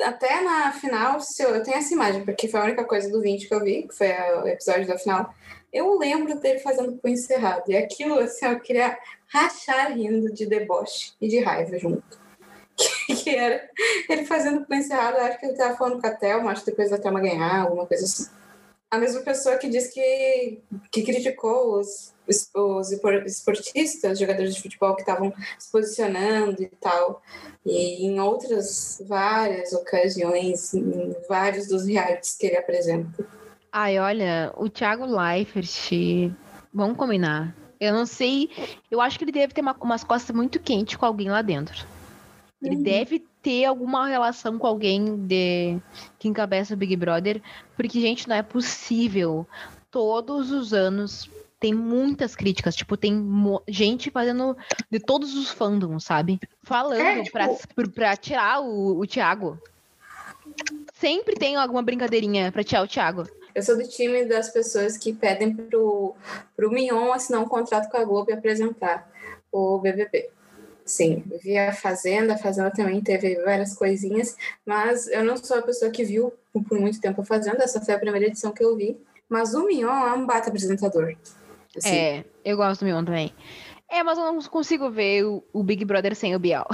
Até 0.00 0.42
na 0.42 0.70
final, 0.72 1.20
se 1.20 1.42
eu, 1.42 1.54
eu 1.54 1.62
tenho 1.62 1.78
essa 1.78 1.92
imagem, 1.92 2.24
porque 2.24 2.46
foi 2.46 2.60
a 2.60 2.64
única 2.64 2.84
coisa 2.84 3.10
do 3.10 3.20
20 3.20 3.48
que 3.48 3.54
eu 3.54 3.64
vi, 3.64 3.88
que 3.88 3.94
foi 3.94 4.08
o 4.10 4.46
episódio 4.46 4.86
da 4.86 4.98
final. 4.98 5.34
Eu 5.72 5.98
lembro 5.98 6.38
dele 6.38 6.60
fazendo 6.60 6.96
punho 6.98 7.14
encerrado. 7.14 7.64
E 7.66 7.76
aquilo, 7.76 8.18
assim, 8.20 8.46
eu 8.46 8.60
queria 8.60 8.96
rachar 9.26 9.92
rindo 9.92 10.32
de 10.32 10.46
deboche 10.46 11.14
e 11.20 11.28
de 11.28 11.40
raiva 11.40 11.76
junto. 11.78 12.04
Que, 12.78 13.16
que 13.16 13.30
era 13.30 13.68
ele 14.08 14.24
fazendo 14.24 14.64
punho 14.64 14.80
encerrado. 14.80 15.16
Eu 15.16 15.24
acho 15.24 15.40
que 15.40 15.46
ele 15.46 15.56
tava 15.56 15.76
falando 15.76 16.00
com 16.00 16.06
a 16.06 16.14
Thelma, 16.14 16.52
acho 16.52 16.62
que 16.62 16.70
depois 16.70 16.90
da 16.90 16.98
Thelma 16.98 17.20
ganhar, 17.20 17.62
alguma 17.62 17.86
coisa 17.86 18.04
assim 18.04 18.37
a 18.90 18.98
mesma 18.98 19.20
pessoa 19.20 19.58
que 19.58 19.68
disse 19.68 19.92
que, 19.92 20.60
que 20.90 21.02
criticou 21.02 21.78
os, 21.78 22.14
os 22.26 22.92
esportistas, 23.26 24.18
jogadores 24.18 24.54
de 24.54 24.62
futebol 24.62 24.94
que 24.94 25.02
estavam 25.02 25.32
se 25.58 25.70
posicionando 25.70 26.62
e 26.62 26.68
tal. 26.80 27.22
E 27.66 28.06
em 28.06 28.18
outras 28.18 29.02
várias 29.06 29.72
ocasiões, 29.72 30.72
em 30.72 31.14
vários 31.28 31.68
dos 31.68 31.86
realities 31.86 32.36
que 32.36 32.46
ele 32.46 32.56
apresenta. 32.56 33.26
Ai, 33.70 33.98
olha, 33.98 34.52
o 34.56 34.70
Thiago 34.70 35.04
Leifert, 35.04 35.90
vamos 36.72 36.96
combinar. 36.96 37.54
Eu 37.78 37.92
não 37.92 38.06
sei, 38.06 38.50
eu 38.90 39.00
acho 39.00 39.18
que 39.18 39.24
ele 39.24 39.32
deve 39.32 39.52
ter 39.52 39.60
uma, 39.60 39.76
umas 39.80 40.02
costas 40.02 40.34
muito 40.34 40.58
quentes 40.58 40.96
com 40.96 41.06
alguém 41.06 41.28
lá 41.28 41.42
dentro. 41.42 41.86
Ele 42.62 42.76
uhum. 42.76 42.82
deve 42.82 43.24
ter 43.40 43.64
alguma 43.64 44.08
relação 44.08 44.58
com 44.58 44.66
alguém 44.66 45.16
de 45.16 45.78
que 46.18 46.28
encabeça 46.28 46.74
o 46.74 46.76
Big 46.76 46.96
Brother, 46.96 47.40
porque, 47.76 48.00
gente, 48.00 48.28
não 48.28 48.36
é 48.36 48.42
possível. 48.42 49.46
Todos 49.90 50.50
os 50.50 50.74
anos 50.74 51.30
tem 51.60 51.72
muitas 51.72 52.36
críticas, 52.36 52.76
tipo, 52.76 52.96
tem 52.96 53.24
gente 53.66 54.10
fazendo 54.10 54.56
de 54.90 55.00
todos 55.00 55.34
os 55.36 55.50
fandoms, 55.50 56.04
sabe? 56.04 56.40
Falando 56.62 57.00
é, 57.00 57.22
tipo... 57.22 57.32
pra, 57.32 57.88
pra, 57.94 58.16
tirar 58.16 58.60
o, 58.60 58.98
o 58.98 59.06
Thiago. 59.06 59.58
Sempre 60.94 61.34
tem 61.36 61.56
alguma 61.56 61.82
brincadeirinha 61.82 62.50
pra 62.52 62.64
tirar 62.64 62.82
o 62.82 62.88
Thiago. 62.88 63.24
Eu 63.54 63.62
sou 63.62 63.76
do 63.76 63.88
time 63.88 64.24
das 64.24 64.50
pessoas 64.50 64.96
que 64.96 65.12
pedem 65.12 65.54
pro, 65.54 66.14
pro 66.56 66.70
Mignon 66.70 67.12
assinar 67.12 67.40
um 67.40 67.48
contrato 67.48 67.90
com 67.90 67.96
a 67.96 68.04
Globo 68.04 68.30
e 68.30 68.34
apresentar 68.34 69.10
o 69.50 69.78
BBB. 69.78 70.30
Sim, 70.88 71.22
vi 71.42 71.58
a 71.58 71.70
Fazenda, 71.70 72.32
a 72.32 72.38
Fazenda 72.38 72.70
também 72.70 73.02
teve 73.02 73.36
várias 73.42 73.74
coisinhas, 73.74 74.34
mas 74.64 75.06
eu 75.08 75.22
não 75.22 75.36
sou 75.36 75.58
a 75.58 75.62
pessoa 75.62 75.90
que 75.90 76.02
viu 76.02 76.32
por 76.50 76.80
muito 76.80 76.98
tempo 76.98 77.20
a 77.20 77.24
Fazenda, 77.24 77.62
essa 77.62 77.78
foi 77.78 77.94
a 77.94 77.98
primeira 77.98 78.26
edição 78.26 78.52
que 78.52 78.64
eu 78.64 78.74
vi. 78.74 78.98
Mas 79.28 79.52
o 79.52 79.66
Mion 79.66 80.06
é 80.06 80.12
um 80.14 80.24
bata 80.24 80.48
apresentador. 80.48 81.14
Assim. 81.76 81.94
É, 81.94 82.24
eu 82.42 82.56
gosto 82.56 82.80
do 82.80 82.86
Mion 82.86 83.04
também. 83.04 83.34
É, 83.90 84.02
mas 84.02 84.16
eu 84.16 84.24
não 84.24 84.40
consigo 84.42 84.90
ver 84.90 85.24
o, 85.24 85.44
o 85.52 85.62
Big 85.62 85.84
Brother 85.84 86.16
sem 86.16 86.34
o 86.34 86.38
Bial. 86.38 86.66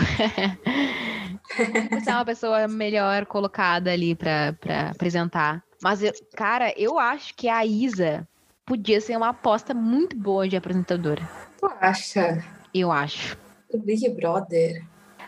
Você 1.90 2.10
é 2.10 2.14
uma 2.14 2.24
pessoa 2.24 2.68
melhor 2.68 3.26
colocada 3.26 3.92
ali 3.92 4.14
pra, 4.14 4.52
pra 4.60 4.90
apresentar. 4.90 5.64
Mas, 5.82 6.02
eu, 6.02 6.12
cara, 6.36 6.72
eu 6.76 6.98
acho 7.00 7.34
que 7.34 7.48
a 7.48 7.66
Isa 7.66 8.26
podia 8.64 9.00
ser 9.00 9.16
uma 9.16 9.30
aposta 9.30 9.74
muito 9.74 10.16
boa 10.16 10.48
de 10.48 10.56
apresentadora. 10.56 11.28
Tu 11.58 11.66
acha? 11.80 12.44
Eu 12.72 12.92
acho. 12.92 13.36
O 13.74 13.78
Big 13.78 14.08
Brother. 14.10 14.84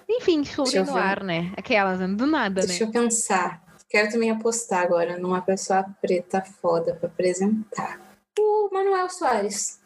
Enfim, 0.09 0.44
sobre 0.44 0.80
no 0.84 0.97
ar, 0.97 1.24
né? 1.24 1.53
Aquelas, 1.57 1.99
do 1.99 2.26
nada, 2.26 2.61
Deixa 2.61 2.68
né? 2.68 2.78
Deixa 2.78 2.84
eu 2.84 2.92
pensar. 2.92 3.61
Quero 3.90 4.11
também 4.11 4.30
apostar 4.30 4.84
agora 4.84 5.18
numa 5.18 5.42
pessoa 5.42 5.84
preta 6.01 6.40
foda 6.42 6.94
para 6.94 7.09
apresentar. 7.09 8.01
O 8.38 8.70
Manuel 8.72 9.11
Soares. 9.11 9.80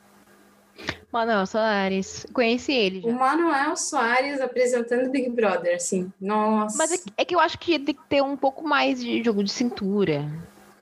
Manuel 1.11 1.47
Soares. 1.47 2.27
Conheci 2.35 2.73
ele 2.73 3.01
já. 3.01 3.09
O 3.09 3.13
Manuel 3.15 3.75
Soares 3.77 4.43
apresentando 4.43 5.11
Big 5.11 5.31
Brother, 5.31 5.77
assim. 5.77 6.13
Nossa. 6.21 6.77
Mas 6.77 6.93
é 6.93 6.99
que, 6.99 7.13
é 7.17 7.25
que 7.25 7.35
eu 7.35 7.41
acho 7.41 7.59
que 7.59 7.79
tem 7.79 7.95
que 7.95 8.09
ter 8.09 8.23
um 8.23 8.37
pouco 8.37 8.67
mais 8.67 9.03
de 9.03 9.23
jogo 9.23 9.43
de 9.43 9.51
cintura. 9.51 10.31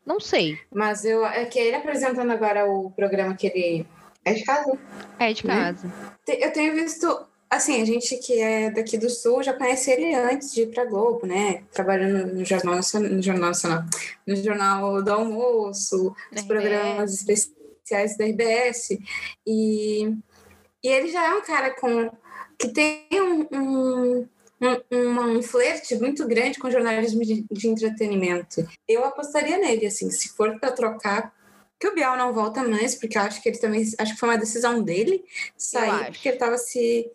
Não 0.05 0.19
sei. 0.19 0.59
Mas 0.75 1.05
eu 1.05 1.25
é 1.25 1.45
que 1.45 1.61
ele 1.61 1.77
apresentando 1.77 2.33
agora 2.33 2.69
o 2.69 2.91
programa 2.91 3.37
que 3.37 3.47
ele. 3.47 3.87
É 4.25 4.33
de 4.33 4.45
casa? 4.45 4.79
É 5.19 5.33
de 5.33 5.47
né? 5.47 5.55
casa. 5.55 5.87
Né? 5.87 5.95
Eu 6.41 6.53
tenho 6.53 6.75
visto 6.75 7.29
Assim, 7.51 7.81
a 7.81 7.85
gente 7.85 8.17
que 8.19 8.41
é 8.41 8.71
daqui 8.71 8.99
do 8.99 9.09
Sul 9.09 9.43
já 9.43 9.55
conhece 9.55 9.91
ele 9.91 10.15
antes 10.15 10.53
de 10.53 10.63
ir 10.63 10.67
para 10.67 10.85
Globo, 10.85 11.27
né? 11.27 11.65
Trabalhando 11.73 12.35
no 12.35 12.45
Jornal 12.45 12.77
Nacional, 12.77 13.11
no 13.11 13.23
Jornal, 13.23 13.49
Nacional, 13.49 13.85
no 14.27 14.37
Jornal 14.37 15.03
do 15.03 15.13
Almoço, 15.13 16.15
os 16.31 16.43
programas 16.43 17.15
especiais 17.15 18.19
da 18.19 18.27
RBS. 18.27 18.99
E, 19.47 20.15
e 20.85 20.89
ele 20.89 21.09
já 21.11 21.27
é 21.27 21.35
um 21.35 21.41
cara 21.41 21.71
com, 21.71 22.11
que 22.59 22.69
tem 22.69 23.07
um, 23.13 23.47
um 23.53 24.29
um, 24.61 25.37
um, 25.39 25.43
flerte 25.43 25.95
muito 25.95 26.27
grande 26.27 26.59
com 26.59 26.71
jornalismo 26.71 27.23
de, 27.23 27.47
de, 27.49 27.69
entretenimento. 27.69 28.69
Eu 28.89 29.05
apostaria 29.05 29.57
nele, 29.57 29.87
assim, 29.87 30.11
se 30.11 30.31
for 30.31 30.59
para 30.59 30.73
trocar 30.73 31.33
que 31.79 31.87
o 31.87 31.95
Bial 31.95 32.17
não 32.17 32.33
volta 32.33 32.63
mais, 32.63 32.95
porque 32.95 33.17
eu 33.17 33.23
acho 33.23 33.43
que 33.43 33.49
ele 33.49 33.59
também. 33.59 33.83
Acho 33.99 34.15
que 34.15 34.21
foi 34.21 34.29
uma 34.29 34.39
decisão 34.39 34.83
dele 34.83 35.25
sair, 35.57 36.11
porque 36.11 36.29
ele 36.29 36.37
estava 36.37 36.59
se. 36.59 37.11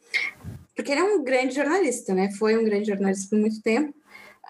Porque 0.76 0.92
ele 0.92 1.02
é 1.02 1.04
um 1.04 1.24
grande 1.24 1.56
jornalista, 1.56 2.14
né? 2.14 2.32
Foi 2.40 2.58
um 2.58 2.64
grande 2.64 2.88
jornalista 2.88 3.30
por 3.30 3.40
muito 3.40 3.62
tempo. 3.62 3.94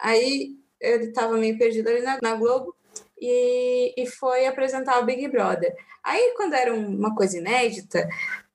Aí 0.01 0.55
ele 0.79 1.05
estava 1.05 1.37
meio 1.37 1.57
perdido 1.57 1.89
ali 1.89 2.01
na, 2.01 2.19
na 2.21 2.35
Globo 2.35 2.75
e, 3.19 3.93
e 3.97 4.05
foi 4.05 4.45
apresentar 4.45 4.99
o 4.99 5.05
Big 5.05 5.27
Brother. 5.29 5.75
Aí, 6.03 6.33
quando 6.35 6.53
era 6.53 6.73
uma 6.73 7.15
coisa 7.15 7.37
inédita, 7.37 8.07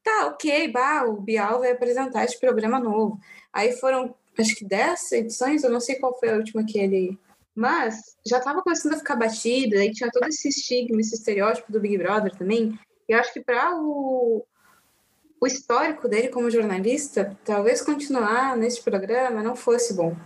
tá, 0.05 0.27
ok, 0.27 0.69
bah, 0.69 1.05
o 1.05 1.21
Bial 1.21 1.61
vai 1.61 1.73
apresentar 1.73 2.25
esse 2.25 2.39
programa 2.39 2.79
novo. 2.79 3.19
Aí 3.53 3.73
foram, 3.73 4.15
acho 4.39 4.55
que 4.55 4.65
10 4.65 5.13
edições, 5.13 5.65
eu 5.65 5.71
não 5.71 5.81
sei 5.81 5.97
qual 5.97 6.19
foi 6.19 6.31
a 6.31 6.37
última 6.37 6.65
que 6.65 6.79
ele 6.79 7.19
mas 7.59 8.17
já 8.25 8.39
estava 8.39 8.63
começando 8.63 8.95
a 8.95 8.99
ficar 8.99 9.17
batido, 9.17 9.77
aí 9.77 9.91
tinha 9.91 10.09
todo 10.13 10.29
esse 10.29 10.49
estigma, 10.49 11.01
esse 11.01 11.17
estereótipo 11.17 11.73
do 11.73 11.81
Big 11.81 11.99
Brother 11.99 12.31
também. 12.37 12.79
E 13.09 13.13
eu 13.13 13.19
acho 13.19 13.33
que 13.33 13.41
para 13.41 13.75
o, 13.75 14.47
o 15.41 15.47
histórico 15.47 16.07
dele 16.07 16.29
como 16.29 16.53
jornalista, 16.53 17.37
talvez 17.45 17.83
continuar 17.83 18.57
nesse 18.57 18.81
programa 18.81 19.43
não 19.43 19.57
fosse 19.57 19.93
bom. 19.93 20.17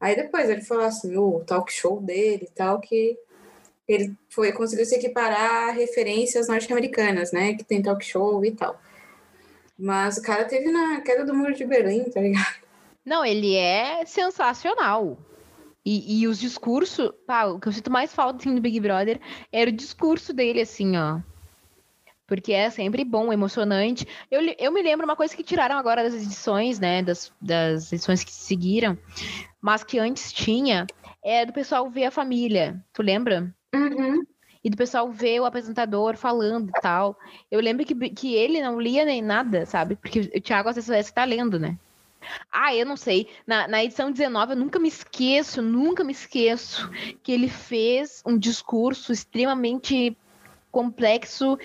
Aí 0.00 0.16
depois 0.16 0.48
ele 0.48 0.62
falou 0.62 0.84
assim, 0.84 1.14
o 1.18 1.44
talk 1.44 1.70
show 1.70 2.00
dele 2.00 2.48
e 2.50 2.54
tal, 2.54 2.80
que 2.80 3.18
ele 3.86 4.16
foi 4.30 4.50
conseguiu 4.50 4.86
se 4.86 4.94
equiparar 4.94 5.68
a 5.68 5.72
referências 5.72 6.48
norte-americanas, 6.48 7.32
né? 7.32 7.52
Que 7.52 7.64
tem 7.64 7.82
talk 7.82 8.02
show 8.02 8.42
e 8.42 8.50
tal. 8.50 8.80
Mas 9.78 10.16
o 10.16 10.22
cara 10.22 10.46
teve 10.46 10.70
na 10.70 11.02
queda 11.02 11.22
do 11.22 11.34
muro 11.34 11.52
de 11.52 11.66
Berlim, 11.66 12.04
tá 12.04 12.22
ligado? 12.22 12.64
Não, 13.04 13.22
ele 13.22 13.54
é 13.54 14.06
sensacional. 14.06 15.18
E, 15.86 16.20
e 16.20 16.26
os 16.26 16.40
discursos, 16.40 17.12
pá, 17.28 17.44
o 17.44 17.60
que 17.60 17.68
eu 17.68 17.72
sinto 17.72 17.92
mais 17.92 18.12
falta 18.12 18.40
assim, 18.40 18.56
do 18.56 18.60
Big 18.60 18.80
Brother 18.80 19.20
era 19.52 19.70
o 19.70 19.72
discurso 19.72 20.32
dele, 20.32 20.60
assim, 20.60 20.96
ó. 20.96 21.20
Porque 22.26 22.52
é 22.52 22.68
sempre 22.70 23.04
bom, 23.04 23.32
emocionante. 23.32 24.04
Eu, 24.28 24.40
eu 24.58 24.72
me 24.72 24.82
lembro 24.82 25.06
uma 25.06 25.14
coisa 25.14 25.36
que 25.36 25.44
tiraram 25.44 25.78
agora 25.78 26.02
das 26.02 26.14
edições, 26.14 26.80
né? 26.80 27.04
Das, 27.04 27.32
das 27.40 27.92
edições 27.92 28.24
que 28.24 28.32
seguiram, 28.32 28.98
mas 29.60 29.84
que 29.84 29.96
antes 29.96 30.32
tinha, 30.32 30.88
é 31.24 31.46
do 31.46 31.52
pessoal 31.52 31.88
ver 31.88 32.06
a 32.06 32.10
família. 32.10 32.84
Tu 32.92 33.00
lembra? 33.00 33.54
Uhum. 33.72 34.24
E 34.64 34.68
do 34.68 34.76
pessoal 34.76 35.08
ver 35.12 35.38
o 35.38 35.44
apresentador 35.44 36.16
falando 36.16 36.70
e 36.70 36.80
tal. 36.80 37.16
Eu 37.48 37.60
lembro 37.60 37.86
que, 37.86 37.94
que 38.10 38.34
ele 38.34 38.60
não 38.60 38.80
lia 38.80 39.04
nem 39.04 39.22
nada, 39.22 39.64
sabe? 39.64 39.94
Porque 39.94 40.18
o 40.34 40.40
Thiago 40.40 40.68
às 40.68 40.84
vezes 40.84 41.12
tá 41.12 41.24
lendo, 41.24 41.60
né? 41.60 41.78
Ah, 42.50 42.74
eu 42.74 42.86
não 42.86 42.96
sei. 42.96 43.28
Na, 43.46 43.68
na 43.68 43.84
edição 43.84 44.10
19, 44.10 44.52
eu 44.52 44.56
nunca 44.56 44.78
me 44.78 44.88
esqueço, 44.88 45.62
nunca 45.62 46.04
me 46.04 46.12
esqueço 46.12 46.90
que 47.22 47.32
ele 47.32 47.48
fez 47.48 48.22
um 48.26 48.38
discurso 48.38 49.12
extremamente 49.12 50.16
complexo 50.70 51.58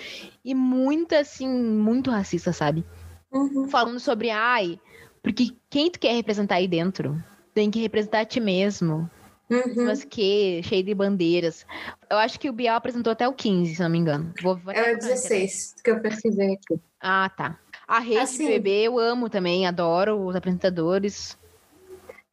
e 0.43 0.55
muito, 0.55 1.13
assim, 1.13 1.47
muito 1.47 2.09
racista, 2.09 2.53
sabe? 2.53 2.85
Uhum. 3.31 3.67
Falando 3.67 3.99
sobre, 3.99 4.29
ai, 4.29 4.79
porque 5.21 5.49
quem 5.69 5.91
tu 5.91 5.99
quer 5.99 6.13
representar 6.13 6.55
aí 6.55 6.67
dentro? 6.67 7.21
Tem 7.53 7.69
que 7.69 7.81
representar 7.81 8.21
a 8.21 8.25
ti 8.25 8.39
mesmo. 8.39 9.09
Uhum. 9.49 9.85
Mas 9.85 10.05
que, 10.05 10.61
cheio 10.63 10.81
de 10.81 10.95
bandeiras. 10.95 11.65
Eu 12.09 12.17
acho 12.17 12.39
que 12.39 12.49
o 12.49 12.53
Bial 12.53 12.77
apresentou 12.77 13.11
até 13.11 13.27
o 13.27 13.33
15, 13.33 13.75
se 13.75 13.81
não 13.81 13.89
me 13.89 13.97
engano. 13.97 14.33
Vou, 14.41 14.55
vou 14.55 14.71
é 14.71 14.93
o 14.93 14.97
16, 14.97 15.75
que 15.83 15.91
eu 15.91 15.99
pesquisei 15.99 16.53
aqui. 16.53 16.81
Ah, 17.01 17.29
tá. 17.35 17.59
A 17.91 17.99
rede 17.99 18.19
Assim- 18.19 18.45
BBB 18.47 18.83
eu 18.83 18.97
amo 18.97 19.29
também, 19.29 19.67
adoro 19.67 20.25
os 20.25 20.33
apresentadores. 20.35 21.37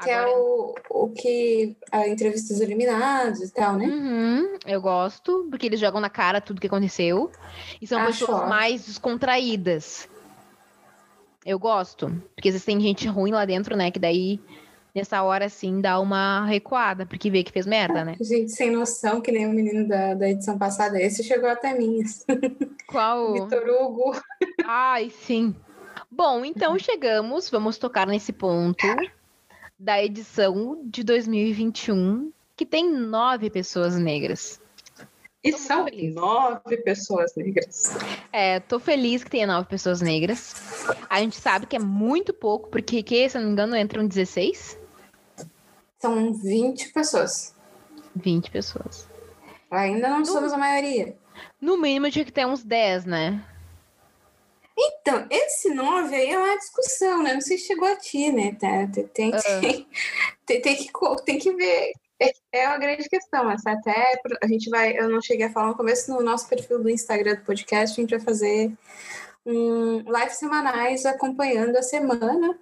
Que 0.00 0.08
é 0.10 0.14
Agora- 0.18 0.38
o, 0.38 0.74
o 0.90 1.08
que 1.10 1.76
a 1.90 2.06
entrevista 2.06 2.54
dos 2.54 2.60
eliminados 2.62 3.40
e 3.40 3.50
tal, 3.52 3.74
né? 3.76 3.84
Uhum, 3.86 4.56
eu 4.64 4.80
gosto, 4.80 5.48
porque 5.50 5.66
eles 5.66 5.80
jogam 5.80 6.00
na 6.00 6.08
cara 6.08 6.40
tudo 6.40 6.60
que 6.60 6.68
aconteceu. 6.68 7.32
E 7.82 7.86
são 7.88 7.98
Acho 7.98 8.20
pessoas 8.20 8.38
ótimo. 8.38 8.48
mais 8.48 8.86
descontraídas. 8.86 10.08
Eu 11.44 11.58
gosto. 11.58 12.06
Porque 12.36 12.48
às 12.48 12.52
vezes 12.54 12.64
tem 12.64 12.78
gente 12.80 13.08
ruim 13.08 13.32
lá 13.32 13.44
dentro, 13.44 13.76
né? 13.76 13.90
Que 13.90 13.98
daí, 13.98 14.40
nessa 14.98 15.22
hora, 15.22 15.46
assim, 15.46 15.80
dá 15.80 15.98
uma 15.98 16.44
recuada, 16.46 17.06
porque 17.06 17.30
vê 17.30 17.42
que 17.42 17.52
fez 17.52 17.66
merda, 17.66 18.04
né? 18.04 18.16
Gente 18.20 18.52
sem 18.52 18.70
noção, 18.70 19.20
que 19.20 19.32
nem 19.32 19.46
o 19.46 19.50
menino 19.50 19.86
da, 19.88 20.14
da 20.14 20.28
edição 20.28 20.58
passada. 20.58 21.00
Esse 21.00 21.22
chegou 21.22 21.48
até 21.48 21.76
mim. 21.76 22.02
Qual? 22.86 23.32
Vitor 23.44 23.64
Hugo. 23.68 24.12
Ai, 24.64 25.10
sim. 25.10 25.54
Bom, 26.10 26.44
então 26.44 26.78
chegamos, 26.78 27.48
vamos 27.48 27.78
tocar 27.78 28.06
nesse 28.06 28.32
ponto 28.32 28.86
da 29.78 30.02
edição 30.02 30.80
de 30.84 31.04
2021, 31.04 32.32
que 32.56 32.66
tem 32.66 32.90
nove 32.90 33.48
pessoas 33.48 33.96
negras. 33.96 34.60
E 35.42 35.52
Tô 35.52 35.58
são 35.58 35.86
nove 36.14 36.76
pessoas 36.78 37.34
negras. 37.36 37.96
É, 38.32 38.58
tô 38.58 38.80
feliz 38.80 39.22
que 39.22 39.30
tenha 39.30 39.46
nove 39.46 39.68
pessoas 39.68 40.00
negras. 40.00 40.54
A 41.08 41.20
gente 41.20 41.36
sabe 41.36 41.66
que 41.66 41.76
é 41.76 41.78
muito 41.78 42.34
pouco, 42.34 42.68
porque, 42.68 43.02
que, 43.02 43.28
se 43.28 43.38
não 43.38 43.46
me 43.46 43.52
engano, 43.52 43.76
entram 43.76 44.06
16? 44.06 44.77
São 46.00 46.32
20 46.34 46.92
pessoas. 46.92 47.54
20 48.14 48.50
pessoas. 48.50 49.08
Ainda 49.70 50.08
não 50.08 50.24
somos 50.24 50.52
a 50.52 50.56
maioria. 50.58 51.16
No 51.60 51.76
mínimo, 51.76 52.10
tinha 52.10 52.24
que 52.24 52.32
ter 52.32 52.46
uns 52.46 52.64
10, 52.64 53.04
né? 53.04 53.44
Então, 54.76 55.26
esse 55.28 55.70
9 55.74 56.14
aí 56.14 56.30
é 56.30 56.38
uma 56.38 56.56
discussão, 56.56 57.22
né? 57.22 57.34
Não 57.34 57.40
sei 57.40 57.58
se 57.58 57.66
chegou 57.66 57.88
a 57.88 57.96
ti, 57.96 58.30
né? 58.30 58.52
Tá, 58.54 58.86
Tem, 58.92 59.06
tem, 59.08 59.30
que, 59.32 59.86
tem, 60.46 60.62
tem 60.62 60.76
que, 60.76 60.92
co- 60.92 61.16
tem 61.16 61.38
que 61.38 61.52
ver. 61.52 61.92
É, 62.20 62.32
é 62.52 62.68
uma 62.68 62.78
grande 62.78 63.08
questão. 63.08 63.50
Essa 63.50 63.72
até 63.72 64.20
a 64.40 64.46
gente 64.46 64.70
vai. 64.70 64.96
Eu 64.96 65.08
não 65.08 65.20
cheguei 65.20 65.46
a 65.46 65.52
falar 65.52 65.68
no 65.68 65.76
começo 65.76 66.10
no 66.12 66.22
nosso 66.22 66.48
perfil 66.48 66.80
do 66.82 66.88
Instagram 66.90 67.34
do 67.36 67.44
podcast. 67.44 67.98
A 67.98 68.02
gente 68.02 68.10
vai 68.16 68.20
fazer 68.24 68.72
um 69.44 70.08
live 70.08 70.32
semanais 70.34 71.04
acompanhando 71.06 71.76
a 71.76 71.82
semana 71.82 72.56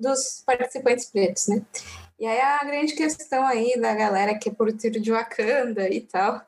dos 0.00 0.42
participantes 0.46 1.06
pretos, 1.10 1.46
né? 1.48 1.62
E 2.18 2.26
aí 2.26 2.40
a 2.40 2.64
grande 2.64 2.94
questão 2.94 3.44
aí 3.44 3.78
da 3.80 3.94
galera 3.94 4.38
que 4.38 4.48
é 4.48 4.52
por 4.52 4.72
tiro 4.72 5.00
de 5.00 5.10
Wakanda 5.10 5.88
e 5.88 6.00
tal. 6.00 6.40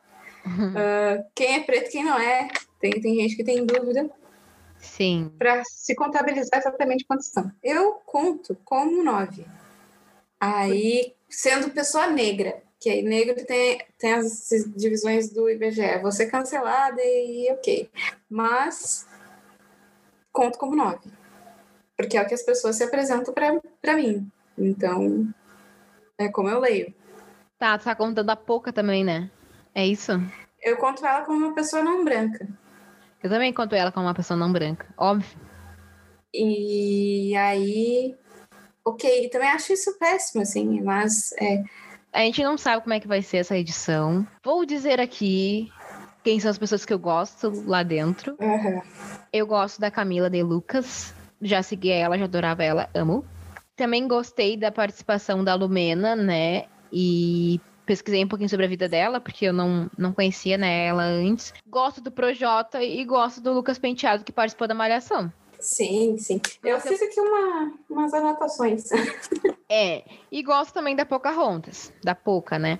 ah, 0.76 1.24
quem 1.34 1.56
é 1.56 1.60
preto, 1.60 1.90
quem 1.90 2.04
não 2.04 2.18
é. 2.18 2.48
Tem, 2.80 2.90
tem 3.00 3.16
gente 3.16 3.36
que 3.36 3.44
tem 3.44 3.64
dúvida 3.64 4.08
Sim. 4.78 5.32
para 5.38 5.62
se 5.64 5.94
contabilizar 5.94 6.60
exatamente 6.60 7.04
quantos 7.04 7.28
são. 7.28 7.50
Eu 7.62 7.94
conto 8.04 8.56
como 8.64 9.02
nove. 9.02 9.46
Aí, 10.38 11.14
sendo 11.28 11.70
pessoa 11.70 12.08
negra, 12.08 12.62
que 12.78 12.90
aí 12.90 13.02
negro 13.02 13.44
tem, 13.46 13.80
tem 13.98 14.12
as 14.12 14.48
divisões 14.76 15.30
do 15.30 15.48
IBGE, 15.48 15.98
vou 16.02 16.12
ser 16.12 16.26
cancelada 16.26 17.00
e 17.02 17.50
ok. 17.52 17.90
Mas 18.28 19.06
conto 20.30 20.58
como 20.58 20.76
nove. 20.76 21.10
Porque 21.96 22.18
é 22.18 22.22
o 22.22 22.26
que 22.26 22.34
as 22.34 22.42
pessoas 22.42 22.76
se 22.76 22.84
apresentam 22.84 23.32
para 23.34 23.96
mim. 23.96 24.30
Então, 24.58 25.26
é 26.18 26.28
como 26.28 26.48
eu 26.48 26.60
leio. 26.60 26.94
Tá, 27.58 27.78
tu 27.78 27.84
tá 27.84 27.94
contando 27.94 28.30
a 28.30 28.36
pouca 28.36 28.72
também, 28.72 29.04
né? 29.04 29.30
É 29.74 29.86
isso? 29.86 30.12
Eu 30.62 30.76
conto 30.76 31.04
ela 31.04 31.24
como 31.24 31.46
uma 31.46 31.54
pessoa 31.54 31.82
não 31.82 32.04
branca. 32.04 32.46
Eu 33.22 33.30
também 33.30 33.52
conto 33.52 33.74
ela 33.74 33.90
como 33.92 34.06
uma 34.06 34.14
pessoa 34.14 34.36
não 34.36 34.52
branca. 34.52 34.86
Óbvio. 34.96 35.38
E 36.34 37.34
aí, 37.36 38.14
ok, 38.84 39.28
também 39.30 39.48
acho 39.48 39.72
isso 39.72 39.98
péssimo, 39.98 40.42
assim, 40.42 40.80
mas 40.82 41.32
é, 41.40 41.62
A 42.12 42.20
gente 42.20 42.42
não 42.42 42.58
sabe 42.58 42.82
como 42.82 42.94
é 42.94 43.00
que 43.00 43.08
vai 43.08 43.22
ser 43.22 43.38
essa 43.38 43.56
edição. 43.56 44.26
Vou 44.44 44.66
dizer 44.66 45.00
aqui 45.00 45.72
quem 46.22 46.38
são 46.40 46.50
as 46.50 46.58
pessoas 46.58 46.84
que 46.84 46.92
eu 46.92 46.98
gosto 46.98 47.50
lá 47.66 47.82
dentro. 47.82 48.36
aham. 48.40 48.82
Eu 49.32 49.46
gosto 49.46 49.80
da 49.80 49.90
Camila 49.90 50.30
de 50.30 50.42
Lucas. 50.42 51.14
Já 51.40 51.62
segui 51.62 51.90
ela, 51.90 52.16
já 52.18 52.24
adorava 52.24 52.62
ela, 52.64 52.88
amo. 52.94 53.24
Também 53.76 54.08
gostei 54.08 54.56
da 54.56 54.72
participação 54.72 55.44
da 55.44 55.54
Lumena, 55.54 56.16
né? 56.16 56.64
E 56.90 57.60
pesquisei 57.84 58.24
um 58.24 58.28
pouquinho 58.28 58.48
sobre 58.48 58.66
a 58.66 58.68
vida 58.68 58.88
dela, 58.88 59.20
porque 59.20 59.44
eu 59.44 59.52
não, 59.52 59.90
não 59.96 60.12
conhecia 60.12 60.58
né, 60.58 60.86
ela 60.86 61.04
antes. 61.04 61.52
Gosto 61.66 62.00
do 62.00 62.10
Projota 62.10 62.82
e 62.82 63.04
gosto 63.04 63.40
do 63.40 63.52
Lucas 63.52 63.78
Penteado, 63.78 64.24
que 64.24 64.32
participou 64.32 64.66
da 64.66 64.74
Malhação. 64.74 65.32
Sim, 65.60 66.18
sim. 66.18 66.40
Eu 66.62 66.80
fiz 66.80 67.00
aqui 67.00 67.20
uma, 67.20 67.72
umas 67.88 68.12
anotações. 68.12 68.88
É, 69.68 70.04
e 70.30 70.44
gosto 70.44 70.72
também 70.72 70.94
da 70.94 71.04
Pocahontas, 71.04 71.92
da 72.00 72.14
Poca, 72.14 72.56
né? 72.56 72.78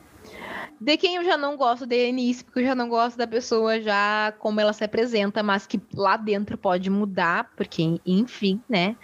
De 0.80 0.96
quem 0.96 1.16
eu 1.16 1.24
já 1.24 1.36
não 1.36 1.56
gosto 1.56 1.84
de 1.84 2.08
início, 2.08 2.44
porque 2.44 2.60
eu 2.60 2.64
já 2.64 2.76
não 2.76 2.88
gosto 2.88 3.16
da 3.16 3.26
pessoa 3.26 3.80
já 3.80 4.32
como 4.38 4.60
ela 4.60 4.72
se 4.72 4.84
apresenta, 4.84 5.42
mas 5.42 5.66
que 5.66 5.80
lá 5.92 6.16
dentro 6.16 6.56
pode 6.56 6.88
mudar, 6.88 7.50
porque, 7.56 8.00
enfim, 8.06 8.62
né? 8.68 8.96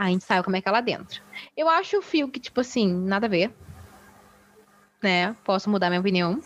A 0.00 0.06
gente 0.06 0.24
sabe 0.24 0.42
como 0.42 0.56
é 0.56 0.62
que 0.62 0.68
é 0.68 0.72
lá 0.72 0.80
dentro. 0.80 1.20
Eu 1.54 1.68
acho 1.68 1.98
o 1.98 2.02
fio 2.02 2.26
que, 2.26 2.40
tipo 2.40 2.58
assim, 2.58 2.90
nada 2.90 3.26
a 3.26 3.28
ver. 3.28 3.52
Né? 5.02 5.36
Posso 5.44 5.68
mudar 5.68 5.90
minha 5.90 6.00
opinião. 6.00 6.40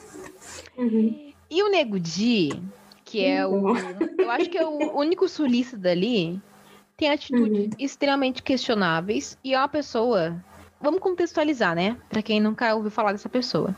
Uhum. 0.76 1.32
E 1.48 1.62
o 1.62 1.70
Nego 1.70 2.00
Di, 2.00 2.60
que 3.04 3.24
é 3.24 3.46
o. 3.46 3.52
Uhum. 3.52 3.76
Eu 4.18 4.28
acho 4.32 4.50
que 4.50 4.58
é 4.58 4.66
o 4.66 4.98
único 4.98 5.28
sulista 5.28 5.78
dali, 5.78 6.42
tem 6.96 7.10
atitudes 7.10 7.66
Uhum. 7.66 7.70
extremamente 7.78 8.42
questionáveis 8.42 9.38
e 9.44 9.54
é 9.54 9.58
uma 9.58 9.68
pessoa. 9.68 10.36
Vamos 10.80 10.98
contextualizar, 10.98 11.76
né? 11.76 11.96
Pra 12.08 12.22
quem 12.22 12.40
nunca 12.40 12.74
ouviu 12.74 12.90
falar 12.90 13.12
dessa 13.12 13.28
pessoa. 13.28 13.72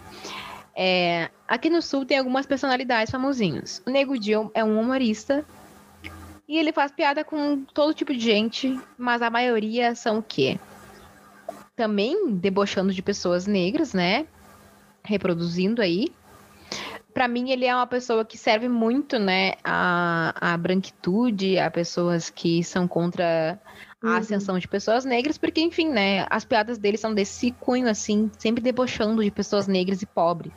É, 0.75 1.29
aqui 1.47 1.69
no 1.69 1.83
sul 1.83 2.07
tem 2.07 2.17
algumas 2.17 2.47
personalidades 2.47 3.11
famosinhos. 3.11 3.83
O 3.87 3.91
Nego 3.91 4.19
Di 4.19 4.33
é 4.55 4.65
um 4.65 4.81
humorista 4.81 5.45
e 6.49 6.59
ele 6.59 6.73
faz 6.73 6.93
piada 6.93 7.25
com 7.25 7.65
todo 7.75 7.95
tipo 7.95 8.13
de 8.13 8.21
gente, 8.21 8.79
mas 8.97 9.21
a 9.23 9.31
maioria 9.31 9.95
são 9.95 10.19
o 10.19 10.23
quê? 10.23 10.59
Também 11.75 12.33
debochando 12.33 12.93
de 12.93 13.03
pessoas 13.03 13.47
negras, 13.47 13.93
né? 13.93 14.27
Reproduzindo 15.05 15.83
aí. 15.83 16.09
Pra 17.13 17.27
mim, 17.27 17.51
ele 17.51 17.65
é 17.65 17.75
uma 17.75 17.87
pessoa 17.87 18.25
que 18.27 18.37
serve 18.37 18.69
muito, 18.69 19.19
né, 19.19 19.53
a, 19.65 20.53
a 20.53 20.57
branquitude, 20.59 21.59
a 21.59 21.71
pessoas 21.71 22.29
que 22.29 22.63
são 22.63 22.87
contra 22.87 23.59
a 24.03 24.07
Uhum. 24.07 24.17
ascensão 24.19 24.59
de 24.59 24.69
pessoas 24.69 25.05
negras, 25.07 25.39
porque, 25.39 25.61
enfim, 25.61 25.89
né, 25.89 26.27
as 26.29 26.45
piadas 26.45 26.77
dele 26.77 26.99
são 26.99 27.15
desse 27.15 27.51
cunho, 27.53 27.89
assim, 27.89 28.31
sempre 28.39 28.63
debochando 28.63 29.25
de 29.25 29.31
pessoas 29.31 29.67
negras 29.67 30.03
e 30.03 30.07
pobres. 30.07 30.53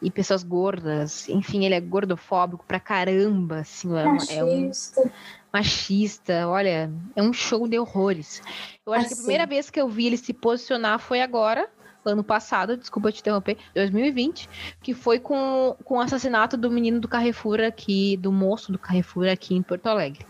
E 0.00 0.10
pessoas 0.10 0.42
gordas, 0.44 1.28
enfim, 1.28 1.64
ele 1.64 1.74
é 1.74 1.80
gordofóbico 1.80 2.64
pra 2.66 2.78
caramba, 2.78 3.58
assim, 3.60 3.88
é, 3.98 4.06
um- 4.06 4.16
é 4.30 4.44
um 4.44 4.66
Machista. 4.68 5.12
machista, 5.52 6.48
olha, 6.48 6.90
é 7.16 7.22
um 7.22 7.32
show 7.32 7.66
de 7.66 7.78
horrores. 7.78 8.40
Eu 8.86 8.92
acho 8.92 9.06
que 9.08 9.12
a 9.12 9.14
Assim. 9.14 9.22
primeira 9.22 9.46
vez 9.46 9.70
que 9.70 9.80
eu 9.80 9.88
vi 9.88 10.06
ele 10.06 10.16
se 10.16 10.32
posicionar 10.32 10.98
foi 11.00 11.20
agora, 11.20 11.68
ano 12.04 12.22
passado, 12.22 12.76
desculpa 12.76 13.10
te 13.10 13.20
interromper, 13.20 13.56
2020, 13.74 14.48
que 14.82 14.94
foi 14.94 15.18
com, 15.18 15.76
com 15.84 15.96
o 15.96 16.00
assassinato 16.00 16.56
do 16.56 16.70
menino 16.70 17.00
do 17.00 17.08
Carrefour 17.08 17.60
aqui, 17.60 18.16
do 18.16 18.30
moço 18.30 18.70
do 18.70 18.78
Carrefour 18.78 19.26
aqui 19.28 19.54
em 19.56 19.62
Porto 19.62 19.88
Alegre. 19.88 20.24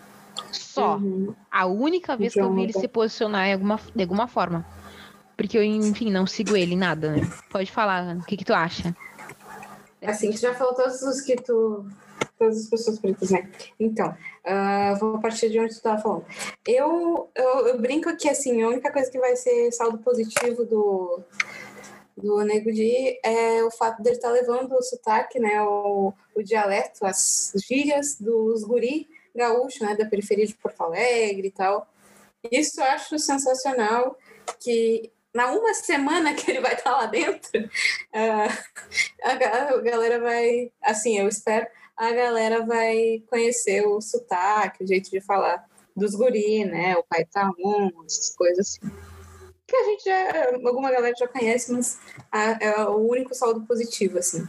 Só. 0.50 0.96
Uhum. 0.96 1.34
A 1.50 1.66
única 1.66 2.16
vez 2.16 2.32
que 2.32 2.40
eu 2.40 2.52
vi 2.54 2.62
ele 2.62 2.72
se 2.72 2.88
posicionar 2.88 3.46
em 3.48 3.52
alguma, 3.52 3.78
de 3.94 4.02
alguma 4.02 4.26
forma. 4.26 4.64
Porque 5.36 5.56
eu, 5.58 5.62
enfim, 5.62 6.10
não 6.10 6.26
sigo 6.26 6.56
ele 6.56 6.74
em 6.74 6.78
nada, 6.78 7.12
né? 7.12 7.20
Pode 7.50 7.70
falar, 7.70 8.16
o 8.16 8.24
que, 8.24 8.36
que 8.36 8.44
tu 8.44 8.52
acha? 8.54 8.96
Assim, 10.02 10.30
tu 10.30 10.38
já 10.38 10.54
falou 10.54 10.74
todos 10.74 11.02
os 11.02 11.20
que 11.20 11.36
tu. 11.36 11.86
Todas 12.38 12.56
as 12.56 12.70
pessoas 12.70 12.98
pretas, 13.00 13.30
né? 13.30 13.50
Então, 13.80 14.14
ah, 14.44 14.94
vou 15.00 15.20
partir 15.20 15.50
de 15.50 15.58
onde 15.58 15.70
tu 15.70 15.78
estava 15.78 16.00
falando. 16.00 16.24
Eu, 16.64 17.28
eu, 17.34 17.66
eu 17.66 17.80
brinco 17.80 18.16
que, 18.16 18.28
assim, 18.28 18.62
a 18.62 18.68
única 18.68 18.92
coisa 18.92 19.10
que 19.10 19.18
vai 19.18 19.34
ser 19.34 19.72
saldo 19.72 19.98
positivo 19.98 20.64
do, 20.64 21.20
do 22.16 22.44
Nego 22.44 22.72
Di 22.72 23.18
é 23.24 23.64
o 23.64 23.72
fato 23.72 24.02
dele 24.02 24.16
estar 24.16 24.30
levando 24.30 24.72
o 24.72 24.82
sotaque, 24.82 25.40
né? 25.40 25.60
O, 25.62 26.12
o 26.34 26.42
dialeto, 26.42 27.04
as 27.04 27.52
gírias 27.68 28.16
dos 28.20 28.62
guri 28.62 29.08
gaúcho, 29.34 29.84
né? 29.84 29.96
Da 29.96 30.06
periferia 30.06 30.46
de 30.46 30.54
Porto 30.54 30.80
Alegre 30.80 31.48
e 31.48 31.52
tal. 31.52 31.88
Isso 32.52 32.80
eu 32.80 32.84
acho 32.84 33.18
sensacional, 33.18 34.16
que 34.60 35.10
na 35.38 35.52
uma 35.52 35.72
semana 35.72 36.34
que 36.34 36.50
ele 36.50 36.60
vai 36.60 36.74
estar 36.74 36.90
lá 36.90 37.06
dentro, 37.06 37.70
ah, 38.12 38.48
a 39.22 39.34
ga- 39.36 39.68
a 39.70 39.80
galera 39.80 40.20
vai, 40.20 40.72
assim, 40.82 41.16
eu 41.16 41.28
espero, 41.28 41.64
a 41.96 42.10
galera 42.12 42.66
vai 42.66 43.22
conhecer 43.30 43.86
o 43.86 44.00
sotaque, 44.00 44.82
o 44.82 44.86
jeito 44.86 45.10
de 45.10 45.20
falar 45.20 45.64
dos 45.94 46.16
guri, 46.16 46.64
né? 46.64 46.96
O 46.96 47.04
pai 47.04 47.24
tá 47.24 47.50
um, 47.58 48.04
essas 48.04 48.34
coisas 48.36 48.58
assim. 48.66 48.90
Que 49.66 49.76
a 49.76 49.84
gente 49.84 50.04
já, 50.04 50.68
alguma 50.68 50.90
galera 50.90 51.14
já 51.16 51.28
conhece, 51.28 51.72
mas 51.72 51.98
é 52.60 52.82
o 52.84 52.96
único 53.08 53.34
saldo 53.34 53.64
positivo, 53.66 54.18
assim. 54.18 54.44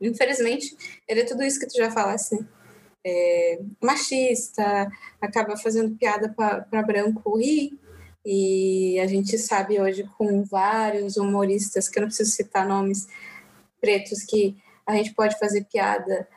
Infelizmente, 0.00 0.76
ele 1.06 1.20
é 1.20 1.24
tudo 1.24 1.44
isso 1.44 1.60
que 1.60 1.66
tu 1.66 1.76
já 1.76 1.90
falasse, 1.90 2.34
né? 2.34 2.46
é, 3.04 3.60
machista, 3.80 4.90
acaba 5.20 5.56
fazendo 5.56 5.96
piada 5.96 6.32
para 6.32 6.82
branco 6.82 7.38
rir. 7.38 7.78
E 8.24 8.98
a 9.00 9.06
gente 9.06 9.36
sabe 9.36 9.80
hoje 9.80 10.08
com 10.16 10.44
vários 10.44 11.16
humoristas, 11.16 11.88
que 11.88 11.98
eu 11.98 12.02
não 12.02 12.08
preciso 12.08 12.30
citar 12.30 12.66
nomes, 12.66 13.08
pretos, 13.80 14.22
que 14.22 14.56
a 14.86 14.94
gente 14.94 15.12
pode 15.12 15.38
fazer 15.38 15.64
piada 15.64 16.28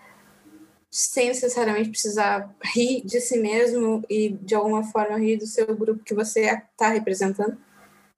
sem 0.90 1.28
necessariamente 1.28 1.90
precisar 1.90 2.56
rir 2.64 3.02
de 3.06 3.20
si 3.20 3.38
mesmo 3.38 4.02
e 4.10 4.30
de 4.30 4.56
alguma 4.56 4.84
forma 4.84 5.20
rir 5.20 5.38
do 5.38 5.46
seu 5.46 5.68
grupo 5.76 6.04
que 6.04 6.14
você 6.14 6.46
está 6.46 6.90
representando, 6.90 7.58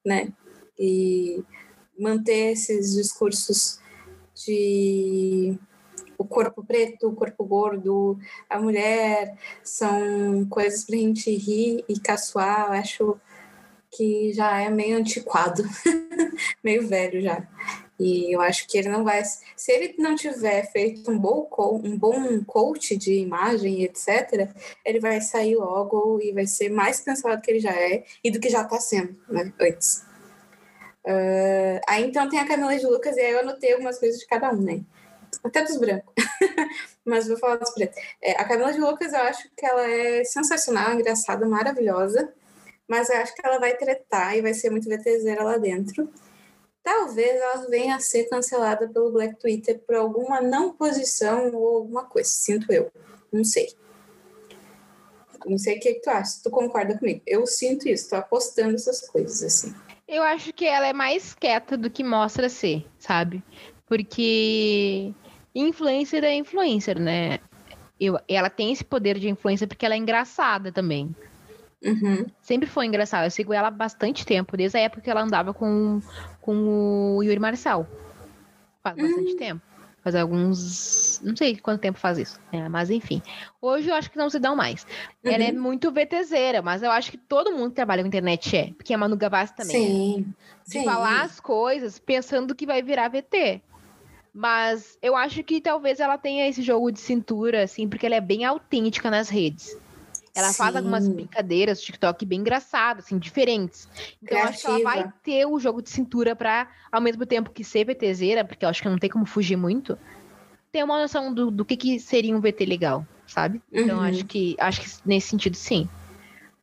né? 0.05 0.31
E 0.79 1.43
manter 1.97 2.51
esses 2.51 2.93
discursos 2.93 3.79
de 4.45 5.57
o 6.17 6.25
corpo 6.25 6.63
preto, 6.63 7.09
o 7.09 7.15
corpo 7.15 7.43
gordo, 7.43 8.19
a 8.49 8.59
mulher, 8.59 9.35
são 9.63 10.45
coisas 10.49 10.83
para 10.83 10.95
a 10.95 10.99
gente 10.99 11.35
rir 11.35 11.83
e 11.89 11.99
caçoar. 11.99 12.67
Eu 12.67 12.73
acho 12.73 13.21
que 13.91 14.33
já 14.33 14.59
é 14.59 14.69
meio 14.69 14.97
antiquado, 14.97 15.63
meio 16.63 16.87
velho 16.87 17.21
já. 17.21 17.47
E 17.99 18.31
eu 18.35 18.41
acho 18.41 18.67
que 18.67 18.77
ele 18.77 18.89
não 18.89 19.03
vai. 19.03 19.23
Se 19.23 19.71
ele 19.71 19.95
não 19.97 20.15
tiver 20.15 20.71
feito 20.71 21.09
um 21.09 21.17
bom, 21.17 21.49
um 21.83 21.97
bom 21.97 22.43
coach 22.43 22.95
de 22.95 23.13
imagem 23.15 23.83
etc., 23.83 24.49
ele 24.85 24.99
vai 24.99 25.19
sair 25.19 25.55
logo 25.55 26.19
e 26.21 26.31
vai 26.31 26.45
ser 26.45 26.69
mais 26.69 26.99
cansado 26.99 27.37
do 27.37 27.41
que 27.41 27.49
ele 27.49 27.59
já 27.59 27.73
é 27.73 28.03
e 28.23 28.29
do 28.29 28.39
que 28.39 28.49
já 28.49 28.61
está 28.61 28.79
sendo 28.79 29.17
né, 29.27 29.51
antes. 29.59 30.05
Uh, 31.07 31.79
aí 31.87 32.03
então 32.03 32.29
tem 32.29 32.37
a 32.37 32.47
Camila 32.47 32.77
de 32.77 32.85
Lucas, 32.85 33.15
e 33.15 33.21
aí 33.21 33.31
eu 33.31 33.39
anotei 33.39 33.71
algumas 33.71 33.97
coisas 33.97 34.19
de 34.19 34.27
cada 34.27 34.51
um, 34.51 34.61
né? 34.61 34.81
Até 35.43 35.63
dos 35.63 35.77
brancos. 35.77 36.13
Mas 37.05 37.27
vou 37.27 37.37
falar 37.37 37.55
dos 37.55 37.71
pretos. 37.71 37.97
É, 38.21 38.33
a 38.33 38.43
Camila 38.43 38.73
de 38.73 38.79
Lucas, 38.79 39.13
eu 39.13 39.21
acho 39.21 39.49
que 39.55 39.65
ela 39.65 39.89
é 39.89 40.23
sensacional, 40.23 40.93
engraçada, 40.93 41.47
maravilhosa. 41.47 42.31
Mas 42.87 43.09
eu 43.09 43.17
acho 43.17 43.35
que 43.35 43.45
ela 43.45 43.59
vai 43.59 43.75
tretar 43.75 44.37
e 44.37 44.41
vai 44.41 44.53
ser 44.53 44.69
muito 44.69 44.89
VTZera 44.89 45.43
lá 45.43 45.57
dentro 45.57 46.09
talvez 46.87 47.35
ela 47.35 47.67
venha 47.67 47.97
a 47.97 47.99
ser 47.99 48.29
cancelada 48.29 48.87
pelo 48.87 49.11
Black 49.11 49.37
Twitter 49.37 49.77
por 49.85 49.93
alguma 49.93 50.39
não 50.39 50.71
posição 50.71 51.53
ou 51.53 51.79
alguma 51.79 52.05
coisa, 52.05 52.29
sinto 52.29 52.71
eu. 52.71 52.89
Não 53.29 53.43
sei. 53.43 53.73
Não 55.45 55.57
sei 55.57 55.75
o 55.75 55.79
que, 55.81 55.95
que 55.95 55.99
tu 55.99 56.09
acha, 56.09 56.39
tu 56.41 56.49
concorda 56.49 56.97
comigo. 56.97 57.21
Eu 57.27 57.45
sinto 57.45 57.89
isso, 57.89 58.09
tô 58.09 58.15
apostando 58.15 58.75
essas 58.75 59.01
coisas, 59.01 59.43
assim. 59.43 59.75
Eu 60.07 60.23
acho 60.23 60.53
que 60.53 60.65
ela 60.65 60.87
é 60.87 60.93
mais 60.93 61.33
quieta 61.33 61.75
do 61.75 61.89
que 61.89 62.05
mostra 62.05 62.47
ser, 62.47 62.85
sabe? 62.97 63.43
Porque 63.85 65.13
influencer 65.53 66.23
é 66.23 66.35
influencer, 66.35 66.97
né? 66.97 67.39
Eu, 67.99 68.17
ela 68.29 68.49
tem 68.49 68.71
esse 68.71 68.85
poder 68.85 69.19
de 69.19 69.27
influência 69.27 69.67
porque 69.67 69.85
ela 69.85 69.95
é 69.95 69.97
engraçada 69.97 70.71
também. 70.71 71.13
Uhum. 71.83 72.25
Sempre 72.41 72.67
foi 72.67 72.85
engraçado. 72.85 73.25
Eu 73.25 73.31
sigo 73.31 73.53
ela 73.53 73.67
há 73.67 73.71
bastante 73.71 74.25
tempo, 74.25 74.57
desde 74.57 74.77
a 74.77 74.81
época 74.81 75.01
que 75.01 75.09
ela 75.09 75.21
andava 75.21 75.53
com, 75.53 76.01
com 76.41 77.17
o 77.17 77.23
Yuri 77.23 77.39
Marçal. 77.39 77.87
Faz 78.83 78.95
bastante 78.95 79.31
uhum. 79.31 79.37
tempo. 79.37 79.61
Faz 80.03 80.15
alguns. 80.15 81.21
Não 81.23 81.35
sei 81.35 81.57
quanto 81.57 81.81
tempo 81.81 81.99
faz 81.99 82.17
isso. 82.17 82.39
É, 82.51 82.69
mas 82.69 82.89
enfim. 82.89 83.21
Hoje 83.61 83.89
eu 83.89 83.95
acho 83.95 84.09
que 84.09 84.17
não 84.17 84.29
se 84.29 84.39
dão 84.39 84.55
mais. 84.55 84.87
Uhum. 85.23 85.31
Ela 85.31 85.43
é 85.43 85.51
uhum. 85.51 85.61
muito 85.61 85.91
VTZera, 85.91 86.61
mas 86.61 86.81
eu 86.81 86.91
acho 86.91 87.11
que 87.11 87.17
todo 87.17 87.51
mundo 87.51 87.69
que 87.69 87.75
trabalha 87.75 88.01
com 88.01 88.07
internet 88.07 88.55
é. 88.55 88.73
Porque 88.73 88.93
a 88.93 88.97
Manu 88.97 89.17
Gavassi 89.17 89.55
também. 89.55 89.75
Sim. 89.75 90.33
De 90.65 90.71
Sim. 90.79 90.85
falar 90.85 91.23
as 91.23 91.39
coisas 91.39 91.99
pensando 91.99 92.55
que 92.55 92.65
vai 92.65 92.81
virar 92.81 93.09
VT. 93.09 93.61
Mas 94.33 94.97
eu 95.01 95.15
acho 95.15 95.43
que 95.43 95.59
talvez 95.59 95.99
ela 95.99 96.17
tenha 96.17 96.47
esse 96.47 96.61
jogo 96.61 96.91
de 96.91 96.99
cintura, 96.99 97.63
assim, 97.63 97.89
porque 97.89 98.05
ela 98.05 98.15
é 98.15 98.21
bem 98.21 98.45
autêntica 98.45 99.09
nas 99.09 99.29
redes. 99.29 99.75
Ela 100.37 100.49
Sim. 100.49 100.57
faz 100.57 100.75
algumas 100.75 101.07
brincadeiras 101.07 101.81
TikTok 101.81 102.23
bem 102.23 102.41
engraçadas, 102.41 103.05
assim, 103.05 103.17
diferentes. 103.17 103.89
Então, 104.21 104.37
acho 104.43 104.61
que 104.61 104.67
ela 104.67 104.83
vai 104.83 105.13
ter 105.23 105.47
o 105.47 105.59
jogo 105.59 105.81
de 105.81 105.89
cintura 105.89 106.35
para, 106.35 106.69
ao 106.91 107.01
mesmo 107.01 107.25
tempo 107.25 107.49
que 107.49 107.63
ser 107.63 107.85
VTZera, 107.85 108.45
porque 108.45 108.63
eu 108.63 108.69
acho 108.69 108.83
que 108.83 108.87
não 108.87 108.99
tem 108.99 109.09
como 109.09 109.25
fugir 109.25 109.55
muito, 109.55 109.97
ter 110.71 110.83
uma 110.83 111.01
noção 111.01 111.33
do, 111.33 111.49
do 111.49 111.65
que, 111.65 111.75
que 111.75 111.99
seria 111.99 112.37
um 112.37 112.39
VT 112.39 112.65
legal, 112.67 113.03
sabe? 113.25 113.59
Então, 113.73 113.97
uhum. 113.97 114.03
acho 114.03 114.25
que 114.25 114.55
acho 114.59 114.81
que 114.81 114.87
nesse 115.03 115.29
sentido, 115.29 115.55
sim. 115.57 115.89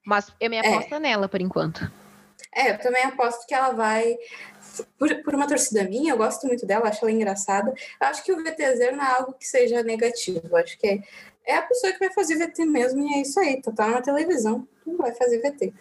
Mas 0.06 0.32
eu 0.38 0.48
me 0.48 0.60
aposto 0.60 0.94
é. 0.94 1.00
nela, 1.00 1.28
por 1.28 1.40
enquanto. 1.40 1.90
É, 2.54 2.70
eu 2.70 2.78
também 2.78 3.02
aposto 3.02 3.44
que 3.44 3.54
ela 3.54 3.72
vai 3.72 4.16
por, 4.96 5.12
por, 5.24 5.34
uma 5.34 5.48
torcida 5.48 5.82
minha, 5.82 6.12
eu 6.12 6.16
gosto 6.16 6.46
muito 6.46 6.64
dela, 6.64 6.88
acho 6.88 7.04
ela 7.04 7.10
engraçada. 7.10 7.74
Eu 8.00 8.06
acho 8.06 8.22
que 8.22 8.32
o 8.32 8.36
VTZ 8.36 8.96
não 8.96 9.04
é 9.04 9.16
algo 9.16 9.32
que 9.32 9.48
seja 9.48 9.82
negativo. 9.82 10.42
Eu 10.48 10.56
acho 10.58 10.78
que 10.78 10.86
é, 10.86 11.02
é 11.46 11.56
a 11.56 11.62
pessoa 11.62 11.92
que 11.92 11.98
vai 11.98 12.12
fazer 12.12 12.36
VT 12.36 12.64
mesmo, 12.66 13.06
e 13.06 13.14
é 13.14 13.22
isso 13.22 13.38
aí, 13.40 13.60
tá, 13.60 13.72
tá 13.72 13.88
na 13.88 14.00
televisão, 14.00 14.66
não 14.86 14.96
vai 14.96 15.14
fazer 15.14 15.40
VT. 15.40 15.72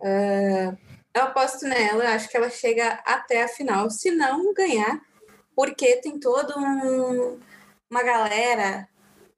Uh, 0.00 0.04
ah, 0.04 0.76
eu 1.14 1.22
aposto 1.22 1.66
nela, 1.66 2.14
acho 2.14 2.28
que 2.28 2.36
ela 2.36 2.50
chega 2.50 3.00
até 3.04 3.42
a 3.42 3.48
final, 3.48 3.88
se 3.90 4.10
não 4.10 4.52
ganhar, 4.52 5.00
porque 5.54 5.96
tem 5.96 6.18
toda 6.18 6.58
um, 6.58 7.38
uma 7.90 8.02
galera 8.02 8.86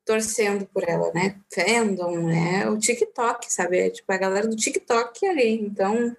torcendo 0.04 0.66
por 0.66 0.82
ela, 0.88 1.12
né? 1.12 1.36
Fandom, 1.54 2.26
né? 2.26 2.68
O 2.68 2.78
TikTok, 2.78 3.52
sabe? 3.52 3.78
É, 3.78 3.90
tipo, 3.90 4.10
a 4.10 4.16
galera 4.16 4.48
do 4.48 4.56
TikTok 4.56 5.26
ali. 5.26 5.60
Então, 5.60 6.16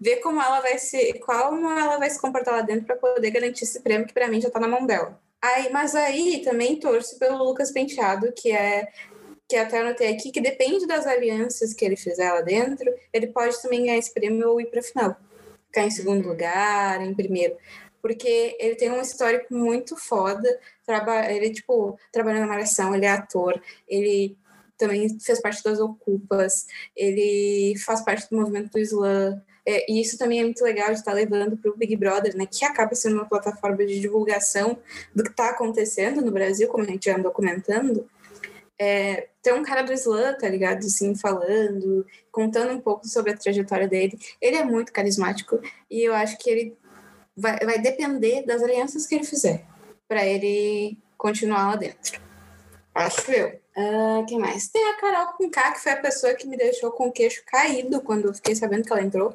ver 0.00 0.16
como 0.20 0.40
ela 0.40 0.60
vai 0.60 0.78
se, 0.78 1.18
como 1.20 1.70
ela 1.70 1.98
vai 1.98 2.08
se 2.08 2.20
comportar 2.20 2.54
lá 2.54 2.62
dentro 2.62 2.86
para 2.86 2.96
poder 2.96 3.30
garantir 3.30 3.64
esse 3.64 3.80
prêmio 3.80 4.06
que 4.06 4.14
para 4.14 4.28
mim 4.28 4.40
já 4.40 4.48
tá 4.48 4.60
na 4.60 4.68
mão 4.68 4.86
dela. 4.86 5.20
Aí, 5.42 5.70
mas 5.72 5.94
aí 5.96 6.40
também 6.44 6.78
torço 6.78 7.18
pelo 7.18 7.42
Lucas 7.42 7.72
Penteado, 7.72 8.32
que 8.32 8.52
é 8.52 8.88
que 9.48 9.56
até 9.56 9.80
anotei 9.80 10.08
aqui, 10.08 10.30
que 10.30 10.40
depende 10.40 10.86
das 10.86 11.06
alianças 11.06 11.74
que 11.74 11.84
ele 11.84 11.96
fizer 11.96 12.32
lá 12.32 12.40
dentro, 12.40 12.90
ele 13.12 13.26
pode 13.26 13.60
também 13.60 13.82
ganhar 13.82 13.98
esse 13.98 14.14
prêmio 14.14 14.48
ou 14.48 14.58
ir 14.58 14.66
para 14.66 14.80
a 14.80 14.82
final. 14.82 15.16
Ficar 15.66 15.84
em 15.84 15.90
segundo 15.90 16.22
uhum. 16.24 16.30
lugar, 16.30 17.02
em 17.02 17.12
primeiro. 17.12 17.56
Porque 18.00 18.56
ele 18.58 18.76
tem 18.76 18.90
um 18.90 19.02
histórico 19.02 19.52
muito 19.52 19.94
foda. 19.94 20.58
Traba 20.86 21.30
ele, 21.30 21.50
tipo, 21.50 21.98
trabalha 22.10 22.40
na 22.40 22.46
Malhação, 22.46 22.94
ele 22.94 23.04
é 23.04 23.10
ator, 23.10 23.60
ele 23.86 24.38
também 24.78 25.20
fez 25.20 25.38
parte 25.38 25.62
das 25.62 25.78
Ocupas, 25.78 26.66
ele 26.96 27.74
faz 27.84 28.02
parte 28.02 28.30
do 28.30 28.36
movimento 28.38 28.70
do 28.70 28.78
Slam, 28.78 29.38
é, 29.66 29.90
e 29.90 30.00
isso 30.00 30.18
também 30.18 30.40
é 30.40 30.44
muito 30.44 30.62
legal 30.64 30.88
de 30.88 30.98
estar 30.98 31.12
levando 31.12 31.56
para 31.56 31.70
o 31.70 31.76
Big 31.76 31.96
Brother, 31.96 32.36
né, 32.36 32.46
que 32.46 32.64
acaba 32.64 32.94
sendo 32.94 33.14
uma 33.14 33.28
plataforma 33.28 33.84
de 33.86 34.00
divulgação 34.00 34.78
do 35.14 35.22
que 35.22 35.30
está 35.30 35.50
acontecendo 35.50 36.20
no 36.20 36.32
Brasil, 36.32 36.68
como 36.68 36.84
a 36.84 36.86
gente 36.86 37.06
já 37.06 37.16
andou 37.16 37.30
comentando. 37.30 38.08
É, 38.78 39.28
tem 39.40 39.52
um 39.52 39.62
cara 39.62 39.82
do 39.82 39.92
Slam, 39.92 40.36
tá 40.36 40.48
ligado? 40.48 40.78
Assim, 40.78 41.14
falando, 41.14 42.04
contando 42.32 42.72
um 42.72 42.80
pouco 42.80 43.06
sobre 43.06 43.32
a 43.32 43.36
trajetória 43.36 43.86
dele. 43.86 44.18
Ele 44.40 44.56
é 44.56 44.64
muito 44.64 44.92
carismático 44.92 45.60
e 45.88 46.02
eu 46.02 46.14
acho 46.14 46.36
que 46.38 46.50
ele 46.50 46.76
vai, 47.36 47.58
vai 47.60 47.78
depender 47.78 48.44
das 48.44 48.62
alianças 48.62 49.06
que 49.06 49.14
ele 49.14 49.24
fizer 49.24 49.64
para 50.08 50.26
ele 50.26 50.98
continuar 51.16 51.68
lá 51.68 51.76
dentro. 51.76 52.20
Acho 52.94 53.30
eu. 53.30 53.60
Uh, 53.76 54.26
quem 54.26 54.38
mais? 54.38 54.68
Tem 54.68 54.90
a 54.90 54.96
Carol 54.96 55.32
com 55.34 55.50
K, 55.50 55.72
que 55.72 55.80
foi 55.80 55.92
a 55.92 56.00
pessoa 56.00 56.34
que 56.34 56.46
me 56.46 56.56
deixou 56.56 56.90
com 56.92 57.08
o 57.08 57.12
queixo 57.12 57.42
caído 57.46 58.02
quando 58.02 58.26
eu 58.26 58.34
fiquei 58.34 58.54
sabendo 58.54 58.84
que 58.84 58.92
ela 58.92 59.02
entrou. 59.02 59.34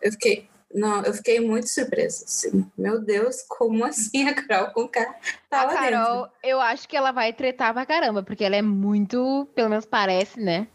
Eu 0.00 0.12
fiquei, 0.12 0.48
não, 0.72 1.04
eu 1.04 1.12
fiquei 1.12 1.40
muito 1.40 1.68
surpresa. 1.68 2.24
Assim. 2.24 2.64
Meu 2.78 3.00
Deus, 3.00 3.42
como 3.48 3.84
assim 3.84 4.28
a 4.28 4.34
Carol 4.34 4.72
com 4.72 4.86
K 4.86 5.04
tá 5.50 5.62
a 5.62 5.66
Carol, 5.68 6.22
dentro? 6.22 6.32
eu 6.44 6.60
acho 6.60 6.88
que 6.88 6.96
ela 6.96 7.10
vai 7.10 7.32
tretar 7.32 7.72
pra 7.72 7.84
caramba, 7.84 8.22
porque 8.22 8.44
ela 8.44 8.56
é 8.56 8.62
muito, 8.62 9.48
pelo 9.54 9.68
menos 9.68 9.84
parece, 9.84 10.40
né? 10.40 10.68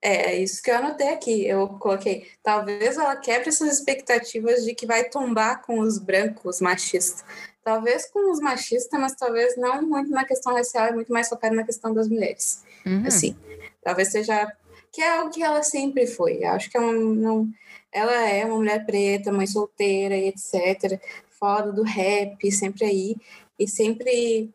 É, 0.00 0.32
é 0.32 0.38
isso 0.38 0.60
que 0.62 0.70
eu 0.70 0.76
anotei 0.76 1.08
aqui. 1.10 1.46
Eu 1.46 1.68
coloquei. 1.68 2.26
Talvez 2.42 2.96
ela 2.96 3.14
quebre 3.16 3.50
essas 3.50 3.78
expectativas 3.78 4.64
de 4.64 4.74
que 4.74 4.86
vai 4.86 5.04
tombar 5.04 5.62
com 5.62 5.78
os 5.78 5.98
brancos 5.98 6.60
machistas 6.60 7.22
talvez 7.64 8.10
com 8.10 8.30
os 8.30 8.40
machistas, 8.40 9.00
mas 9.00 9.14
talvez 9.14 9.56
não 9.56 9.82
muito 9.82 10.10
na 10.10 10.24
questão 10.24 10.54
racial, 10.54 10.86
é 10.86 10.92
muito 10.92 11.12
mais 11.12 11.28
focado 11.28 11.54
na 11.54 11.64
questão 11.64 11.94
das 11.94 12.08
mulheres. 12.08 12.62
Uhum. 12.84 13.06
Assim, 13.06 13.36
talvez 13.82 14.10
seja 14.10 14.50
que 14.90 15.00
é 15.00 15.16
algo 15.16 15.30
que 15.30 15.42
ela 15.42 15.62
sempre 15.62 16.06
foi. 16.06 16.44
Acho 16.44 16.70
que 16.70 16.76
é 16.76 16.80
não, 16.80 17.48
ela 17.90 18.28
é 18.28 18.44
uma 18.44 18.56
mulher 18.56 18.84
preta, 18.84 19.32
mãe 19.32 19.46
solteira 19.46 20.16
e 20.16 20.28
etc. 20.28 21.00
Foda 21.30 21.72
do 21.72 21.82
rap, 21.82 22.50
sempre 22.50 22.84
aí 22.84 23.16
e 23.58 23.68
sempre 23.68 24.50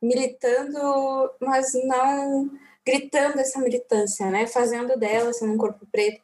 militando, 0.00 1.30
mas 1.40 1.72
não 1.84 2.50
gritando 2.88 3.38
essa 3.38 3.60
militância, 3.60 4.30
né? 4.30 4.46
Fazendo 4.46 4.98
dela 4.98 5.28
assim, 5.28 5.46
um 5.46 5.58
corpo 5.58 5.86
preto, 5.92 6.20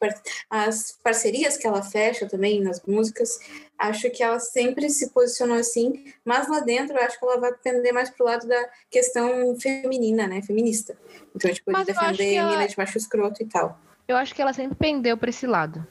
as 0.49 0.97
parcerias 1.03 1.57
que 1.57 1.67
ela 1.67 1.83
fecha 1.83 2.27
também 2.27 2.59
nas 2.59 2.81
músicas, 2.87 3.37
acho 3.77 4.09
que 4.09 4.23
ela 4.23 4.39
sempre 4.39 4.89
se 4.89 5.11
posicionou 5.11 5.57
assim, 5.57 6.11
mas 6.25 6.47
lá 6.47 6.61
dentro 6.61 6.97
eu 6.97 7.03
acho 7.03 7.19
que 7.19 7.25
ela 7.25 7.39
vai 7.39 7.53
tender 7.53 7.93
mais 7.93 8.09
pro 8.09 8.25
lado 8.25 8.47
da 8.47 8.69
questão 8.89 9.55
feminina, 9.59 10.25
né? 10.25 10.41
Feminista. 10.41 10.97
Então, 11.35 11.53
tipo, 11.53 11.71
de 11.71 11.85
defender 11.85 12.33
ela... 12.33 12.51
mina 12.51 12.67
de 12.67 12.75
macho 12.75 12.97
escroto 12.97 13.43
e 13.43 13.45
tal. 13.45 13.79
Eu 14.07 14.17
acho 14.17 14.33
que 14.33 14.41
ela 14.41 14.53
sempre 14.53 14.75
pendeu 14.75 15.15
para 15.17 15.29
esse 15.29 15.45
lado. 15.45 15.85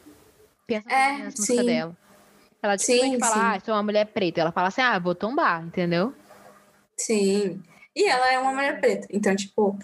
Pensa 0.66 0.90
é, 0.90 1.18
nas 1.18 1.34
músicas 1.34 1.66
dela. 1.66 1.96
Ela 2.60 2.76
dificilmente 2.76 3.18
fala, 3.20 3.54
ah, 3.54 3.60
sou 3.60 3.74
uma 3.74 3.82
mulher 3.82 4.06
preta. 4.06 4.40
Ela 4.40 4.50
fala 4.50 4.68
assim, 4.68 4.80
ah, 4.80 4.98
vou 4.98 5.14
tombar, 5.14 5.62
entendeu? 5.62 6.14
Sim. 6.96 7.62
E 7.94 8.08
ela 8.08 8.32
é 8.32 8.38
uma 8.38 8.52
mulher 8.52 8.80
preta. 8.80 9.06
Então, 9.10 9.36
tipo, 9.36 9.78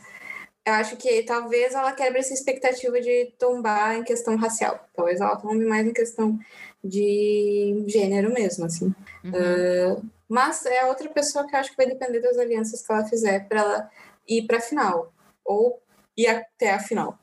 eu 0.64 0.72
acho 0.74 0.96
que 0.96 1.22
talvez 1.22 1.74
ela 1.74 1.92
quebre 1.92 2.20
essa 2.20 2.34
expectativa 2.34 3.00
de 3.00 3.32
tombar 3.38 3.96
em 3.96 4.04
questão 4.04 4.36
racial. 4.36 4.78
Talvez 4.94 5.20
ela 5.20 5.36
tombe 5.36 5.64
mais 5.64 5.86
em 5.86 5.92
questão 5.92 6.38
de 6.82 7.84
gênero 7.86 8.32
mesmo, 8.32 8.66
assim. 8.66 8.94
Uhum. 9.24 9.30
Uh, 9.30 10.10
mas 10.28 10.64
é 10.66 10.84
outra 10.84 11.08
pessoa 11.08 11.46
que 11.46 11.54
eu 11.54 11.60
acho 11.60 11.70
que 11.70 11.76
vai 11.76 11.86
depender 11.86 12.20
das 12.20 12.38
alianças 12.38 12.86
que 12.86 12.92
ela 12.92 13.04
fizer 13.04 13.48
para 13.48 13.60
ela 13.60 13.90
ir 14.28 14.46
para 14.46 14.58
a 14.58 14.62
final 14.62 15.12
ou 15.44 15.82
ir 16.16 16.26
até 16.28 16.72
a 16.72 16.78
final. 16.78 17.18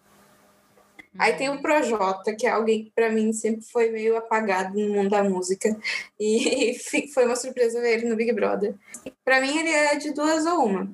Aí 1.18 1.34
tem 1.34 1.50
o 1.50 1.62
Projota, 1.62 2.36
que 2.36 2.46
é 2.46 2.52
alguém 2.52 2.86
que 2.86 2.92
para 2.92 3.10
mim 3.10 3.34
sempre 3.34 3.66
foi 3.66 3.90
meio 3.90 4.16
apagado 4.18 4.78
no 4.78 4.94
mundo 4.94 5.10
da 5.10 5.24
música. 5.24 5.76
E 6.20 6.76
foi 7.14 7.26
uma 7.26 7.36
surpresa 7.36 7.82
ver 7.82 7.98
ele 7.98 8.10
no 8.10 8.16
Big 8.16 8.32
Brother. 8.34 8.76
Para 9.26 9.42
mim 9.42 9.58
ele 9.58 9.70
é 9.70 9.96
de 9.96 10.12
duas 10.14 10.46
ou 10.46 10.66
uma. 10.66 10.92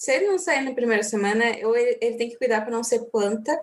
Se 0.00 0.12
ele 0.12 0.28
não 0.28 0.38
sair 0.38 0.62
na 0.62 0.72
primeira 0.72 1.02
semana, 1.02 1.44
ou 1.62 1.76
ele, 1.76 2.16
tem 2.16 2.30
que 2.30 2.38
cuidar 2.38 2.62
para 2.62 2.70
não 2.70 2.82
ser 2.82 3.00
planta, 3.10 3.62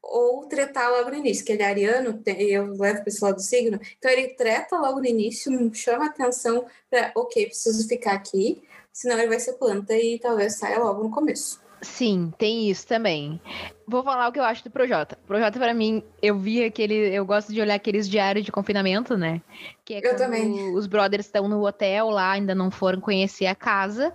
ou 0.00 0.46
tretar 0.46 0.88
logo 0.88 1.10
no 1.10 1.16
início, 1.16 1.44
que 1.44 1.50
ele 1.50 1.64
é 1.64 1.66
ariano, 1.66 2.22
eu 2.24 2.76
levo 2.76 3.00
para 3.00 3.08
esse 3.08 3.24
lado 3.24 3.34
do 3.34 3.42
signo, 3.42 3.80
então 3.98 4.08
ele 4.08 4.34
treta 4.34 4.78
logo 4.78 5.00
no 5.00 5.06
início, 5.06 5.50
chama 5.74 6.06
atenção 6.06 6.64
para, 6.88 7.10
ok, 7.16 7.46
preciso 7.46 7.88
ficar 7.88 8.12
aqui, 8.12 8.62
senão 8.92 9.18
ele 9.18 9.26
vai 9.26 9.40
ser 9.40 9.54
planta 9.54 9.96
e 9.96 10.20
talvez 10.20 10.56
saia 10.56 10.78
logo 10.78 11.02
no 11.02 11.10
começo. 11.10 11.60
Sim, 11.80 12.32
tem 12.36 12.68
isso 12.68 12.86
também. 12.86 13.40
Vou 13.86 14.02
falar 14.02 14.28
o 14.28 14.32
que 14.32 14.38
eu 14.38 14.44
acho 14.44 14.64
do 14.64 14.70
Projota. 14.70 15.16
Projota, 15.26 15.58
para 15.58 15.72
mim, 15.72 16.02
eu 16.20 16.38
vi 16.38 16.64
aquele. 16.64 16.94
Eu 16.94 17.24
gosto 17.24 17.52
de 17.52 17.60
olhar 17.60 17.74
aqueles 17.74 18.08
diários 18.08 18.44
de 18.44 18.52
confinamento, 18.52 19.16
né? 19.16 19.40
Que 19.84 19.94
é 19.94 19.98
eu 19.98 20.16
também. 20.16 20.74
Os 20.74 20.86
brothers 20.86 21.26
estão 21.26 21.48
no 21.48 21.64
hotel 21.66 22.10
lá, 22.10 22.32
ainda 22.32 22.54
não 22.54 22.70
foram 22.70 23.00
conhecer 23.00 23.46
a 23.46 23.54
casa. 23.54 24.12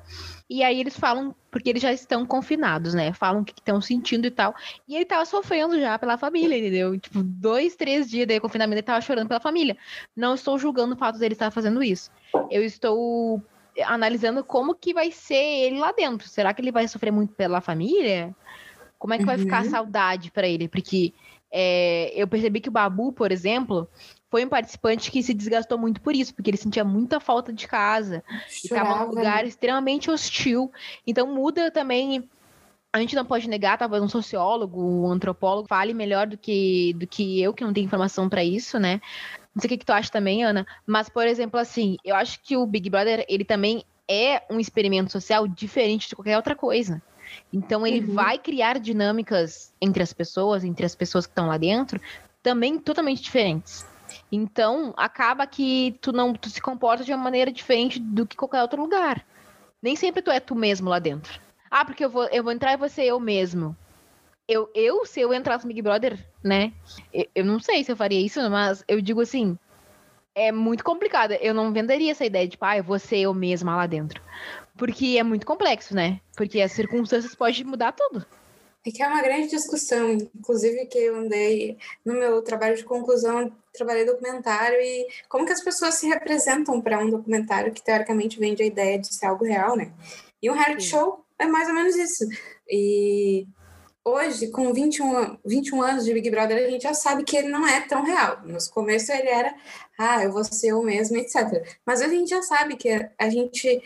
E 0.50 0.62
aí 0.62 0.80
eles 0.80 0.96
falam, 0.96 1.34
porque 1.50 1.70
eles 1.70 1.82
já 1.82 1.92
estão 1.92 2.26
confinados, 2.26 2.94
né? 2.94 3.14
Falam 3.14 3.42
o 3.42 3.46
que 3.46 3.54
estão 3.58 3.82
sentindo 3.82 4.28
e 4.28 4.32
tal. 4.32 4.54
E 4.88 4.96
ele 4.96 5.06
tava 5.06 5.26
sofrendo 5.26 5.80
já 5.80 5.98
pela 5.98 6.18
família, 6.18 6.58
entendeu? 6.58 7.00
Tipo, 7.00 7.24
dois, 7.24 7.76
três 7.76 8.10
dias 8.10 8.28
de 8.28 8.40
confinamento, 8.40 8.76
ele 8.76 8.84
tava 8.84 9.02
chorando 9.02 9.28
pela 9.28 9.40
família. 9.40 9.76
Não 10.16 10.36
estou 10.36 10.60
julgando 10.60 10.94
o 10.94 10.98
fato 10.98 11.18
dele 11.18 11.34
estar 11.34 11.50
fazendo 11.50 11.82
isso. 11.82 12.12
Eu 12.52 12.64
estou 12.64 13.42
analisando 13.86 14.44
como 14.44 14.76
que 14.76 14.94
vai 14.94 15.12
ser 15.12 15.36
ele 15.36 15.80
lá 15.80 15.92
dentro. 15.92 16.28
Será 16.28 16.54
que 16.54 16.62
ele 16.62 16.72
vai 16.72 16.88
sofrer 16.88 17.12
muito 17.12 17.34
pela 17.34 17.62
família? 17.62 18.36
Como 19.00 19.14
é 19.14 19.18
que 19.18 19.24
uhum. 19.24 19.28
vai 19.28 19.38
ficar 19.38 19.60
a 19.60 19.64
uhum. 19.64 19.70
saudade 19.70 20.32
para 20.32 20.48
ele? 20.48 20.68
Porque 20.68 21.14
é, 21.52 22.12
eu 22.16 22.28
percebi 22.28 22.60
que 22.60 22.70
o 22.70 22.72
Babu, 22.72 23.12
por 23.12 23.32
exemplo, 23.32 23.88
foi 24.30 24.46
um 24.46 24.50
participante 24.50 25.12
que 25.12 25.22
se 25.22 25.34
desgastou 25.34 25.78
muito 25.78 26.02
por 26.02 26.16
isso, 26.16 26.34
porque 26.34 26.50
ele 26.50 26.58
sentia 26.58 26.84
muita 26.84 27.20
falta 27.20 27.54
de 27.54 27.68
casa. 27.68 28.24
Chorava. 28.50 28.90
Estava 28.90 29.06
num 29.06 29.10
lugar 29.12 29.46
extremamente 29.46 30.10
hostil. 30.10 30.72
Então 31.06 31.28
muda 31.28 31.70
também 31.70 32.30
a 32.94 33.00
gente 33.00 33.16
não 33.16 33.26
pode 33.26 33.50
negar, 33.50 33.78
talvez 33.78 34.04
um 34.04 34.08
sociólogo, 34.08 34.80
um 34.80 35.12
antropólogo 35.12 35.68
fale 35.68 35.96
melhor 35.96 36.28
do 36.28 36.38
que, 36.38 36.94
do 36.94 37.08
que 37.08 37.42
eu, 37.42 37.52
que 37.52 37.64
não 37.64 37.74
tenho 37.74 37.86
informação 37.86 38.30
para 38.30 38.44
isso, 38.44 38.78
né? 38.78 39.02
Não 39.54 39.62
sei 39.62 39.68
o 39.68 39.70
que, 39.70 39.78
que 39.78 39.86
tu 39.86 39.94
acha 39.94 40.10
também, 40.10 40.44
Ana, 40.44 40.66
mas, 40.86 41.10
por 41.10 41.28
exemplo, 41.28 41.60
assim, 41.60 41.98
eu 42.04 42.16
acho 42.16 42.42
que 42.42 42.58
o 42.58 42.66
Big 42.66 42.90
Brother, 42.90 43.26
ele 43.30 43.46
também 43.46 43.84
é 44.10 44.42
um 44.50 44.60
experimento 44.60 45.12
social 45.12 45.48
diferente 45.48 46.10
de 46.10 46.16
qualquer 46.16 46.36
outra 46.36 46.56
coisa. 46.56 47.02
Então, 47.52 47.86
ele 47.86 48.02
uhum. 48.02 48.14
vai 48.14 48.38
criar 48.38 48.80
dinâmicas 48.80 49.72
entre 49.82 50.02
as 50.02 50.12
pessoas, 50.12 50.64
entre 50.64 50.86
as 50.86 50.96
pessoas 50.96 51.26
que 51.26 51.32
estão 51.32 51.48
lá 51.48 51.58
dentro, 51.58 52.02
também 52.42 52.78
totalmente 52.78 53.22
diferentes. 53.22 53.86
Então, 54.32 54.94
acaba 54.98 55.46
que 55.46 55.98
tu 56.02 56.12
não 56.12 56.34
tu 56.34 56.50
se 56.50 56.62
comporta 56.62 57.04
de 57.04 57.12
uma 57.14 57.24
maneira 57.24 57.52
diferente 57.52 58.00
do 58.00 58.26
que 58.26 58.36
qualquer 58.36 58.62
outro 58.62 58.82
lugar. 58.82 59.24
Nem 59.82 59.96
sempre 59.96 60.22
tu 60.22 60.32
é 60.32 60.40
tu 60.40 60.56
mesmo 60.56 60.90
lá 60.90 61.00
dentro. 61.00 61.40
Ah, 61.70 61.86
porque 61.86 62.04
eu 62.04 62.10
vou, 62.10 62.26
eu 62.26 62.44
vou 62.44 62.52
entrar 62.52 62.74
e 62.74 62.78
vou 62.78 62.90
ser 62.90 63.04
eu 63.06 63.20
mesmo. 63.20 63.76
Eu, 64.54 64.70
eu, 64.76 65.04
se 65.04 65.20
eu 65.20 65.34
entrasse 65.34 65.66
no 65.66 65.70
Big 65.70 65.82
Brother, 65.82 66.24
né? 66.44 66.72
Eu, 67.12 67.26
eu 67.34 67.44
não 67.44 67.60
sei 67.60 67.84
se 67.84 67.92
eu 67.92 67.96
faria 67.96 68.24
isso, 68.24 68.40
mas 68.52 68.84
eu 68.88 69.02
digo 69.02 69.22
assim, 69.22 69.58
é 70.36 70.52
muito 70.52 70.84
complicado. 70.84 71.32
Eu 71.42 71.56
não 71.56 71.74
venderia 71.74 72.12
essa 72.12 72.24
ideia 72.24 72.46
de, 72.46 72.52
tipo, 72.52 72.64
ah, 72.64 72.78
eu 72.78 72.84
vou 72.84 73.00
ser 73.00 73.18
eu 73.18 73.34
mesma 73.34 73.76
lá 73.76 73.88
dentro. 73.88 74.22
Porque 74.78 75.18
é 75.18 75.24
muito 75.24 75.44
complexo, 75.44 75.96
né? 75.96 76.22
Porque 76.38 76.62
as 76.62 76.72
circunstâncias 76.72 77.34
podem 77.34 77.64
mudar 77.64 77.94
tudo. 77.94 78.24
É 78.86 78.92
que 78.92 79.02
é 79.02 79.08
uma 79.08 79.24
grande 79.24 79.48
discussão, 79.48 80.12
inclusive 80.12 80.86
que 80.86 81.00
eu 81.00 81.16
andei 81.16 81.80
no 82.06 82.14
meu 82.14 82.44
trabalho 82.44 82.78
de 82.78 82.84
conclusão, 82.84 83.52
trabalhei 83.74 84.06
documentário 84.06 84.80
e 84.80 85.08
como 85.28 85.48
que 85.48 85.54
as 85.54 85.64
pessoas 85.64 85.96
se 85.96 86.08
representam 86.08 86.80
para 86.80 87.00
um 87.00 87.10
documentário 87.10 87.74
que 87.74 87.84
teoricamente 87.84 88.38
vende 88.38 88.62
a 88.62 88.68
ideia 88.68 89.00
de 89.00 89.12
ser 89.12 89.26
algo 89.26 89.46
real, 89.46 89.76
né? 89.76 89.92
E 90.42 90.52
um 90.52 90.54
reality 90.54 90.84
show 90.84 91.26
é 91.40 91.48
mais 91.48 91.68
ou 91.70 91.74
menos 91.74 91.96
isso. 91.96 92.26
E 92.70 93.48
hoje, 94.06 94.48
com 94.48 94.74
21, 94.74 95.38
21 95.46 95.82
anos 95.82 96.06
de 96.06 96.14
Big 96.14 96.30
Brother, 96.30 96.58
a 96.58 96.70
gente 96.70 96.84
já 96.84 96.94
sabe 96.94 97.24
que 97.24 97.38
ele 97.38 97.50
não 97.50 97.66
é 97.66 97.82
tão 97.82 98.04
real. 98.04 98.42
No 98.44 98.58
começo 98.72 99.12
ele 99.12 99.30
era, 99.30 99.56
ah, 99.98 100.24
eu 100.24 100.32
vou 100.32 100.44
ser 100.44 100.68
eu 100.68 100.84
mesmo, 100.84 101.18
etc. 101.18 101.66
Mas 101.86 102.02
a 102.02 102.08
gente 102.08 102.30
já 102.30 102.42
sabe 102.42 102.76
que 102.76 102.90
a 103.18 103.30
gente 103.30 103.82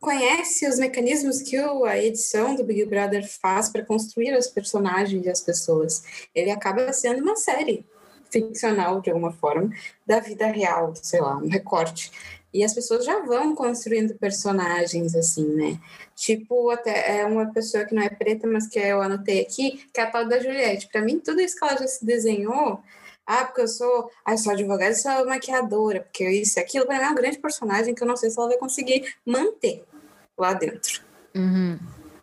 conhece 0.00 0.66
os 0.68 0.78
mecanismos 0.78 1.42
que 1.42 1.56
a 1.56 1.98
edição 1.98 2.54
do 2.54 2.64
Big 2.64 2.84
Brother 2.84 3.28
faz 3.28 3.68
para 3.68 3.84
construir 3.84 4.36
os 4.36 4.46
personagens 4.46 5.24
e 5.24 5.30
as 5.30 5.40
pessoas. 5.40 6.28
Ele 6.34 6.50
acaba 6.50 6.92
sendo 6.92 7.22
uma 7.22 7.36
série 7.36 7.84
ficcional, 8.30 9.00
de 9.00 9.10
alguma 9.10 9.32
forma, 9.32 9.70
da 10.06 10.20
vida 10.20 10.46
real, 10.46 10.92
sei 10.94 11.20
lá, 11.20 11.36
um 11.36 11.48
recorte. 11.48 12.12
E 12.52 12.64
as 12.64 12.74
pessoas 12.74 13.04
já 13.04 13.20
vão 13.20 13.54
construindo 13.54 14.14
personagens 14.14 15.14
assim, 15.14 15.46
né? 15.54 15.78
Tipo, 16.16 16.70
até 16.70 17.18
é 17.18 17.26
uma 17.26 17.52
pessoa 17.52 17.84
que 17.84 17.94
não 17.94 18.02
é 18.02 18.08
preta, 18.08 18.46
mas 18.46 18.66
que 18.66 18.78
eu 18.78 19.02
anotei 19.02 19.40
aqui, 19.40 19.84
que 19.92 20.00
é 20.00 20.04
a 20.04 20.10
tal 20.10 20.26
da 20.26 20.38
Juliette. 20.38 20.88
Para 20.90 21.02
mim, 21.02 21.20
tudo 21.20 21.40
isso 21.40 21.56
que 21.56 21.64
ela 21.64 21.76
já 21.76 21.86
se 21.86 22.04
desenhou, 22.04 22.82
ah, 23.26 23.44
porque 23.44 23.60
eu 23.60 23.68
sou, 23.68 24.10
ah, 24.24 24.32
eu 24.32 24.38
sou 24.38 24.52
advogada, 24.52 24.92
eu 24.92 24.96
sou 24.96 25.26
maquiadora, 25.26 26.00
porque 26.00 26.28
isso 26.30 26.58
e 26.58 26.62
aquilo, 26.62 26.86
para 26.86 26.98
mim 26.98 27.04
é 27.04 27.10
um 27.10 27.14
grande 27.14 27.38
personagem 27.38 27.94
que 27.94 28.02
eu 28.02 28.08
não 28.08 28.16
sei 28.16 28.30
se 28.30 28.38
ela 28.38 28.48
vai 28.48 28.56
conseguir 28.56 29.14
manter 29.26 29.84
lá 30.36 30.54
dentro. 30.54 31.02
Uhum. 31.34 31.78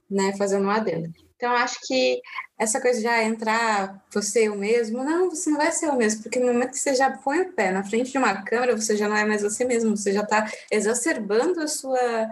Né? 0.09 0.35
Fazendo 0.37 0.65
um 0.65 0.69
adendo. 0.71 1.13
Então, 1.35 1.51
acho 1.53 1.77
que 1.85 2.21
essa 2.57 2.79
coisa 2.79 2.97
de 2.97 3.03
já 3.03 3.21
entrar 3.23 4.01
você 4.13 4.47
eu 4.47 4.55
mesmo, 4.55 5.03
não, 5.03 5.29
você 5.29 5.49
não 5.49 5.57
vai 5.57 5.71
ser 5.71 5.89
o 5.89 5.95
mesmo, 5.97 6.23
porque 6.23 6.39
no 6.39 6.47
momento 6.47 6.71
que 6.71 6.79
você 6.79 6.95
já 6.95 7.11
põe 7.11 7.41
o 7.41 7.53
pé 7.53 7.71
na 7.71 7.83
frente 7.83 8.11
de 8.11 8.17
uma 8.17 8.41
câmera, 8.43 8.75
você 8.75 8.95
já 8.95 9.09
não 9.09 9.17
é 9.17 9.25
mais 9.25 9.41
você 9.41 9.65
mesmo, 9.65 9.97
você 9.97 10.13
já 10.13 10.21
está 10.21 10.49
exacerbando 10.71 11.61
a 11.61 11.67
sua 11.67 12.29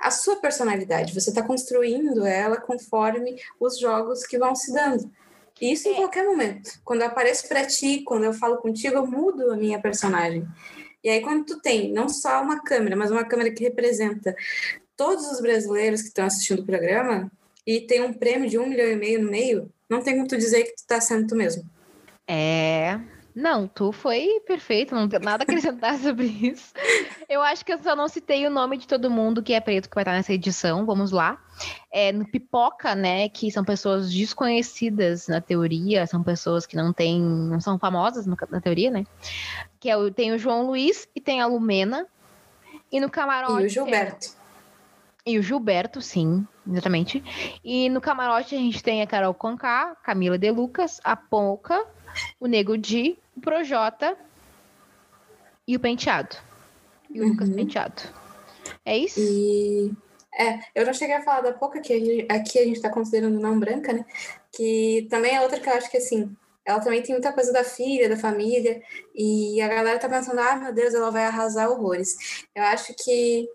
a 0.00 0.10
sua 0.10 0.36
personalidade, 0.36 1.14
você 1.18 1.30
está 1.30 1.42
construindo 1.42 2.26
ela 2.26 2.60
conforme 2.60 3.40
os 3.58 3.78
jogos 3.78 4.26
que 4.26 4.36
vão 4.36 4.54
se 4.54 4.70
dando. 4.70 5.10
E 5.58 5.72
isso 5.72 5.88
em 5.88 5.92
é. 5.92 5.96
qualquer 5.96 6.24
momento. 6.24 6.78
Quando 6.84 7.00
eu 7.00 7.06
apareço 7.06 7.48
para 7.48 7.64
ti, 7.66 8.02
quando 8.04 8.24
eu 8.24 8.34
falo 8.34 8.58
contigo, 8.58 8.96
eu 8.96 9.06
mudo 9.06 9.50
a 9.50 9.56
minha 9.56 9.80
personagem. 9.80 10.46
E 11.02 11.08
aí, 11.08 11.22
quando 11.22 11.46
tu 11.46 11.60
tem 11.60 11.90
não 11.90 12.08
só 12.08 12.42
uma 12.42 12.62
câmera, 12.62 12.96
mas 12.96 13.10
uma 13.10 13.24
câmera 13.24 13.50
que 13.50 13.64
representa 13.64 14.36
todos 14.96 15.30
os 15.30 15.40
brasileiros 15.40 16.02
que 16.02 16.08
estão 16.08 16.26
assistindo 16.26 16.60
o 16.60 16.66
programa, 16.66 17.30
e 17.66 17.80
tem 17.80 18.02
um 18.02 18.12
prêmio 18.12 18.48
de 18.48 18.58
um 18.58 18.66
milhão 18.66 18.86
e 18.86 18.96
meio 18.96 19.22
no 19.22 19.30
meio, 19.30 19.70
não 19.88 20.02
tem 20.02 20.16
como 20.16 20.28
tu 20.28 20.36
dizer 20.36 20.64
que 20.64 20.76
tu 20.76 20.86
tá 20.86 21.00
sendo 21.00 21.26
tu 21.26 21.36
mesmo. 21.36 21.64
É. 22.26 22.98
Não, 23.34 23.66
tu 23.66 23.90
foi 23.90 24.40
perfeito, 24.46 24.94
não 24.94 25.08
tem 25.08 25.18
nada 25.18 25.42
a 25.42 25.44
acrescentar 25.44 25.98
sobre 25.98 26.26
isso. 26.26 26.72
Eu 27.28 27.42
acho 27.42 27.64
que 27.64 27.72
eu 27.72 27.82
só 27.82 27.96
não 27.96 28.06
citei 28.06 28.46
o 28.46 28.50
nome 28.50 28.76
de 28.76 28.86
todo 28.86 29.10
mundo 29.10 29.42
que 29.42 29.52
é 29.52 29.60
preto 29.60 29.88
que 29.88 29.94
vai 29.94 30.02
estar 30.02 30.12
nessa 30.12 30.32
edição. 30.32 30.86
Vamos 30.86 31.10
lá. 31.10 31.42
É, 31.92 32.12
no 32.12 32.24
Pipoca, 32.30 32.94
né, 32.94 33.28
que 33.28 33.50
são 33.50 33.64
pessoas 33.64 34.12
desconhecidas 34.12 35.26
na 35.26 35.40
teoria, 35.40 36.06
são 36.06 36.22
pessoas 36.22 36.64
que 36.64 36.76
não 36.76 36.92
têm, 36.92 37.20
não 37.20 37.60
são 37.60 37.76
famosas 37.76 38.24
na 38.24 38.60
teoria, 38.60 38.90
né? 38.90 39.04
Que 39.80 39.90
é 39.90 39.96
tem 40.12 40.32
o 40.32 40.38
João 40.38 40.66
Luiz 40.66 41.08
e 41.14 41.20
tem 41.20 41.40
a 41.40 41.46
Lumena. 41.46 42.06
E 42.92 43.00
no 43.00 43.10
camarote. 43.10 43.62
E 43.62 43.66
o 43.66 43.68
Gilberto. 43.68 44.43
E 45.26 45.38
o 45.38 45.42
Gilberto, 45.42 46.02
sim, 46.02 46.46
exatamente. 46.70 47.24
E 47.64 47.88
no 47.88 48.00
camarote 48.00 48.54
a 48.54 48.58
gente 48.58 48.82
tem 48.82 49.00
a 49.00 49.06
Carol 49.06 49.32
Conká, 49.32 49.96
Camila 50.02 50.36
De 50.36 50.50
Lucas, 50.50 51.00
a 51.02 51.16
Ponca, 51.16 51.86
o 52.38 52.46
Nego 52.46 52.76
Di, 52.76 53.18
o 53.34 53.40
Projota 53.40 54.16
e 55.66 55.74
o 55.76 55.80
Penteado. 55.80 56.36
E 57.10 57.20
o 57.20 57.24
uhum. 57.24 57.30
Lucas 57.30 57.48
Penteado. 57.48 58.02
É 58.84 58.96
isso? 58.96 59.18
E... 59.18 59.92
É, 60.36 60.58
eu 60.74 60.84
já 60.84 60.92
cheguei 60.92 61.14
a 61.14 61.22
falar 61.22 61.42
da 61.42 61.52
Pouca, 61.52 61.80
que 61.80 62.26
aqui 62.28 62.58
a 62.58 62.64
gente 62.64 62.76
está 62.76 62.90
considerando 62.90 63.38
não 63.38 63.58
branca, 63.58 63.92
né? 63.92 64.04
Que 64.52 65.06
também 65.08 65.36
é 65.36 65.40
outra 65.40 65.60
que 65.60 65.68
eu 65.68 65.74
acho 65.74 65.88
que, 65.90 65.96
assim, 65.96 66.36
ela 66.64 66.80
também 66.80 67.02
tem 67.02 67.14
muita 67.14 67.32
coisa 67.32 67.52
da 67.52 67.62
filha, 67.62 68.08
da 68.08 68.16
família, 68.16 68.82
e 69.14 69.60
a 69.60 69.68
galera 69.68 69.98
tá 69.98 70.08
pensando, 70.08 70.40
ah, 70.40 70.56
meu 70.56 70.72
Deus, 70.72 70.92
ela 70.92 71.10
vai 71.10 71.24
arrasar 71.24 71.70
horrores. 71.70 72.44
Eu 72.54 72.64
acho 72.64 72.94
que 72.94 73.48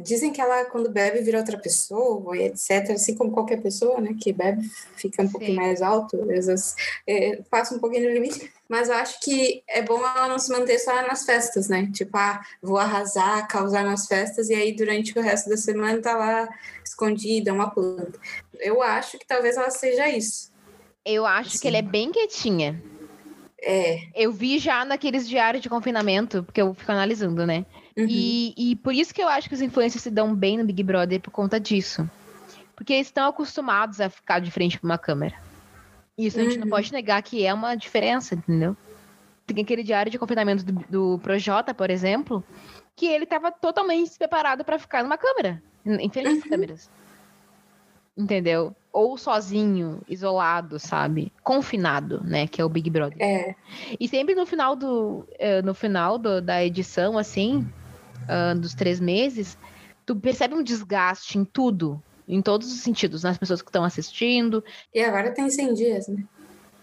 Dizem 0.00 0.32
que 0.32 0.40
ela, 0.40 0.64
quando 0.66 0.90
bebe, 0.90 1.20
vira 1.20 1.38
outra 1.38 1.58
pessoa 1.58 2.36
e 2.36 2.42
etc. 2.42 2.90
Assim 2.90 3.14
como 3.14 3.32
qualquer 3.32 3.60
pessoa, 3.62 4.00
né? 4.00 4.14
Que 4.20 4.32
bebe, 4.32 4.62
fica 4.96 5.22
um 5.22 5.26
Sim. 5.26 5.32
pouquinho 5.32 5.56
mais 5.56 5.80
alto, 5.80 6.20
às 6.20 6.46
vezes 6.46 6.74
é, 7.06 7.42
passa 7.50 7.74
um 7.74 7.78
pouquinho 7.78 8.08
do 8.08 8.14
limite. 8.14 8.52
Mas 8.68 8.88
eu 8.88 8.94
acho 8.94 9.20
que 9.20 9.62
é 9.68 9.80
bom 9.82 9.98
ela 9.98 10.28
não 10.28 10.38
se 10.38 10.50
manter 10.52 10.78
só 10.78 10.94
nas 11.06 11.24
festas, 11.24 11.68
né? 11.68 11.90
Tipo, 11.92 12.16
ah, 12.16 12.40
vou 12.62 12.78
arrasar, 12.78 13.46
causar 13.48 13.84
nas 13.84 14.06
festas, 14.06 14.50
e 14.50 14.54
aí 14.54 14.72
durante 14.72 15.18
o 15.18 15.22
resto 15.22 15.48
da 15.48 15.56
semana 15.56 16.00
tá 16.00 16.14
lá 16.16 16.48
escondida, 16.84 17.52
uma 17.52 17.70
planta. 17.70 18.18
Eu 18.58 18.82
acho 18.82 19.18
que 19.18 19.26
talvez 19.26 19.56
ela 19.56 19.70
seja 19.70 20.08
isso. 20.08 20.52
Eu 21.04 21.24
acho 21.24 21.50
Sim. 21.50 21.58
que 21.60 21.68
ela 21.68 21.78
é 21.78 21.82
bem 21.82 22.10
quietinha. 22.10 22.82
É. 23.62 23.98
Eu 24.14 24.32
vi 24.32 24.58
já 24.58 24.84
naqueles 24.84 25.28
diários 25.28 25.62
de 25.62 25.68
confinamento, 25.68 26.42
porque 26.42 26.60
eu 26.60 26.74
fico 26.74 26.92
analisando, 26.92 27.46
né? 27.46 27.64
Uhum. 27.96 28.06
E, 28.08 28.54
e 28.56 28.76
por 28.76 28.94
isso 28.94 29.14
que 29.14 29.22
eu 29.22 29.28
acho 29.28 29.48
que 29.48 29.54
os 29.54 29.62
influencers 29.62 30.02
se 30.02 30.10
dão 30.10 30.34
bem 30.34 30.58
no 30.58 30.64
Big 30.64 30.82
Brother 30.82 31.20
por 31.20 31.30
conta 31.30 31.58
disso. 31.58 32.08
Porque 32.74 32.92
eles 32.92 33.06
estão 33.06 33.26
acostumados 33.26 34.00
a 34.00 34.10
ficar 34.10 34.38
de 34.38 34.50
frente 34.50 34.78
para 34.78 34.86
uma 34.86 34.98
câmera. 34.98 35.34
Isso 36.16 36.38
a 36.38 36.42
gente 36.42 36.58
não 36.58 36.64
uhum. 36.64 36.70
pode 36.70 36.92
negar 36.92 37.22
que 37.22 37.44
é 37.44 37.52
uma 37.52 37.74
diferença, 37.74 38.34
entendeu? 38.34 38.76
Tem 39.46 39.62
aquele 39.62 39.82
diário 39.82 40.10
de 40.10 40.18
confinamento 40.18 40.64
do, 40.64 40.72
do 40.88 41.18
Projota, 41.20 41.72
por 41.72 41.88
exemplo, 41.88 42.44
que 42.94 43.06
ele 43.06 43.24
estava 43.24 43.50
totalmente 43.50 44.16
preparado 44.18 44.64
para 44.64 44.78
ficar 44.78 45.02
numa 45.02 45.16
câmera, 45.16 45.62
em 45.84 46.10
frente 46.10 46.28
às 46.28 46.34
uhum. 46.34 46.50
câmeras. 46.50 46.90
Entendeu? 48.16 48.74
Ou 48.92 49.16
sozinho, 49.18 50.00
isolado, 50.08 50.78
sabe? 50.78 51.30
Confinado, 51.42 52.22
né? 52.24 52.46
Que 52.46 52.62
é 52.62 52.64
o 52.64 52.68
Big 52.68 52.88
Brother. 52.88 53.18
É. 53.20 53.54
E 54.00 54.08
sempre 54.08 54.34
no 54.34 54.46
final 54.46 54.74
do, 54.74 55.18
uh, 55.18 55.64
no 55.64 55.74
final 55.74 56.16
do, 56.16 56.40
da 56.40 56.64
edição, 56.64 57.18
assim, 57.18 57.70
uh, 58.16 58.58
dos 58.58 58.74
três 58.74 59.00
meses, 59.00 59.56
tu 60.04 60.16
percebe 60.16 60.54
um 60.54 60.62
desgaste 60.62 61.38
em 61.38 61.44
tudo, 61.44 62.02
em 62.28 62.40
todos 62.42 62.72
os 62.72 62.80
sentidos, 62.80 63.22
nas 63.22 63.38
pessoas 63.38 63.62
que 63.62 63.68
estão 63.68 63.84
assistindo. 63.84 64.62
E 64.94 65.02
agora 65.02 65.32
tem 65.32 65.48
100 65.48 65.74
dias, 65.74 66.08
né? 66.08 66.24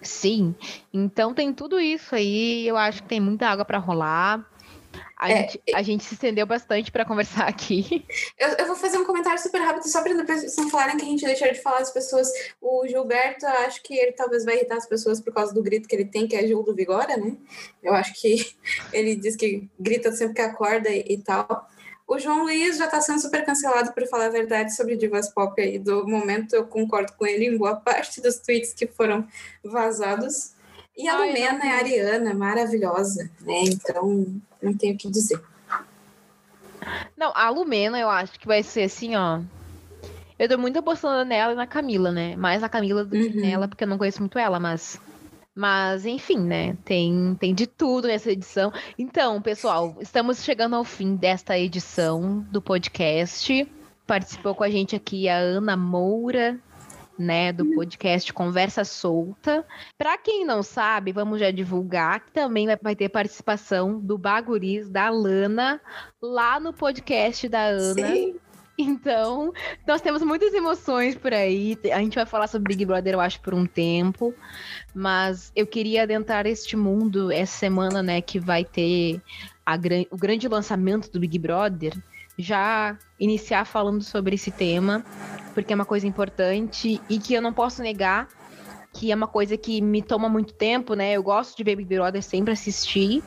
Sim. 0.01 0.53
Então 0.93 1.34
tem 1.34 1.53
tudo 1.53 1.80
isso 1.80 2.14
aí. 2.14 2.68
Eu 2.68 2.77
acho 2.77 3.01
que 3.01 3.10
tem 3.10 3.19
muita 3.19 3.47
água 3.47 3.65
para 3.65 3.77
rolar. 3.77 4.45
A, 5.23 5.31
é, 5.31 5.37
gente, 5.37 5.61
a 5.73 5.81
gente 5.81 6.03
se 6.03 6.15
estendeu 6.15 6.45
bastante 6.45 6.91
para 6.91 7.05
conversar 7.05 7.47
aqui. 7.47 8.05
Eu, 8.37 8.49
eu, 8.49 8.67
vou 8.67 8.75
fazer 8.75 8.97
um 8.97 9.05
comentário 9.05 9.41
super 9.41 9.61
rápido, 9.61 9.87
só 9.87 10.01
para 10.01 10.13
depois 10.13 10.55
não 10.57 10.69
falarem 10.69 10.97
que 10.97 11.03
a 11.03 11.07
gente 11.07 11.23
deixou 11.23 11.47
de 11.47 11.61
falar 11.61 11.79
as 11.79 11.91
pessoas. 11.91 12.27
O 12.59 12.85
Gilberto, 12.85 13.45
acho 13.45 13.81
que 13.81 13.93
ele 13.93 14.11
talvez 14.11 14.43
vai 14.43 14.55
irritar 14.55 14.75
as 14.75 14.85
pessoas 14.85 15.21
por 15.21 15.31
causa 15.33 15.53
do 15.53 15.63
grito 15.63 15.87
que 15.87 15.95
ele 15.95 16.05
tem, 16.05 16.27
que 16.27 16.35
é 16.35 16.45
Gil 16.45 16.63
do 16.63 16.75
Vigora, 16.75 17.15
né? 17.15 17.37
Eu 17.81 17.93
acho 17.93 18.13
que 18.19 18.53
ele 18.91 19.15
diz 19.15 19.35
que 19.35 19.69
grita 19.79 20.11
sempre 20.11 20.35
que 20.35 20.41
acorda 20.41 20.89
e, 20.89 21.05
e 21.07 21.17
tal. 21.19 21.69
O 22.05 22.19
João 22.19 22.43
Luiz 22.43 22.77
já 22.77 22.85
está 22.85 22.99
sendo 22.99 23.21
super 23.21 23.45
cancelado 23.45 23.93
por 23.93 24.05
falar 24.07 24.25
a 24.25 24.29
verdade 24.29 24.75
sobre 24.75 24.97
divas 24.97 25.29
pop 25.29 25.61
aí 25.61 25.79
do 25.79 26.05
momento. 26.05 26.53
Eu 26.53 26.67
concordo 26.67 27.13
com 27.13 27.25
ele 27.25 27.45
em 27.45 27.57
boa 27.57 27.77
parte 27.77 28.19
dos 28.19 28.39
tweets 28.39 28.73
que 28.73 28.87
foram 28.87 29.25
vazados. 29.63 30.53
E 30.97 31.07
a 31.07 31.15
Ai, 31.15 31.27
Lumena 31.27 31.65
é 31.65 31.71
a 31.71 31.77
Ariana, 31.77 32.33
maravilhosa, 32.33 33.29
né? 33.41 33.63
Então, 33.63 34.41
não 34.64 34.73
tenho 34.73 34.95
o 34.95 34.98
que 34.98 35.10
dizer. 35.10 35.41
Não, 37.18 37.31
a 37.35 37.49
Lumena 37.49 37.99
eu 37.99 38.10
acho 38.10 38.40
que 38.40 38.48
vai 38.48 38.64
ser 38.64 38.84
assim, 38.84 39.15
ó. 39.15 39.41
Eu 40.38 40.49
tô 40.49 40.57
muito 40.57 40.80
apostando 40.80 41.23
nela 41.23 41.53
e 41.53 41.56
na 41.56 41.68
Camila, 41.68 42.11
né? 42.11 42.35
Mais 42.35 42.61
na 42.61 42.69
Camila 42.69 43.06
do 43.06 43.15
uhum. 43.15 43.22
que 43.22 43.38
nela, 43.38 43.68
porque 43.68 43.84
eu 43.84 43.88
não 43.88 43.98
conheço 43.98 44.19
muito 44.19 44.38
ela, 44.38 44.60
mas 44.60 44.99
mas, 45.56 46.06
enfim, 46.06 46.40
né? 46.40 46.76
Tem, 46.84 47.35
tem 47.40 47.53
de 47.53 47.68
tudo 47.68 48.07
nessa 48.07 48.31
edição. 48.31 48.73
Então, 48.98 49.40
pessoal, 49.40 49.95
estamos 50.02 50.44
chegando 50.44 50.76
ao 50.76 50.84
fim 50.84 51.15
desta 51.15 51.57
edição 51.57 52.40
do 52.52 52.60
podcast. 52.60 53.68
Participou 54.07 54.56
com 54.56 54.64
a 54.64 54.69
gente 54.69 54.95
aqui 54.95 55.30
a 55.30 55.38
Ana 55.38 55.77
Moura, 55.77 56.60
né, 57.18 57.52
do 57.52 57.65
podcast 57.73 58.31
Conversa 58.34 58.84
Solta. 58.84 59.65
Para 59.98 60.18
quem 60.18 60.45
não 60.45 60.64
sabe, 60.64 61.11
vamos 61.11 61.40
já 61.40 61.52
divulgar 61.52 62.22
que 62.22 62.31
também 62.31 62.68
vai 62.81 62.95
ter 62.95 63.10
participação 63.10 63.99
do 63.99 64.18
Baguris 64.18 64.90
da 64.90 65.10
Lana 65.10 65.80
lá 66.22 66.60
no 66.60 66.73
podcast 66.73 67.48
da 67.48 67.65
Ana. 67.65 68.07
Sim. 68.07 68.35
Então, 68.77 69.53
nós 69.88 70.02
temos 70.02 70.23
muitas 70.23 70.53
emoções 70.53 71.15
por 71.15 71.31
aí. 71.31 71.77
A 71.94 71.99
gente 71.99 72.15
vai 72.15 72.26
falar 72.26 72.48
sobre 72.48 72.73
Big 72.73 72.85
Brother, 72.85 73.14
eu 73.14 73.19
acho, 73.19 73.40
por 73.40 73.53
um 73.53 73.65
tempo. 73.65 74.34
Mas 74.94 75.52
eu 75.56 75.68
queria 75.68 76.03
adentrar 76.03 76.48
este 76.48 76.76
mundo 76.76 77.31
essa 77.31 77.56
semana, 77.56 78.02
né? 78.02 78.19
Que 78.19 78.40
vai 78.40 78.65
ter 78.65 79.22
a, 79.65 79.76
o 80.10 80.18
grande 80.18 80.48
lançamento 80.48 81.11
do 81.11 81.19
Big 81.19 81.38
Brother. 81.38 81.94
Já 82.38 82.97
iniciar 83.19 83.65
falando 83.65 84.03
sobre 84.03 84.35
esse 84.35 84.51
tema, 84.51 85.03
porque 85.53 85.73
é 85.73 85.76
uma 85.76 85.85
coisa 85.85 86.07
importante 86.07 86.99
e 87.10 87.19
que 87.19 87.34
eu 87.34 87.41
não 87.41 87.53
posso 87.53 87.81
negar 87.81 88.27
que 88.93 89.11
é 89.11 89.15
uma 89.15 89.27
coisa 89.27 89.57
que 89.57 89.81
me 89.81 90.03
toma 90.03 90.30
muito 90.30 90.53
tempo, 90.53 90.93
né? 90.93 91.14
Eu 91.14 91.23
gosto 91.23 91.57
de 91.57 91.64
Big 91.64 91.84
Brother, 91.84 92.22
sempre 92.22 92.53
assisti. 92.53 93.23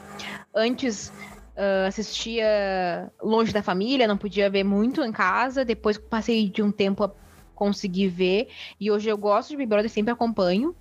Antes 0.55 1.13
Uh, 1.57 1.89
assistia 1.89 3.11
longe 3.23 3.51
da 3.51 3.63
família, 3.63 4.07
não 4.07 4.19
podia 4.19 4.51
ver 4.51 4.63
muito 4.63 5.03
em 5.03 5.11
casa. 5.11 5.65
Depois 5.65 5.97
passei 5.97 6.51
de 6.51 6.63
um 6.63 6.71
tempo 6.71 7.03
a 7.03 7.11
conseguir 7.55 8.09
ver. 8.09 8.49
E 8.79 8.91
hoje 8.91 9.09
eu 9.09 9.17
gosto 9.17 9.49
de 9.49 9.57
Big 9.57 9.67
Brother, 9.67 9.89
sempre 9.89 10.13
acompanho. 10.13 10.77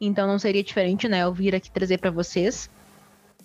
Então 0.00 0.26
não 0.26 0.38
seria 0.38 0.62
diferente, 0.62 1.06
né? 1.06 1.22
Eu 1.22 1.34
vir 1.34 1.54
aqui 1.54 1.70
trazer 1.70 1.98
para 1.98 2.10
vocês 2.10 2.70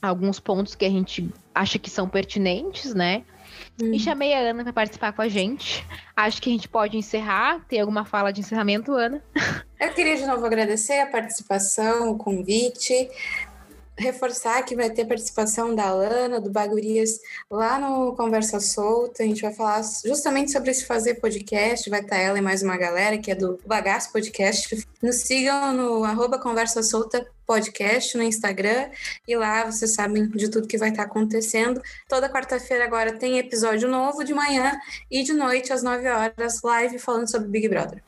alguns 0.02 0.40
pontos 0.40 0.74
que 0.74 0.86
a 0.86 0.90
gente 0.90 1.30
acha 1.54 1.78
que 1.78 1.90
são 1.90 2.08
pertinentes, 2.08 2.94
né? 2.94 3.26
Hum. 3.82 3.94
E 3.94 4.00
chamei 4.00 4.34
a 4.34 4.40
Ana 4.40 4.64
para 4.64 4.74
participar 4.74 5.14
com 5.14 5.22
a 5.22 5.28
gente. 5.28 5.86
Acho 6.16 6.42
que 6.42 6.50
a 6.50 6.54
gente 6.54 6.68
pode 6.68 6.98
encerrar. 6.98 7.66
Tem 7.68 7.80
alguma 7.80 8.06
fala 8.06 8.32
de 8.32 8.42
encerramento, 8.42 8.94
Ana? 8.94 9.24
Eu 9.80 9.94
queria 9.94 10.16
de 10.16 10.26
novo 10.26 10.46
agradecer 10.46 11.00
a 11.00 11.08
participação, 11.08 12.12
o 12.12 12.18
convite 12.18 13.10
reforçar 14.02 14.64
que 14.64 14.76
vai 14.76 14.90
ter 14.90 15.06
participação 15.06 15.74
da 15.74 15.88
Alana, 15.88 16.42
do 16.42 16.50
Bagurias, 16.50 17.20
lá 17.50 17.80
no 17.80 18.16
Conversa 18.16 18.60
Solta. 18.60 19.24
A 19.24 19.26
gente 19.26 19.42
vai 19.42 19.54
falar 19.54 19.82
justamente 20.04 20.52
sobre 20.52 20.72
esse 20.72 20.86
fazer 20.86 21.16
podcast. 21.16 21.90
Vai 21.90 22.02
estar 22.02 22.18
ela 22.18 22.38
e 22.38 22.42
mais 22.42 22.64
uma 22.64 22.76
galera 22.78 23.18
que 23.18 23.32
é 23.32 23.36
do 23.36 23.60
Bagaço 23.66 24.12
Podcast. 24.12 24.86
Nos 25.02 25.18
sigam 25.18 25.74
no 25.74 26.04
arroba 26.04 26.40
Conversa 26.40 26.82
Solta 26.84 27.26
Podcast 27.46 28.18
no 28.18 28.24
Instagram 28.24 28.90
e 29.28 29.36
lá 29.36 29.66
vocês 29.66 29.94
sabem 29.94 30.30
de 30.30 30.50
tudo 30.50 30.68
que 30.68 30.78
vai 30.78 30.90
estar 30.90 31.04
acontecendo. 31.04 31.82
Toda 32.08 32.30
quarta-feira 32.30 32.86
agora 32.86 33.14
tem 33.14 33.38
episódio 33.38 33.90
novo 33.90 34.24
de 34.24 34.34
manhã 34.34 34.80
e 35.10 35.24
de 35.24 35.34
noite 35.34 35.72
às 35.74 35.84
9 35.84 36.08
horas, 36.08 36.62
live 36.64 36.98
falando 36.98 37.30
sobre 37.30 37.50
Big 37.50 37.68
Brother. 37.68 38.02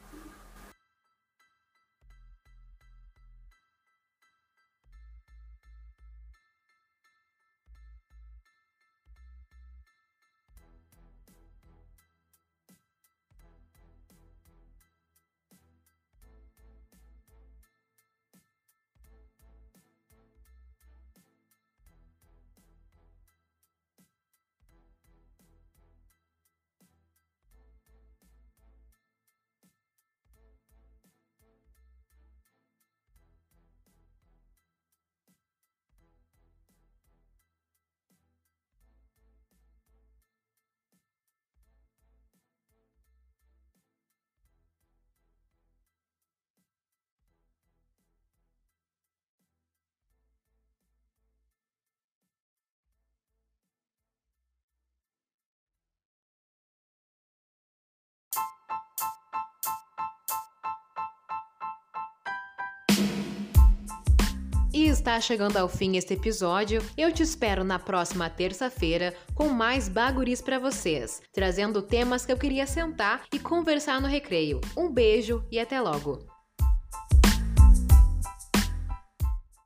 Está 65.04 65.20
chegando 65.20 65.58
ao 65.58 65.68
fim 65.68 65.98
este 65.98 66.14
episódio. 66.14 66.82
Eu 66.98 67.12
te 67.12 67.22
espero 67.22 67.66
na 67.66 67.78
próxima 67.78 68.30
terça-feira 68.30 69.14
com 69.36 69.50
mais 69.50 69.90
baguris 69.90 70.42
para 70.42 70.58
vocês, 70.58 71.22
trazendo 71.34 71.82
temas 71.82 72.26
que 72.26 72.32
eu 72.32 72.38
queria 72.38 72.66
sentar 72.66 73.24
e 73.34 73.38
conversar 73.38 74.00
no 74.00 74.08
recreio. 74.08 74.62
Um 74.78 74.90
beijo 74.90 75.44
e 75.52 75.60
até 75.60 75.82
logo. 75.82 76.33